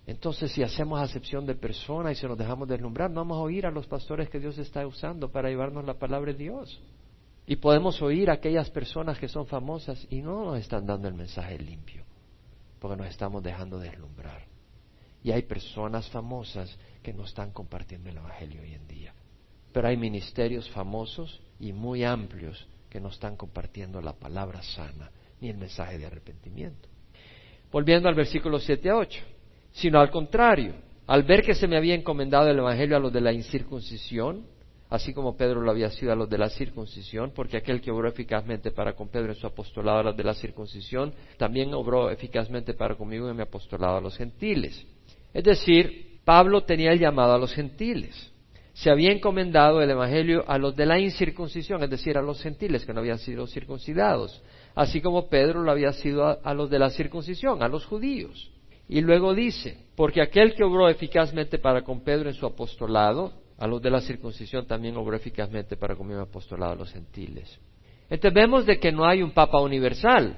Entonces, 0.07 0.53
si 0.53 0.63
hacemos 0.63 1.01
acepción 1.01 1.45
de 1.45 1.53
persona 1.53 2.11
y 2.11 2.15
se 2.15 2.27
nos 2.27 2.37
dejamos 2.37 2.67
deslumbrar, 2.67 3.11
no 3.11 3.21
vamos 3.21 3.37
a 3.37 3.41
oír 3.41 3.65
a 3.65 3.71
los 3.71 3.87
pastores 3.87 4.29
que 4.29 4.39
Dios 4.39 4.57
está 4.57 4.87
usando 4.87 5.29
para 5.29 5.49
llevarnos 5.49 5.85
la 5.85 5.99
palabra 5.99 6.31
de 6.31 6.37
Dios. 6.37 6.81
Y 7.45 7.57
podemos 7.57 8.01
oír 8.01 8.29
a 8.29 8.35
aquellas 8.35 8.69
personas 8.69 9.19
que 9.19 9.27
son 9.27 9.47
famosas 9.47 10.07
y 10.09 10.21
no 10.21 10.45
nos 10.45 10.59
están 10.59 10.85
dando 10.85 11.09
el 11.09 11.13
mensaje 11.13 11.59
limpio, 11.59 12.05
porque 12.79 12.95
nos 12.95 13.07
estamos 13.07 13.43
dejando 13.43 13.79
deslumbrar. 13.79 14.45
Y 15.23 15.31
hay 15.31 15.41
personas 15.41 16.09
famosas 16.09 16.77
que 17.03 17.13
no 17.13 17.25
están 17.25 17.51
compartiendo 17.51 18.09
el 18.09 18.17
Evangelio 18.17 18.61
hoy 18.61 18.73
en 18.73 18.87
día. 18.87 19.13
Pero 19.73 19.89
hay 19.89 19.97
ministerios 19.97 20.69
famosos 20.69 21.41
y 21.59 21.73
muy 21.73 22.05
amplios 22.05 22.65
que 22.89 23.01
no 23.01 23.09
están 23.09 23.35
compartiendo 23.35 24.01
la 24.01 24.13
palabra 24.13 24.61
sana 24.63 25.11
ni 25.41 25.49
el 25.49 25.57
mensaje 25.57 25.97
de 25.97 26.05
arrepentimiento. 26.05 26.87
Volviendo 27.71 28.09
al 28.09 28.15
versículo 28.15 28.59
7 28.59 28.89
a 28.89 28.97
8 28.97 29.19
sino 29.77 29.99
al 29.99 30.09
contrario, 30.09 30.73
al 31.05 31.23
ver 31.23 31.43
que 31.43 31.53
se 31.53 31.67
me 31.67 31.77
había 31.77 31.93
encomendado 31.93 32.49
el 32.49 32.57
Evangelio 32.57 32.97
a 32.97 32.99
los 32.99 33.13
de 33.13 33.21
la 33.21 33.31
incircuncisión, 33.31 34.45
así 34.89 35.13
como 35.13 35.37
Pedro 35.37 35.61
lo 35.61 35.69
había 35.69 35.91
sido 35.91 36.11
a 36.11 36.15
los 36.15 36.27
de 36.29 36.39
la 36.39 36.49
circuncisión, 36.49 37.31
porque 37.35 37.57
aquel 37.57 37.79
que 37.79 37.91
obró 37.91 38.09
eficazmente 38.09 38.71
para 38.71 38.93
con 38.93 39.09
Pedro 39.09 39.33
en 39.33 39.35
su 39.35 39.45
apostolado 39.45 39.99
a 39.99 40.03
los 40.03 40.17
de 40.17 40.23
la 40.23 40.33
circuncisión, 40.33 41.13
también 41.37 41.75
obró 41.75 42.09
eficazmente 42.09 42.73
para 42.73 42.95
conmigo 42.95 43.29
en 43.29 43.35
mi 43.35 43.43
apostolado 43.43 43.97
a 43.97 44.01
los 44.01 44.17
gentiles. 44.17 44.83
Es 45.31 45.43
decir, 45.43 46.19
Pablo 46.25 46.63
tenía 46.63 46.91
el 46.91 46.99
llamado 46.99 47.33
a 47.33 47.37
los 47.37 47.53
gentiles. 47.53 48.33
se 48.73 48.91
había 48.91 49.11
encomendado 49.11 49.81
el 49.81 49.89
Evangelio 49.89 50.43
a 50.47 50.57
los 50.59 50.75
de 50.75 50.85
la 50.85 50.99
incircuncisión, 50.99 51.83
es 51.83 51.89
decir, 51.89 52.15
a 52.17 52.21
los 52.21 52.41
gentiles 52.41 52.85
que 52.85 52.93
no 52.93 52.99
habían 52.99 53.17
sido 53.17 53.47
circuncidados, 53.47 54.41
así 54.77 55.01
como 55.01 55.27
Pedro 55.27 55.63
lo 55.63 55.71
había 55.71 55.91
sido 55.91 56.23
a, 56.27 56.53
los 56.53 56.69
de 56.69 56.77
la 56.77 56.91
circuncisión, 56.91 57.63
a 57.63 57.67
los 57.67 57.83
judíos. 57.87 58.51
Y 58.87 59.01
luego 59.01 59.33
dice, 59.33 59.75
porque 59.95 60.21
aquel 60.21 60.53
que 60.53 60.63
obró 60.63 60.87
eficazmente 60.87 61.57
para 61.57 61.81
con 61.81 62.01
Pedro 62.01 62.29
en 62.29 62.35
su 62.35 62.45
apostolado, 62.45 63.33
a 63.57 63.65
los 63.65 63.81
de 63.81 63.89
la 63.89 64.01
circuncisión 64.01 64.67
también 64.67 64.95
obró 64.95 65.15
eficazmente 65.15 65.77
para 65.77 65.95
con 65.95 66.07
mi 66.07 66.13
apostolado 66.13 66.73
a 66.73 66.75
los 66.75 66.93
gentiles. 66.93 67.59
Entonces 68.07 68.35
vemos 68.35 68.67
de 68.67 68.79
que 68.79 68.91
no 68.91 69.03
hay 69.03 69.23
un 69.23 69.31
Papa 69.31 69.59
universal. 69.59 70.35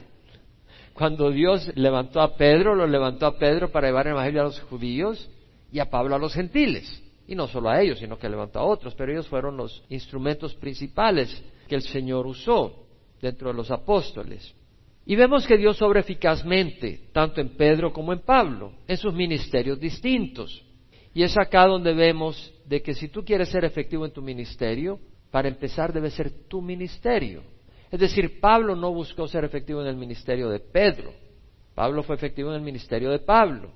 Cuando 0.93 1.31
Dios 1.31 1.69
levantó 1.75 2.21
a 2.21 2.37
Pedro, 2.37 2.75
lo 2.75 2.87
levantó 2.87 3.25
a 3.25 3.37
Pedro 3.37 3.69
para 3.73 3.87
llevar 3.87 4.07
el 4.07 4.13
Evangelio 4.13 4.41
a 4.41 4.45
los 4.45 4.61
judíos 4.61 5.29
y 5.69 5.79
a 5.79 5.89
Pablo 5.89 6.15
a 6.15 6.19
los 6.19 6.33
gentiles. 6.33 7.03
Y 7.27 7.35
no 7.35 7.47
solo 7.47 7.69
a 7.69 7.81
ellos, 7.81 7.99
sino 7.99 8.17
que 8.17 8.29
levantó 8.29 8.59
a 8.59 8.63
otros, 8.63 8.95
pero 8.95 9.11
ellos 9.11 9.27
fueron 9.27 9.57
los 9.57 9.83
instrumentos 9.89 10.55
principales 10.55 11.43
que 11.67 11.75
el 11.75 11.81
Señor 11.81 12.25
usó 12.25 12.85
dentro 13.21 13.49
de 13.49 13.55
los 13.55 13.71
apóstoles. 13.71 14.53
Y 15.05 15.15
vemos 15.15 15.47
que 15.47 15.57
Dios 15.57 15.81
obra 15.81 16.01
eficazmente, 16.01 17.07
tanto 17.11 17.41
en 17.41 17.49
Pedro 17.49 17.91
como 17.91 18.13
en 18.13 18.19
Pablo, 18.19 18.73
en 18.87 18.97
sus 18.97 19.13
ministerios 19.13 19.79
distintos. 19.79 20.63
Y 21.13 21.23
es 21.23 21.35
acá 21.37 21.65
donde 21.65 21.93
vemos 21.93 22.53
de 22.65 22.81
que 22.81 22.93
si 22.93 23.07
tú 23.07 23.25
quieres 23.25 23.49
ser 23.49 23.65
efectivo 23.65 24.05
en 24.05 24.11
tu 24.11 24.21
ministerio, 24.21 24.99
para 25.31 25.47
empezar 25.47 25.91
debe 25.91 26.11
ser 26.11 26.31
tu 26.47 26.61
ministerio. 26.61 27.41
Es 27.91 27.99
decir, 27.99 28.39
Pablo 28.39 28.75
no 28.75 28.93
buscó 28.93 29.27
ser 29.27 29.43
efectivo 29.43 29.81
en 29.81 29.87
el 29.87 29.95
ministerio 29.95 30.49
de 30.49 30.59
Pedro. 30.59 31.11
Pablo 31.73 32.03
fue 32.03 32.15
efectivo 32.15 32.49
en 32.49 32.57
el 32.57 32.61
ministerio 32.61 33.09
de 33.09 33.19
Pablo. 33.19 33.71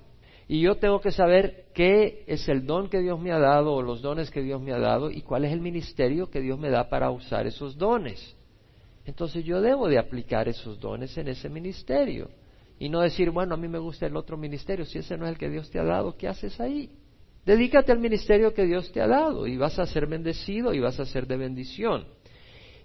Y 0.47 0.61
yo 0.61 0.75
tengo 0.75 0.99
que 0.99 1.11
saber 1.11 1.65
qué 1.73 2.25
es 2.27 2.47
el 2.49 2.65
don 2.65 2.89
que 2.89 2.99
Dios 2.99 3.19
me 3.19 3.31
ha 3.31 3.39
dado 3.39 3.73
o 3.73 3.81
los 3.81 4.01
dones 4.01 4.29
que 4.29 4.41
Dios 4.41 4.61
me 4.61 4.73
ha 4.73 4.77
dado 4.77 5.09
y 5.09 5.21
cuál 5.21 5.45
es 5.45 5.53
el 5.53 5.61
ministerio 5.61 6.29
que 6.29 6.41
Dios 6.41 6.59
me 6.59 6.69
da 6.69 6.89
para 6.89 7.09
usar 7.09 7.47
esos 7.47 7.77
dones. 7.77 8.35
Entonces 9.05 9.43
yo 9.43 9.61
debo 9.61 9.87
de 9.87 9.97
aplicar 9.97 10.47
esos 10.47 10.79
dones 10.79 11.17
en 11.17 11.27
ese 11.27 11.49
ministerio 11.49 12.29
y 12.79 12.89
no 12.89 13.01
decir, 13.01 13.31
bueno, 13.31 13.53
a 13.53 13.57
mí 13.57 13.67
me 13.67 13.79
gusta 13.79 14.05
el 14.05 14.15
otro 14.15 14.37
ministerio, 14.37 14.85
si 14.85 14.99
ese 14.99 15.17
no 15.17 15.25
es 15.25 15.31
el 15.31 15.37
que 15.37 15.49
Dios 15.49 15.69
te 15.69 15.79
ha 15.79 15.83
dado, 15.83 16.15
¿qué 16.17 16.27
haces 16.27 16.59
ahí? 16.59 16.89
Dedícate 17.45 17.91
al 17.91 17.99
ministerio 17.99 18.53
que 18.53 18.65
Dios 18.65 18.91
te 18.91 19.01
ha 19.01 19.07
dado 19.07 19.47
y 19.47 19.57
vas 19.57 19.77
a 19.77 19.85
ser 19.85 20.07
bendecido 20.07 20.73
y 20.73 20.79
vas 20.79 20.99
a 20.99 21.05
ser 21.05 21.27
de 21.27 21.37
bendición. 21.37 22.05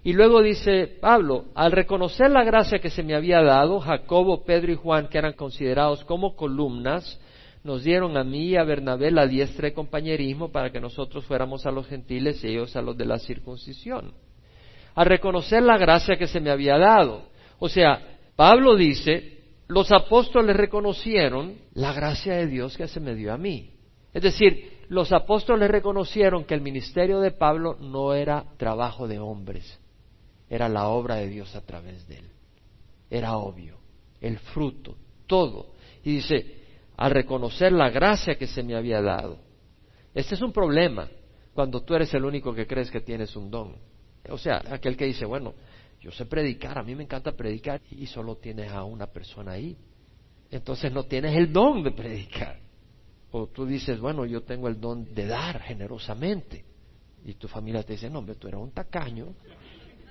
Y 0.03 0.13
luego 0.13 0.41
dice 0.41 0.87
Pablo, 0.87 1.45
al 1.55 1.71
reconocer 1.71 2.29
la 2.31 2.43
gracia 2.43 2.79
que 2.79 2.89
se 2.89 3.03
me 3.03 3.15
había 3.15 3.41
dado, 3.41 3.79
Jacobo, 3.79 4.43
Pedro 4.43 4.71
y 4.71 4.75
Juan, 4.75 5.07
que 5.07 5.17
eran 5.17 5.33
considerados 5.33 6.03
como 6.05 6.35
columnas, 6.35 7.19
nos 7.63 7.83
dieron 7.83 8.15
a 8.15 8.23
mí 8.23 8.49
y 8.49 8.55
a 8.55 8.63
Bernabé 8.63 9.11
la 9.11 9.27
diestra 9.27 9.67
de 9.67 9.73
compañerismo 9.73 10.49
para 10.49 10.71
que 10.71 10.79
nosotros 10.79 11.25
fuéramos 11.25 11.65
a 11.65 11.71
los 11.71 11.87
gentiles 11.87 12.43
y 12.43 12.47
ellos 12.47 12.75
a 12.75 12.81
los 12.81 12.97
de 12.97 13.05
la 13.05 13.19
circuncisión. 13.19 14.13
Al 14.99 15.05
reconocer 15.05 15.63
la 15.63 15.77
gracia 15.77 16.17
que 16.17 16.27
se 16.27 16.41
me 16.41 16.49
había 16.49 16.77
dado. 16.77 17.29
O 17.57 17.69
sea, 17.69 18.17
Pablo 18.35 18.75
dice, 18.75 19.39
los 19.69 19.93
apóstoles 19.93 20.57
reconocieron 20.57 21.55
la 21.73 21.93
gracia 21.93 22.33
de 22.33 22.47
Dios 22.47 22.75
que 22.75 22.89
se 22.89 22.99
me 22.99 23.15
dio 23.15 23.31
a 23.31 23.37
mí. 23.37 23.71
Es 24.13 24.23
decir, 24.23 24.79
los 24.89 25.13
apóstoles 25.13 25.71
reconocieron 25.71 26.43
que 26.43 26.53
el 26.53 26.59
ministerio 26.59 27.21
de 27.21 27.31
Pablo 27.31 27.77
no 27.79 28.13
era 28.13 28.43
trabajo 28.57 29.07
de 29.07 29.19
hombres, 29.19 29.79
era 30.49 30.67
la 30.67 30.89
obra 30.89 31.15
de 31.15 31.29
Dios 31.29 31.55
a 31.55 31.65
través 31.65 32.05
de 32.09 32.17
él. 32.17 32.29
Era 33.09 33.37
obvio, 33.37 33.77
el 34.19 34.37
fruto, 34.37 34.97
todo. 35.27 35.75
Y 36.03 36.15
dice, 36.15 36.65
al 36.97 37.11
reconocer 37.11 37.71
la 37.71 37.89
gracia 37.89 38.37
que 38.37 38.47
se 38.47 38.63
me 38.63 38.75
había 38.75 39.01
dado. 39.01 39.39
Este 40.13 40.35
es 40.35 40.41
un 40.41 40.51
problema 40.51 41.07
cuando 41.53 41.83
tú 41.83 41.95
eres 41.95 42.13
el 42.13 42.25
único 42.25 42.53
que 42.53 42.67
crees 42.67 42.91
que 42.91 42.99
tienes 42.99 43.33
un 43.37 43.49
don. 43.49 43.87
O 44.27 44.37
sea, 44.37 44.61
aquel 44.69 44.97
que 44.97 45.05
dice, 45.05 45.25
bueno, 45.25 45.53
yo 46.01 46.11
sé 46.11 46.25
predicar, 46.25 46.77
a 46.77 46.83
mí 46.83 46.95
me 46.95 47.03
encanta 47.03 47.31
predicar 47.33 47.81
y 47.91 48.05
solo 48.05 48.35
tienes 48.35 48.71
a 48.71 48.83
una 48.83 49.07
persona 49.07 49.53
ahí. 49.53 49.77
Entonces 50.51 50.91
no 50.91 51.03
tienes 51.03 51.35
el 51.35 51.51
don 51.51 51.83
de 51.83 51.91
predicar. 51.91 52.59
O 53.31 53.47
tú 53.47 53.65
dices, 53.65 53.99
bueno, 53.99 54.25
yo 54.25 54.41
tengo 54.41 54.67
el 54.67 54.79
don 54.79 55.13
de 55.13 55.27
dar 55.27 55.61
generosamente. 55.61 56.65
Y 57.25 57.33
tu 57.35 57.47
familia 57.47 57.83
te 57.83 57.93
dice, 57.93 58.09
no, 58.09 58.19
hombre, 58.19 58.35
tú 58.35 58.47
eres 58.47 58.59
un 58.59 58.71
tacaño. 58.71 59.27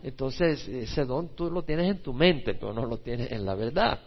Entonces, 0.02 0.68
ese 0.68 1.04
don 1.04 1.34
tú 1.34 1.50
lo 1.50 1.64
tienes 1.64 1.90
en 1.90 2.02
tu 2.02 2.12
mente, 2.12 2.54
pero 2.54 2.72
no 2.72 2.84
lo 2.84 2.98
tienes 2.98 3.32
en 3.32 3.44
la 3.44 3.54
verdad. 3.54 3.98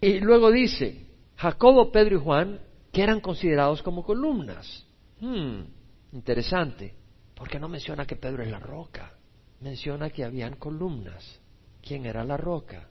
Y 0.00 0.20
luego 0.20 0.52
dice, 0.52 1.06
Jacobo, 1.36 1.90
Pedro 1.90 2.16
y 2.16 2.20
Juan, 2.20 2.60
que 2.92 3.02
eran 3.02 3.20
considerados 3.20 3.82
como 3.82 4.04
columnas. 4.04 4.86
Hmm, 5.18 5.62
interesante, 6.12 6.94
porque 7.34 7.58
no 7.58 7.68
menciona 7.68 8.06
que 8.06 8.16
Pedro 8.16 8.42
es 8.42 8.50
la 8.50 8.60
roca, 8.60 9.14
menciona 9.62 10.10
que 10.10 10.24
habían 10.24 10.56
columnas. 10.56 11.40
¿Quién 11.80 12.06
era 12.06 12.24
la 12.24 12.36
roca? 12.36 12.88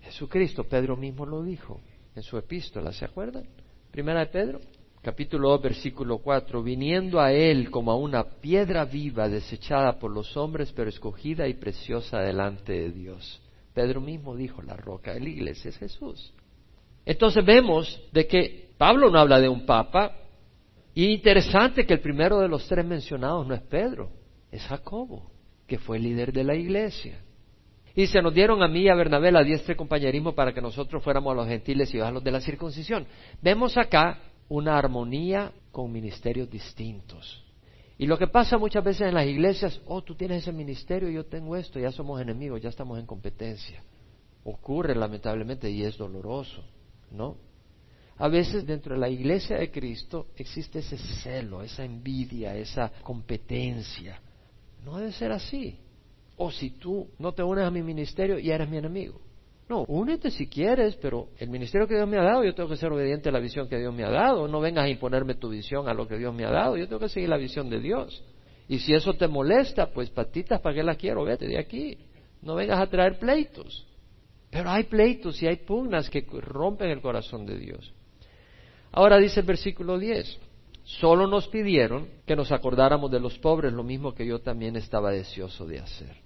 Jesucristo, 0.00 0.64
Pedro 0.64 0.96
mismo 0.96 1.24
lo 1.24 1.42
dijo 1.42 1.80
en 2.14 2.22
su 2.22 2.36
epístola, 2.36 2.92
¿se 2.92 3.04
acuerdan? 3.04 3.44
Primera 3.90 4.20
de 4.20 4.26
Pedro, 4.26 4.60
capítulo 5.02 5.50
2, 5.50 5.62
versículo 5.62 6.18
4, 6.18 6.62
viniendo 6.62 7.20
a 7.20 7.32
él 7.32 7.70
como 7.70 7.90
a 7.90 7.96
una 7.96 8.24
piedra 8.24 8.84
viva 8.84 9.28
desechada 9.28 9.98
por 9.98 10.10
los 10.10 10.36
hombres, 10.36 10.72
pero 10.72 10.88
escogida 10.88 11.48
y 11.48 11.54
preciosa 11.54 12.20
delante 12.20 12.72
de 12.72 12.90
Dios. 12.90 13.40
Pedro 13.72 14.00
mismo 14.00 14.36
dijo, 14.36 14.62
la 14.62 14.76
roca 14.76 15.14
de 15.14 15.20
la 15.20 15.28
iglesia 15.28 15.70
es 15.70 15.78
Jesús. 15.78 16.32
Entonces 17.04 17.44
vemos 17.44 18.00
de 18.12 18.26
que 18.26 18.70
Pablo 18.78 19.10
no 19.10 19.18
habla 19.18 19.40
de 19.40 19.48
un 19.48 19.66
papa, 19.66 20.16
y 20.94 21.06
interesante 21.06 21.84
que 21.84 21.94
el 21.94 22.00
primero 22.00 22.38
de 22.38 22.48
los 22.48 22.66
tres 22.68 22.84
mencionados 22.84 23.46
no 23.46 23.54
es 23.54 23.62
Pedro, 23.62 24.10
es 24.52 24.62
Jacobo, 24.62 25.33
que 25.66 25.78
fue 25.78 25.98
líder 25.98 26.32
de 26.32 26.44
la 26.44 26.54
iglesia. 26.54 27.18
Y 27.94 28.06
se 28.08 28.20
nos 28.20 28.34
dieron 28.34 28.62
a 28.62 28.68
mí 28.68 28.82
y 28.82 28.88
a 28.88 28.94
Bernabé 28.94 29.30
la 29.30 29.44
diestra 29.44 29.76
compañerismo 29.76 30.34
para 30.34 30.52
que 30.52 30.60
nosotros 30.60 31.02
fuéramos 31.02 31.32
a 31.32 31.36
los 31.36 31.48
gentiles 31.48 31.94
y 31.94 32.00
a 32.00 32.10
los 32.10 32.24
de 32.24 32.32
la 32.32 32.40
circuncisión. 32.40 33.06
Vemos 33.40 33.76
acá 33.76 34.18
una 34.48 34.76
armonía 34.76 35.52
con 35.70 35.92
ministerios 35.92 36.50
distintos. 36.50 37.42
Y 37.96 38.06
lo 38.06 38.18
que 38.18 38.26
pasa 38.26 38.58
muchas 38.58 38.82
veces 38.82 39.02
en 39.02 39.14
las 39.14 39.26
iglesias, 39.26 39.80
oh, 39.86 40.02
tú 40.02 40.16
tienes 40.16 40.42
ese 40.42 40.52
ministerio, 40.52 41.08
yo 41.08 41.26
tengo 41.26 41.54
esto, 41.56 41.78
ya 41.78 41.92
somos 41.92 42.20
enemigos, 42.20 42.60
ya 42.60 42.68
estamos 42.68 42.98
en 42.98 43.06
competencia. 43.06 43.82
Ocurre 44.42 44.96
lamentablemente 44.96 45.70
y 45.70 45.84
es 45.84 45.96
doloroso, 45.96 46.64
¿no? 47.12 47.36
A 48.18 48.28
veces 48.28 48.66
dentro 48.66 48.94
de 48.94 49.00
la 49.00 49.08
iglesia 49.08 49.56
de 49.56 49.70
Cristo 49.70 50.28
existe 50.36 50.80
ese 50.80 50.98
celo, 50.98 51.62
esa 51.62 51.84
envidia, 51.84 52.56
esa 52.56 52.90
competencia. 53.02 54.20
No 54.84 54.98
debe 54.98 55.12
ser 55.12 55.32
así. 55.32 55.78
O 56.36 56.50
si 56.50 56.70
tú 56.70 57.08
no 57.18 57.32
te 57.32 57.42
unes 57.42 57.64
a 57.64 57.70
mi 57.70 57.82
ministerio, 57.82 58.38
y 58.38 58.50
eres 58.50 58.68
mi 58.68 58.76
enemigo. 58.76 59.20
No, 59.68 59.84
únete 59.88 60.30
si 60.30 60.46
quieres, 60.46 60.94
pero 60.96 61.28
el 61.38 61.48
ministerio 61.48 61.88
que 61.88 61.94
Dios 61.94 62.06
me 62.06 62.18
ha 62.18 62.22
dado, 62.22 62.44
yo 62.44 62.54
tengo 62.54 62.68
que 62.68 62.76
ser 62.76 62.92
obediente 62.92 63.30
a 63.30 63.32
la 63.32 63.38
visión 63.38 63.66
que 63.68 63.78
Dios 63.78 63.94
me 63.94 64.04
ha 64.04 64.10
dado. 64.10 64.46
No 64.46 64.60
vengas 64.60 64.84
a 64.84 64.88
imponerme 64.88 65.34
tu 65.36 65.48
visión 65.48 65.88
a 65.88 65.94
lo 65.94 66.06
que 66.06 66.18
Dios 66.18 66.34
me 66.34 66.44
ha 66.44 66.50
dado. 66.50 66.76
Yo 66.76 66.86
tengo 66.86 67.00
que 67.00 67.08
seguir 67.08 67.30
la 67.30 67.38
visión 67.38 67.70
de 67.70 67.80
Dios. 67.80 68.22
Y 68.68 68.78
si 68.80 68.92
eso 68.92 69.14
te 69.14 69.26
molesta, 69.26 69.86
pues 69.86 70.10
patitas, 70.10 70.60
¿para 70.60 70.74
qué 70.74 70.82
las 70.82 70.96
quiero? 70.98 71.24
Vete 71.24 71.46
de 71.46 71.58
aquí. 71.58 71.96
No 72.42 72.54
vengas 72.54 72.78
a 72.78 72.86
traer 72.88 73.18
pleitos. 73.18 73.86
Pero 74.50 74.70
hay 74.70 74.84
pleitos 74.84 75.42
y 75.42 75.46
hay 75.46 75.56
pugnas 75.56 76.10
que 76.10 76.24
rompen 76.30 76.90
el 76.90 77.00
corazón 77.00 77.46
de 77.46 77.58
Dios. 77.58 77.92
Ahora 78.92 79.18
dice 79.18 79.40
el 79.40 79.46
versículo 79.46 79.98
10, 79.98 80.38
solo 80.84 81.26
nos 81.26 81.48
pidieron 81.48 82.08
que 82.26 82.36
nos 82.36 82.52
acordáramos 82.52 83.10
de 83.10 83.20
los 83.20 83.38
pobres, 83.38 83.72
lo 83.72 83.82
mismo 83.82 84.14
que 84.14 84.26
yo 84.26 84.40
también 84.40 84.76
estaba 84.76 85.10
deseoso 85.10 85.66
de 85.66 85.80
hacer. 85.80 86.16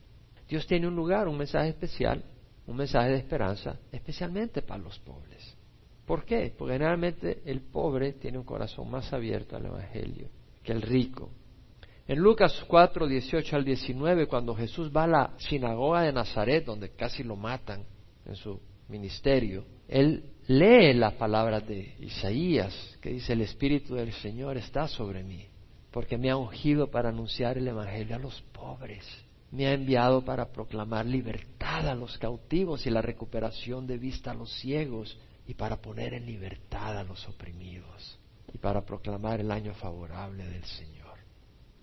Dios 0.48 0.66
tiene 0.66 0.86
un 0.86 0.96
lugar, 0.96 1.28
un 1.28 1.38
mensaje 1.38 1.70
especial 1.70 2.22
un 2.68 2.76
mensaje 2.76 3.08
de 3.10 3.16
esperanza, 3.16 3.78
especialmente 3.90 4.60
para 4.60 4.82
los 4.82 4.98
pobres. 4.98 5.56
¿Por 6.06 6.24
qué? 6.24 6.54
Porque 6.56 6.74
generalmente 6.74 7.42
el 7.46 7.62
pobre 7.62 8.12
tiene 8.12 8.38
un 8.38 8.44
corazón 8.44 8.90
más 8.90 9.10
abierto 9.12 9.56
al 9.56 9.66
Evangelio 9.66 10.28
que 10.62 10.72
el 10.72 10.82
rico. 10.82 11.30
En 12.06 12.18
Lucas 12.18 12.64
4, 12.68 13.06
18 13.06 13.56
al 13.56 13.64
19, 13.64 14.26
cuando 14.26 14.54
Jesús 14.54 14.90
va 14.94 15.04
a 15.04 15.06
la 15.06 15.34
sinagoga 15.38 16.02
de 16.02 16.12
Nazaret, 16.12 16.64
donde 16.64 16.90
casi 16.90 17.22
lo 17.22 17.36
matan 17.36 17.84
en 18.26 18.36
su 18.36 18.60
ministerio, 18.88 19.64
él 19.88 20.32
lee 20.48 20.92
las 20.94 21.14
palabras 21.14 21.66
de 21.68 21.94
Isaías, 22.00 22.98
que 23.00 23.10
dice, 23.10 23.34
el 23.34 23.42
Espíritu 23.42 23.94
del 23.94 24.12
Señor 24.12 24.56
está 24.56 24.88
sobre 24.88 25.22
mí, 25.22 25.46
porque 25.92 26.18
me 26.18 26.30
ha 26.30 26.36
ungido 26.36 26.90
para 26.90 27.10
anunciar 27.10 27.56
el 27.56 27.68
Evangelio 27.68 28.16
a 28.16 28.18
los 28.18 28.42
pobres 28.52 29.04
me 29.50 29.66
ha 29.66 29.72
enviado 29.72 30.24
para 30.24 30.52
proclamar 30.52 31.06
libertad 31.06 31.88
a 31.88 31.94
los 31.94 32.18
cautivos 32.18 32.86
y 32.86 32.90
la 32.90 33.00
recuperación 33.00 33.86
de 33.86 33.98
vista 33.98 34.32
a 34.32 34.34
los 34.34 34.52
ciegos 34.60 35.18
y 35.46 35.54
para 35.54 35.80
poner 35.80 36.14
en 36.14 36.26
libertad 36.26 36.98
a 36.98 37.04
los 37.04 37.26
oprimidos 37.28 38.18
y 38.52 38.58
para 38.58 38.84
proclamar 38.84 39.40
el 39.40 39.50
año 39.50 39.74
favorable 39.74 40.46
del 40.46 40.64
Señor. 40.64 41.18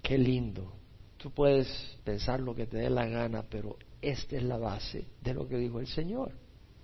Qué 0.01 0.17
lindo. 0.17 0.73
Tú 1.17 1.31
puedes 1.31 1.67
pensar 2.03 2.39
lo 2.39 2.53
que 2.53 2.67
te 2.67 2.77
dé 2.77 2.89
la 2.89 3.07
gana, 3.07 3.43
pero 3.49 3.77
esta 4.01 4.35
es 4.35 4.43
la 4.43 4.57
base 4.57 5.07
de 5.21 5.33
lo 5.33 5.47
que 5.47 5.57
dijo 5.57 5.79
el 5.79 5.87
Señor. 5.87 6.33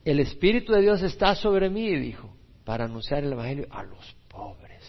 El 0.04 0.20
Espíritu 0.20 0.74
de 0.74 0.82
Dios 0.82 1.04
está 1.04 1.36
sobre 1.36 1.70
mí, 1.70 1.96
dijo, 1.96 2.34
para 2.66 2.86
anunciar 2.86 3.24
el 3.24 3.34
Evangelio 3.34 3.68
a 3.70 3.84
los 3.84 4.16
pobres. 4.28 4.82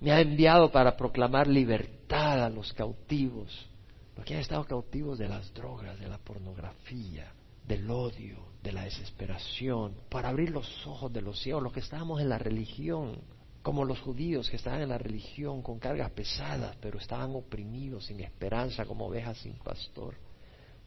Me 0.00 0.10
ha 0.10 0.22
enviado 0.22 0.72
para 0.72 0.96
proclamar 0.96 1.46
libertad 1.46 2.42
a 2.42 2.48
los 2.48 2.72
cautivos, 2.72 3.68
los 4.16 4.24
que 4.24 4.34
han 4.34 4.40
estado 4.40 4.64
cautivos 4.64 5.18
de 5.18 5.28
las 5.28 5.52
drogas, 5.52 6.00
de 6.00 6.08
la 6.08 6.16
pornografía, 6.16 7.30
del 7.66 7.90
odio, 7.90 8.38
de 8.62 8.72
la 8.72 8.84
desesperación, 8.84 9.94
para 10.08 10.30
abrir 10.30 10.48
los 10.48 10.86
ojos 10.86 11.12
de 11.12 11.20
los 11.20 11.38
ciegos, 11.42 11.62
los 11.62 11.72
que 11.74 11.80
estábamos 11.80 12.22
en 12.22 12.30
la 12.30 12.38
religión, 12.38 13.20
como 13.62 13.84
los 13.84 14.00
judíos 14.00 14.48
que 14.48 14.56
estaban 14.56 14.80
en 14.80 14.88
la 14.88 14.98
religión 14.98 15.60
con 15.60 15.78
cargas 15.78 16.10
pesadas, 16.12 16.74
pero 16.80 16.98
estaban 16.98 17.36
oprimidos, 17.36 18.06
sin 18.06 18.20
esperanza, 18.20 18.86
como 18.86 19.08
ovejas 19.08 19.36
sin 19.36 19.58
pastor, 19.58 20.14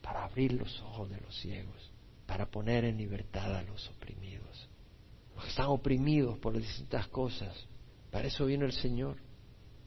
para 0.01 0.24
abrir 0.24 0.53
los 0.53 0.82
ojos 0.82 1.12
de 1.12 1.22
los 1.22 1.39
ciegos, 1.39 1.91
para 2.32 2.46
poner 2.46 2.86
en 2.86 2.96
libertad 2.96 3.54
a 3.58 3.62
los 3.64 3.90
oprimidos. 3.90 4.70
Los 5.36 5.44
que 5.44 5.50
están 5.50 5.66
oprimidos 5.66 6.38
por 6.38 6.58
distintas 6.58 7.06
cosas, 7.10 7.54
para 8.10 8.30
eso 8.30 8.46
vino 8.46 8.64
el 8.64 8.72
Señor. 8.72 9.18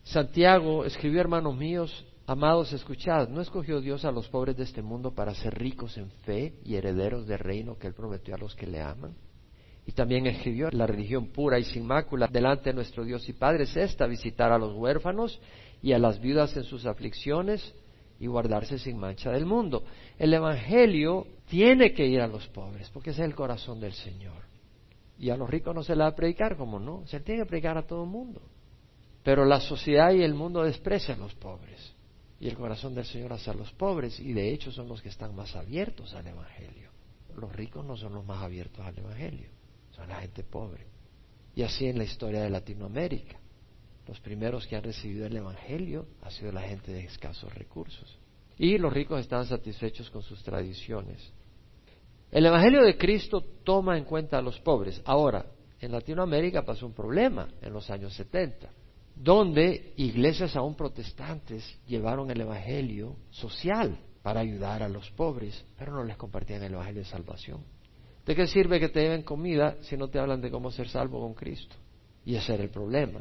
Santiago 0.02 0.84
escribió, 0.84 1.22
hermanos 1.22 1.56
míos, 1.56 2.04
amados, 2.26 2.70
escuchad, 2.74 3.30
¿no 3.30 3.40
escogió 3.40 3.80
Dios 3.80 4.04
a 4.04 4.12
los 4.12 4.28
pobres 4.28 4.58
de 4.58 4.64
este 4.64 4.82
mundo 4.82 5.14
para 5.14 5.34
ser 5.34 5.54
ricos 5.54 5.96
en 5.96 6.10
fe 6.26 6.52
y 6.66 6.74
herederos 6.74 7.26
del 7.26 7.38
reino 7.38 7.78
que 7.78 7.86
Él 7.86 7.94
prometió 7.94 8.34
a 8.34 8.38
los 8.38 8.54
que 8.54 8.66
le 8.66 8.82
aman? 8.82 9.14
Y 9.86 9.92
también 9.92 10.26
escribió, 10.26 10.68
la 10.70 10.86
religión 10.86 11.28
pura 11.28 11.58
y 11.58 11.64
sin 11.64 11.86
mácula 11.86 12.28
delante 12.30 12.68
de 12.68 12.74
nuestro 12.74 13.06
Dios 13.06 13.26
y 13.26 13.32
Padre 13.32 13.64
es 13.64 13.74
esta, 13.74 14.06
visitar 14.06 14.52
a 14.52 14.58
los 14.58 14.74
huérfanos 14.74 15.40
y 15.80 15.94
a 15.94 15.98
las 15.98 16.20
viudas 16.20 16.54
en 16.58 16.64
sus 16.64 16.84
aflicciones 16.84 17.74
y 18.20 18.26
guardarse 18.26 18.78
sin 18.78 18.98
mancha 18.98 19.30
del 19.30 19.46
mundo. 19.46 19.84
El 20.18 20.32
Evangelio 20.32 21.26
tiene 21.48 21.92
que 21.92 22.06
ir 22.06 22.20
a 22.20 22.26
los 22.26 22.46
pobres, 22.48 22.90
porque 22.90 23.10
ese 23.10 23.22
es 23.22 23.28
el 23.28 23.34
corazón 23.34 23.80
del 23.80 23.92
Señor. 23.92 24.42
Y 25.18 25.30
a 25.30 25.36
los 25.36 25.48
ricos 25.48 25.74
no 25.74 25.82
se 25.82 25.94
le 25.94 26.02
va 26.02 26.08
a 26.08 26.14
predicar, 26.14 26.56
como 26.56 26.78
no, 26.78 27.06
se 27.06 27.18
le 27.18 27.24
tiene 27.24 27.42
que 27.42 27.48
predicar 27.48 27.78
a 27.78 27.86
todo 27.86 28.04
el 28.04 28.10
mundo. 28.10 28.42
Pero 29.22 29.44
la 29.44 29.60
sociedad 29.60 30.12
y 30.12 30.22
el 30.22 30.34
mundo 30.34 30.62
desprecian 30.62 31.20
a 31.20 31.24
los 31.24 31.34
pobres. 31.34 31.94
Y 32.40 32.48
el 32.48 32.56
corazón 32.56 32.94
del 32.94 33.04
Señor 33.04 33.32
hacia 33.32 33.54
los 33.54 33.72
pobres, 33.72 34.18
y 34.20 34.32
de 34.32 34.52
hecho 34.52 34.70
son 34.70 34.88
los 34.88 35.00
que 35.00 35.08
están 35.08 35.34
más 35.34 35.54
abiertos 35.56 36.14
al 36.14 36.26
Evangelio. 36.26 36.90
Los 37.36 37.54
ricos 37.54 37.84
no 37.84 37.96
son 37.96 38.14
los 38.14 38.24
más 38.24 38.42
abiertos 38.42 38.84
al 38.84 38.98
Evangelio 38.98 39.48
son 39.94 40.08
la 40.08 40.16
gente 40.16 40.42
pobre. 40.42 40.86
Y 41.54 41.62
así 41.62 41.86
en 41.86 41.98
la 41.98 42.04
historia 42.04 42.42
de 42.42 42.50
Latinoamérica. 42.50 43.38
Los 44.06 44.20
primeros 44.20 44.66
que 44.66 44.76
han 44.76 44.82
recibido 44.82 45.26
el 45.26 45.36
Evangelio 45.36 46.06
ha 46.22 46.30
sido 46.30 46.52
la 46.52 46.62
gente 46.62 46.92
de 46.92 47.04
escasos 47.04 47.52
recursos. 47.54 48.18
Y 48.58 48.78
los 48.78 48.92
ricos 48.92 49.20
están 49.20 49.46
satisfechos 49.46 50.10
con 50.10 50.22
sus 50.22 50.42
tradiciones. 50.42 51.32
El 52.30 52.46
Evangelio 52.46 52.82
de 52.82 52.96
Cristo 52.96 53.42
toma 53.64 53.96
en 53.96 54.04
cuenta 54.04 54.38
a 54.38 54.42
los 54.42 54.58
pobres. 54.60 55.00
Ahora, 55.04 55.46
en 55.80 55.92
Latinoamérica 55.92 56.64
pasó 56.64 56.86
un 56.86 56.92
problema 56.92 57.48
en 57.62 57.72
los 57.72 57.90
años 57.90 58.14
70, 58.14 58.68
donde 59.14 59.92
iglesias 59.96 60.56
aún 60.56 60.74
protestantes 60.74 61.78
llevaron 61.86 62.30
el 62.30 62.40
Evangelio 62.40 63.16
social 63.30 63.98
para 64.22 64.40
ayudar 64.40 64.82
a 64.82 64.88
los 64.88 65.10
pobres, 65.12 65.64
pero 65.76 65.92
no 65.92 66.04
les 66.04 66.16
compartían 66.16 66.62
el 66.62 66.74
Evangelio 66.74 67.02
de 67.02 67.08
salvación. 67.08 67.60
¿De 68.24 68.34
qué 68.34 68.46
sirve 68.46 68.80
que 68.80 68.88
te 68.88 69.02
lleven 69.02 69.22
comida 69.22 69.76
si 69.82 69.96
no 69.96 70.08
te 70.08 70.18
hablan 70.18 70.40
de 70.40 70.50
cómo 70.50 70.70
ser 70.70 70.88
salvo 70.88 71.20
con 71.20 71.34
Cristo? 71.34 71.76
Y 72.24 72.36
ese 72.36 72.54
era 72.54 72.62
el 72.62 72.70
problema. 72.70 73.20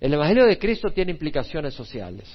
El 0.00 0.12
Evangelio 0.12 0.46
de 0.46 0.58
Cristo 0.58 0.90
tiene 0.90 1.12
implicaciones 1.12 1.74
sociales. 1.74 2.28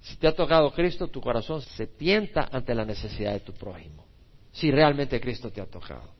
Si 0.00 0.16
te 0.16 0.28
ha 0.28 0.34
tocado 0.34 0.72
Cristo, 0.72 1.08
tu 1.08 1.20
corazón 1.20 1.62
se 1.62 1.86
tienta 1.86 2.48
ante 2.52 2.74
la 2.74 2.84
necesidad 2.84 3.32
de 3.32 3.40
tu 3.40 3.52
prójimo. 3.52 4.04
Si 4.52 4.70
realmente 4.70 5.20
Cristo 5.20 5.50
te 5.50 5.60
ha 5.60 5.66
tocado. 5.66 6.10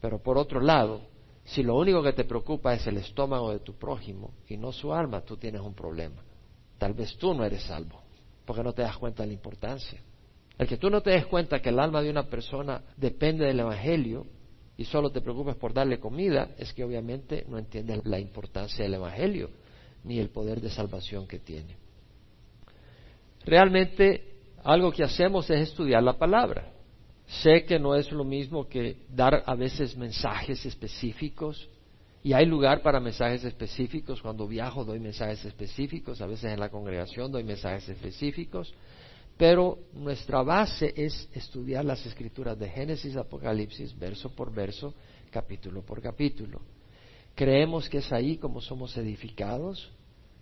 Pero 0.00 0.22
por 0.22 0.38
otro 0.38 0.60
lado, 0.60 1.02
si 1.44 1.62
lo 1.62 1.76
único 1.76 2.02
que 2.02 2.12
te 2.12 2.24
preocupa 2.24 2.74
es 2.74 2.86
el 2.86 2.96
estómago 2.96 3.52
de 3.52 3.60
tu 3.60 3.74
prójimo 3.74 4.34
y 4.48 4.56
no 4.56 4.72
su 4.72 4.92
alma, 4.92 5.20
tú 5.20 5.36
tienes 5.36 5.60
un 5.60 5.74
problema. 5.74 6.22
Tal 6.78 6.92
vez 6.92 7.16
tú 7.16 7.34
no 7.34 7.44
eres 7.44 7.62
salvo, 7.62 8.02
porque 8.44 8.62
no 8.62 8.72
te 8.72 8.82
das 8.82 8.96
cuenta 8.98 9.22
de 9.22 9.28
la 9.28 9.34
importancia. 9.34 10.00
El 10.58 10.66
que 10.66 10.76
tú 10.76 10.90
no 10.90 11.02
te 11.02 11.10
des 11.10 11.26
cuenta 11.26 11.60
que 11.60 11.68
el 11.68 11.78
alma 11.78 12.02
de 12.02 12.10
una 12.10 12.28
persona 12.28 12.82
depende 12.96 13.46
del 13.46 13.60
Evangelio 13.60 14.26
y 14.76 14.84
solo 14.84 15.10
te 15.10 15.20
preocupas 15.20 15.56
por 15.56 15.72
darle 15.72 16.00
comida, 16.00 16.50
es 16.58 16.72
que 16.72 16.84
obviamente 16.84 17.44
no 17.48 17.58
entiendes 17.58 18.04
la 18.04 18.18
importancia 18.18 18.84
del 18.84 18.94
Evangelio 18.94 19.50
ni 20.06 20.18
el 20.18 20.30
poder 20.30 20.60
de 20.60 20.70
salvación 20.70 21.26
que 21.26 21.40
tiene. 21.40 21.76
Realmente 23.44 24.36
algo 24.64 24.90
que 24.90 25.04
hacemos 25.04 25.50
es 25.50 25.68
estudiar 25.68 26.02
la 26.02 26.16
palabra. 26.16 26.72
Sé 27.26 27.64
que 27.64 27.78
no 27.78 27.94
es 27.94 28.10
lo 28.12 28.24
mismo 28.24 28.68
que 28.68 29.04
dar 29.08 29.42
a 29.44 29.54
veces 29.54 29.96
mensajes 29.96 30.64
específicos 30.64 31.68
y 32.22 32.32
hay 32.32 32.46
lugar 32.46 32.82
para 32.82 33.00
mensajes 33.00 33.44
específicos. 33.44 34.22
Cuando 34.22 34.46
viajo 34.46 34.84
doy 34.84 35.00
mensajes 35.00 35.44
específicos, 35.44 36.20
a 36.20 36.26
veces 36.26 36.52
en 36.52 36.60
la 36.60 36.70
congregación 36.70 37.30
doy 37.30 37.42
mensajes 37.42 37.88
específicos, 37.88 38.72
pero 39.36 39.78
nuestra 39.92 40.42
base 40.42 40.94
es 40.96 41.28
estudiar 41.32 41.84
las 41.84 42.04
escrituras 42.06 42.58
de 42.58 42.68
Génesis, 42.68 43.16
Apocalipsis, 43.16 43.96
verso 43.98 44.30
por 44.30 44.52
verso, 44.52 44.94
capítulo 45.30 45.82
por 45.82 46.00
capítulo. 46.00 46.60
Creemos 47.36 47.90
que 47.90 47.98
es 47.98 48.10
ahí 48.12 48.38
como 48.38 48.62
somos 48.62 48.96
edificados, 48.96 49.90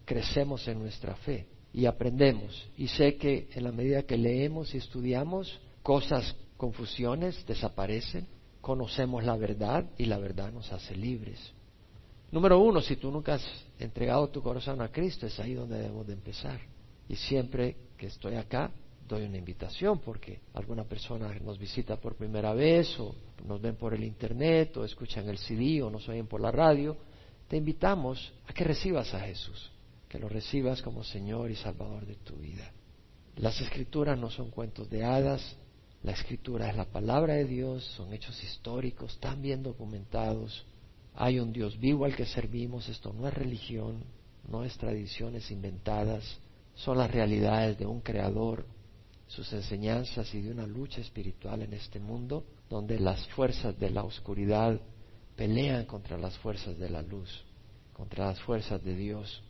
crecemos 0.04 0.66
en 0.68 0.78
nuestra 0.78 1.16
fe 1.16 1.48
y 1.72 1.86
aprendemos. 1.86 2.68
Y 2.78 2.86
sé 2.86 3.16
que 3.16 3.48
en 3.52 3.64
la 3.64 3.72
medida 3.72 4.04
que 4.04 4.16
leemos 4.16 4.72
y 4.74 4.78
estudiamos, 4.78 5.60
cosas, 5.82 6.36
confusiones 6.56 7.44
desaparecen, 7.46 8.28
conocemos 8.60 9.24
la 9.24 9.36
verdad 9.36 9.84
y 9.98 10.04
la 10.04 10.18
verdad 10.18 10.52
nos 10.52 10.72
hace 10.72 10.94
libres. 10.94 11.52
Número 12.30 12.60
uno, 12.60 12.80
si 12.80 12.94
tú 12.94 13.10
nunca 13.10 13.34
has 13.34 13.44
entregado 13.80 14.28
tu 14.28 14.40
corazón 14.40 14.80
a 14.80 14.92
Cristo, 14.92 15.26
es 15.26 15.38
ahí 15.40 15.54
donde 15.54 15.78
debemos 15.78 16.06
de 16.06 16.12
empezar. 16.12 16.60
Y 17.08 17.16
siempre 17.16 17.76
que 17.98 18.06
estoy 18.06 18.36
acá, 18.36 18.70
doy 19.08 19.24
una 19.24 19.38
invitación 19.38 19.98
porque 20.00 20.40
alguna 20.54 20.84
persona 20.84 21.32
nos 21.40 21.58
visita 21.58 21.96
por 21.96 22.16
primera 22.16 22.54
vez 22.54 22.98
o 22.98 23.14
nos 23.46 23.60
ven 23.60 23.76
por 23.76 23.94
el 23.94 24.04
internet 24.04 24.76
o 24.76 24.84
escuchan 24.84 25.28
el 25.28 25.38
CD 25.38 25.82
o 25.82 25.90
nos 25.90 26.08
oyen 26.08 26.26
por 26.26 26.40
la 26.40 26.50
radio, 26.50 26.96
te 27.48 27.56
invitamos 27.56 28.32
a 28.46 28.52
que 28.52 28.64
recibas 28.64 29.12
a 29.14 29.20
Jesús, 29.20 29.70
que 30.08 30.18
lo 30.18 30.28
recibas 30.28 30.80
como 30.80 31.04
Señor 31.04 31.50
y 31.50 31.56
Salvador 31.56 32.06
de 32.06 32.16
tu 32.16 32.36
vida. 32.36 32.72
Las 33.36 33.60
escrituras 33.60 34.18
no 34.18 34.30
son 34.30 34.50
cuentos 34.50 34.88
de 34.88 35.04
hadas, 35.04 35.56
la 36.02 36.12
escritura 36.12 36.70
es 36.70 36.76
la 36.76 36.84
palabra 36.84 37.34
de 37.34 37.44
Dios, 37.44 37.84
son 37.96 38.12
hechos 38.12 38.42
históricos 38.42 39.18
tan 39.20 39.42
bien 39.42 39.62
documentados. 39.62 40.64
Hay 41.14 41.38
un 41.38 41.52
Dios 41.52 41.78
vivo 41.78 42.04
al 42.04 42.16
que 42.16 42.26
servimos, 42.26 42.88
esto 42.88 43.12
no 43.12 43.26
es 43.26 43.34
religión, 43.34 44.04
no 44.48 44.64
es 44.64 44.76
tradiciones 44.76 45.50
inventadas, 45.50 46.38
son 46.74 46.98
las 46.98 47.10
realidades 47.10 47.78
de 47.78 47.86
un 47.86 48.00
creador 48.00 48.66
sus 49.26 49.52
enseñanzas 49.52 50.32
y 50.34 50.42
de 50.42 50.50
una 50.50 50.66
lucha 50.66 51.00
espiritual 51.00 51.62
en 51.62 51.72
este 51.72 51.98
mundo 51.98 52.44
donde 52.68 52.98
las 52.98 53.26
fuerzas 53.28 53.78
de 53.78 53.90
la 53.90 54.04
oscuridad 54.04 54.80
pelean 55.36 55.84
contra 55.86 56.18
las 56.18 56.36
fuerzas 56.38 56.78
de 56.78 56.90
la 56.90 57.02
luz, 57.02 57.44
contra 57.92 58.26
las 58.26 58.40
fuerzas 58.40 58.82
de 58.82 58.94
Dios. 58.94 59.42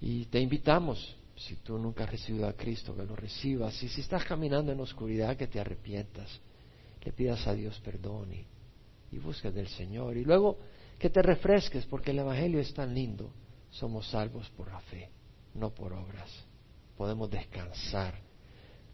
Y 0.00 0.26
te 0.26 0.40
invitamos, 0.40 1.16
si 1.36 1.56
tú 1.56 1.78
nunca 1.78 2.04
has 2.04 2.10
recibido 2.10 2.46
a 2.46 2.54
Cristo, 2.54 2.96
que 2.96 3.04
lo 3.04 3.14
recibas. 3.14 3.80
Y 3.82 3.88
si 3.88 4.00
estás 4.00 4.24
caminando 4.24 4.72
en 4.72 4.80
oscuridad, 4.80 5.36
que 5.36 5.46
te 5.46 5.60
arrepientas, 5.60 6.28
le 7.02 7.12
pidas 7.12 7.46
a 7.46 7.54
Dios 7.54 7.78
perdón 7.80 8.32
y, 8.32 8.46
y 9.12 9.18
busques 9.18 9.54
del 9.54 9.68
Señor. 9.68 10.16
Y 10.16 10.24
luego 10.24 10.58
que 10.98 11.10
te 11.10 11.22
refresques, 11.22 11.86
porque 11.86 12.10
el 12.10 12.18
Evangelio 12.18 12.60
es 12.60 12.72
tan 12.74 12.94
lindo. 12.94 13.32
Somos 13.70 14.08
salvos 14.08 14.48
por 14.50 14.70
la 14.70 14.80
fe, 14.80 15.10
no 15.54 15.70
por 15.70 15.92
obras. 15.92 16.30
Podemos 16.96 17.30
descansar 17.30 18.29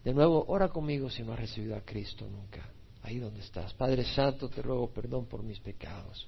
de 0.07 0.13
nuevo, 0.13 0.45
ora 0.47 0.69
conmigo 0.69 1.09
si 1.09 1.21
no 1.21 1.33
has 1.33 1.39
recibido 1.39 1.75
a 1.75 1.81
Cristo 1.81 2.29
nunca. 2.29 2.65
Ahí 3.01 3.19
donde 3.19 3.41
estás. 3.41 3.73
Padre 3.73 4.05
Santo, 4.05 4.47
te 4.47 4.61
ruego 4.61 4.89
perdón 4.89 5.25
por 5.25 5.43
mis 5.43 5.59
pecados. 5.59 6.25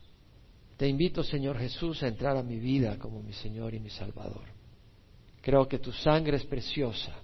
Te 0.75 0.86
invito, 0.86 1.23
Señor 1.23 1.57
Jesús, 1.57 2.03
a 2.03 2.09
entrar 2.09 2.36
a 2.36 2.43
mi 2.43 2.59
vida 2.59 2.99
como 2.99 3.23
mi 3.23 3.32
Señor 3.32 3.73
y 3.73 3.80
mi 3.80 3.89
Salvador. 3.89 4.43
Creo 5.41 5.65
que 5.65 5.80
tu 5.80 5.93
sangre 5.93 6.36
es 6.36 6.43
preciosa, 6.43 7.21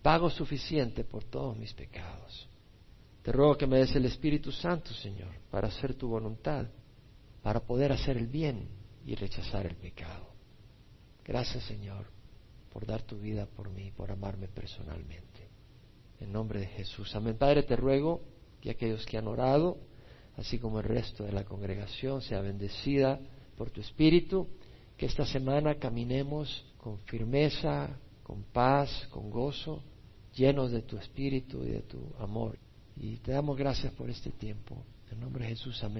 pago 0.00 0.30
suficiente 0.30 1.02
por 1.02 1.24
todos 1.24 1.56
mis 1.56 1.74
pecados. 1.74 2.48
Te 3.24 3.32
ruego 3.32 3.56
que 3.56 3.66
me 3.66 3.78
des 3.78 3.92
el 3.96 4.04
Espíritu 4.04 4.52
Santo, 4.52 4.94
Señor, 4.94 5.40
para 5.50 5.66
hacer 5.66 5.94
tu 5.94 6.06
voluntad, 6.06 6.68
para 7.42 7.58
poder 7.58 7.90
hacer 7.90 8.16
el 8.16 8.28
bien 8.28 8.68
y 9.04 9.16
rechazar 9.16 9.66
el 9.66 9.74
pecado. 9.74 10.28
Gracias, 11.24 11.64
Señor, 11.64 12.06
por 12.72 12.86
dar 12.86 13.02
tu 13.02 13.18
vida 13.18 13.46
por 13.46 13.70
mí, 13.70 13.90
por 13.90 14.12
amarme 14.12 14.46
personalmente. 14.46 15.29
En 16.20 16.32
nombre 16.32 16.60
de 16.60 16.66
Jesús. 16.66 17.14
Amén. 17.16 17.36
Padre, 17.36 17.62
te 17.62 17.76
ruego 17.76 18.20
que 18.60 18.70
aquellos 18.70 19.04
que 19.06 19.16
han 19.16 19.26
orado, 19.26 19.78
así 20.36 20.58
como 20.58 20.78
el 20.78 20.84
resto 20.84 21.24
de 21.24 21.32
la 21.32 21.44
congregación, 21.44 22.20
sea 22.20 22.40
bendecida 22.40 23.18
por 23.56 23.70
tu 23.70 23.80
Espíritu, 23.80 24.46
que 24.96 25.06
esta 25.06 25.24
semana 25.24 25.76
caminemos 25.76 26.64
con 26.76 26.98
firmeza, 27.00 27.98
con 28.22 28.42
paz, 28.44 29.08
con 29.10 29.30
gozo, 29.30 29.82
llenos 30.34 30.70
de 30.70 30.82
tu 30.82 30.98
Espíritu 30.98 31.64
y 31.64 31.70
de 31.70 31.82
tu 31.82 32.12
amor. 32.18 32.58
Y 32.96 33.16
te 33.16 33.32
damos 33.32 33.56
gracias 33.56 33.92
por 33.94 34.10
este 34.10 34.30
tiempo. 34.30 34.84
En 35.10 35.20
nombre 35.20 35.44
de 35.44 35.50
Jesús, 35.50 35.82
amén. 35.82 35.98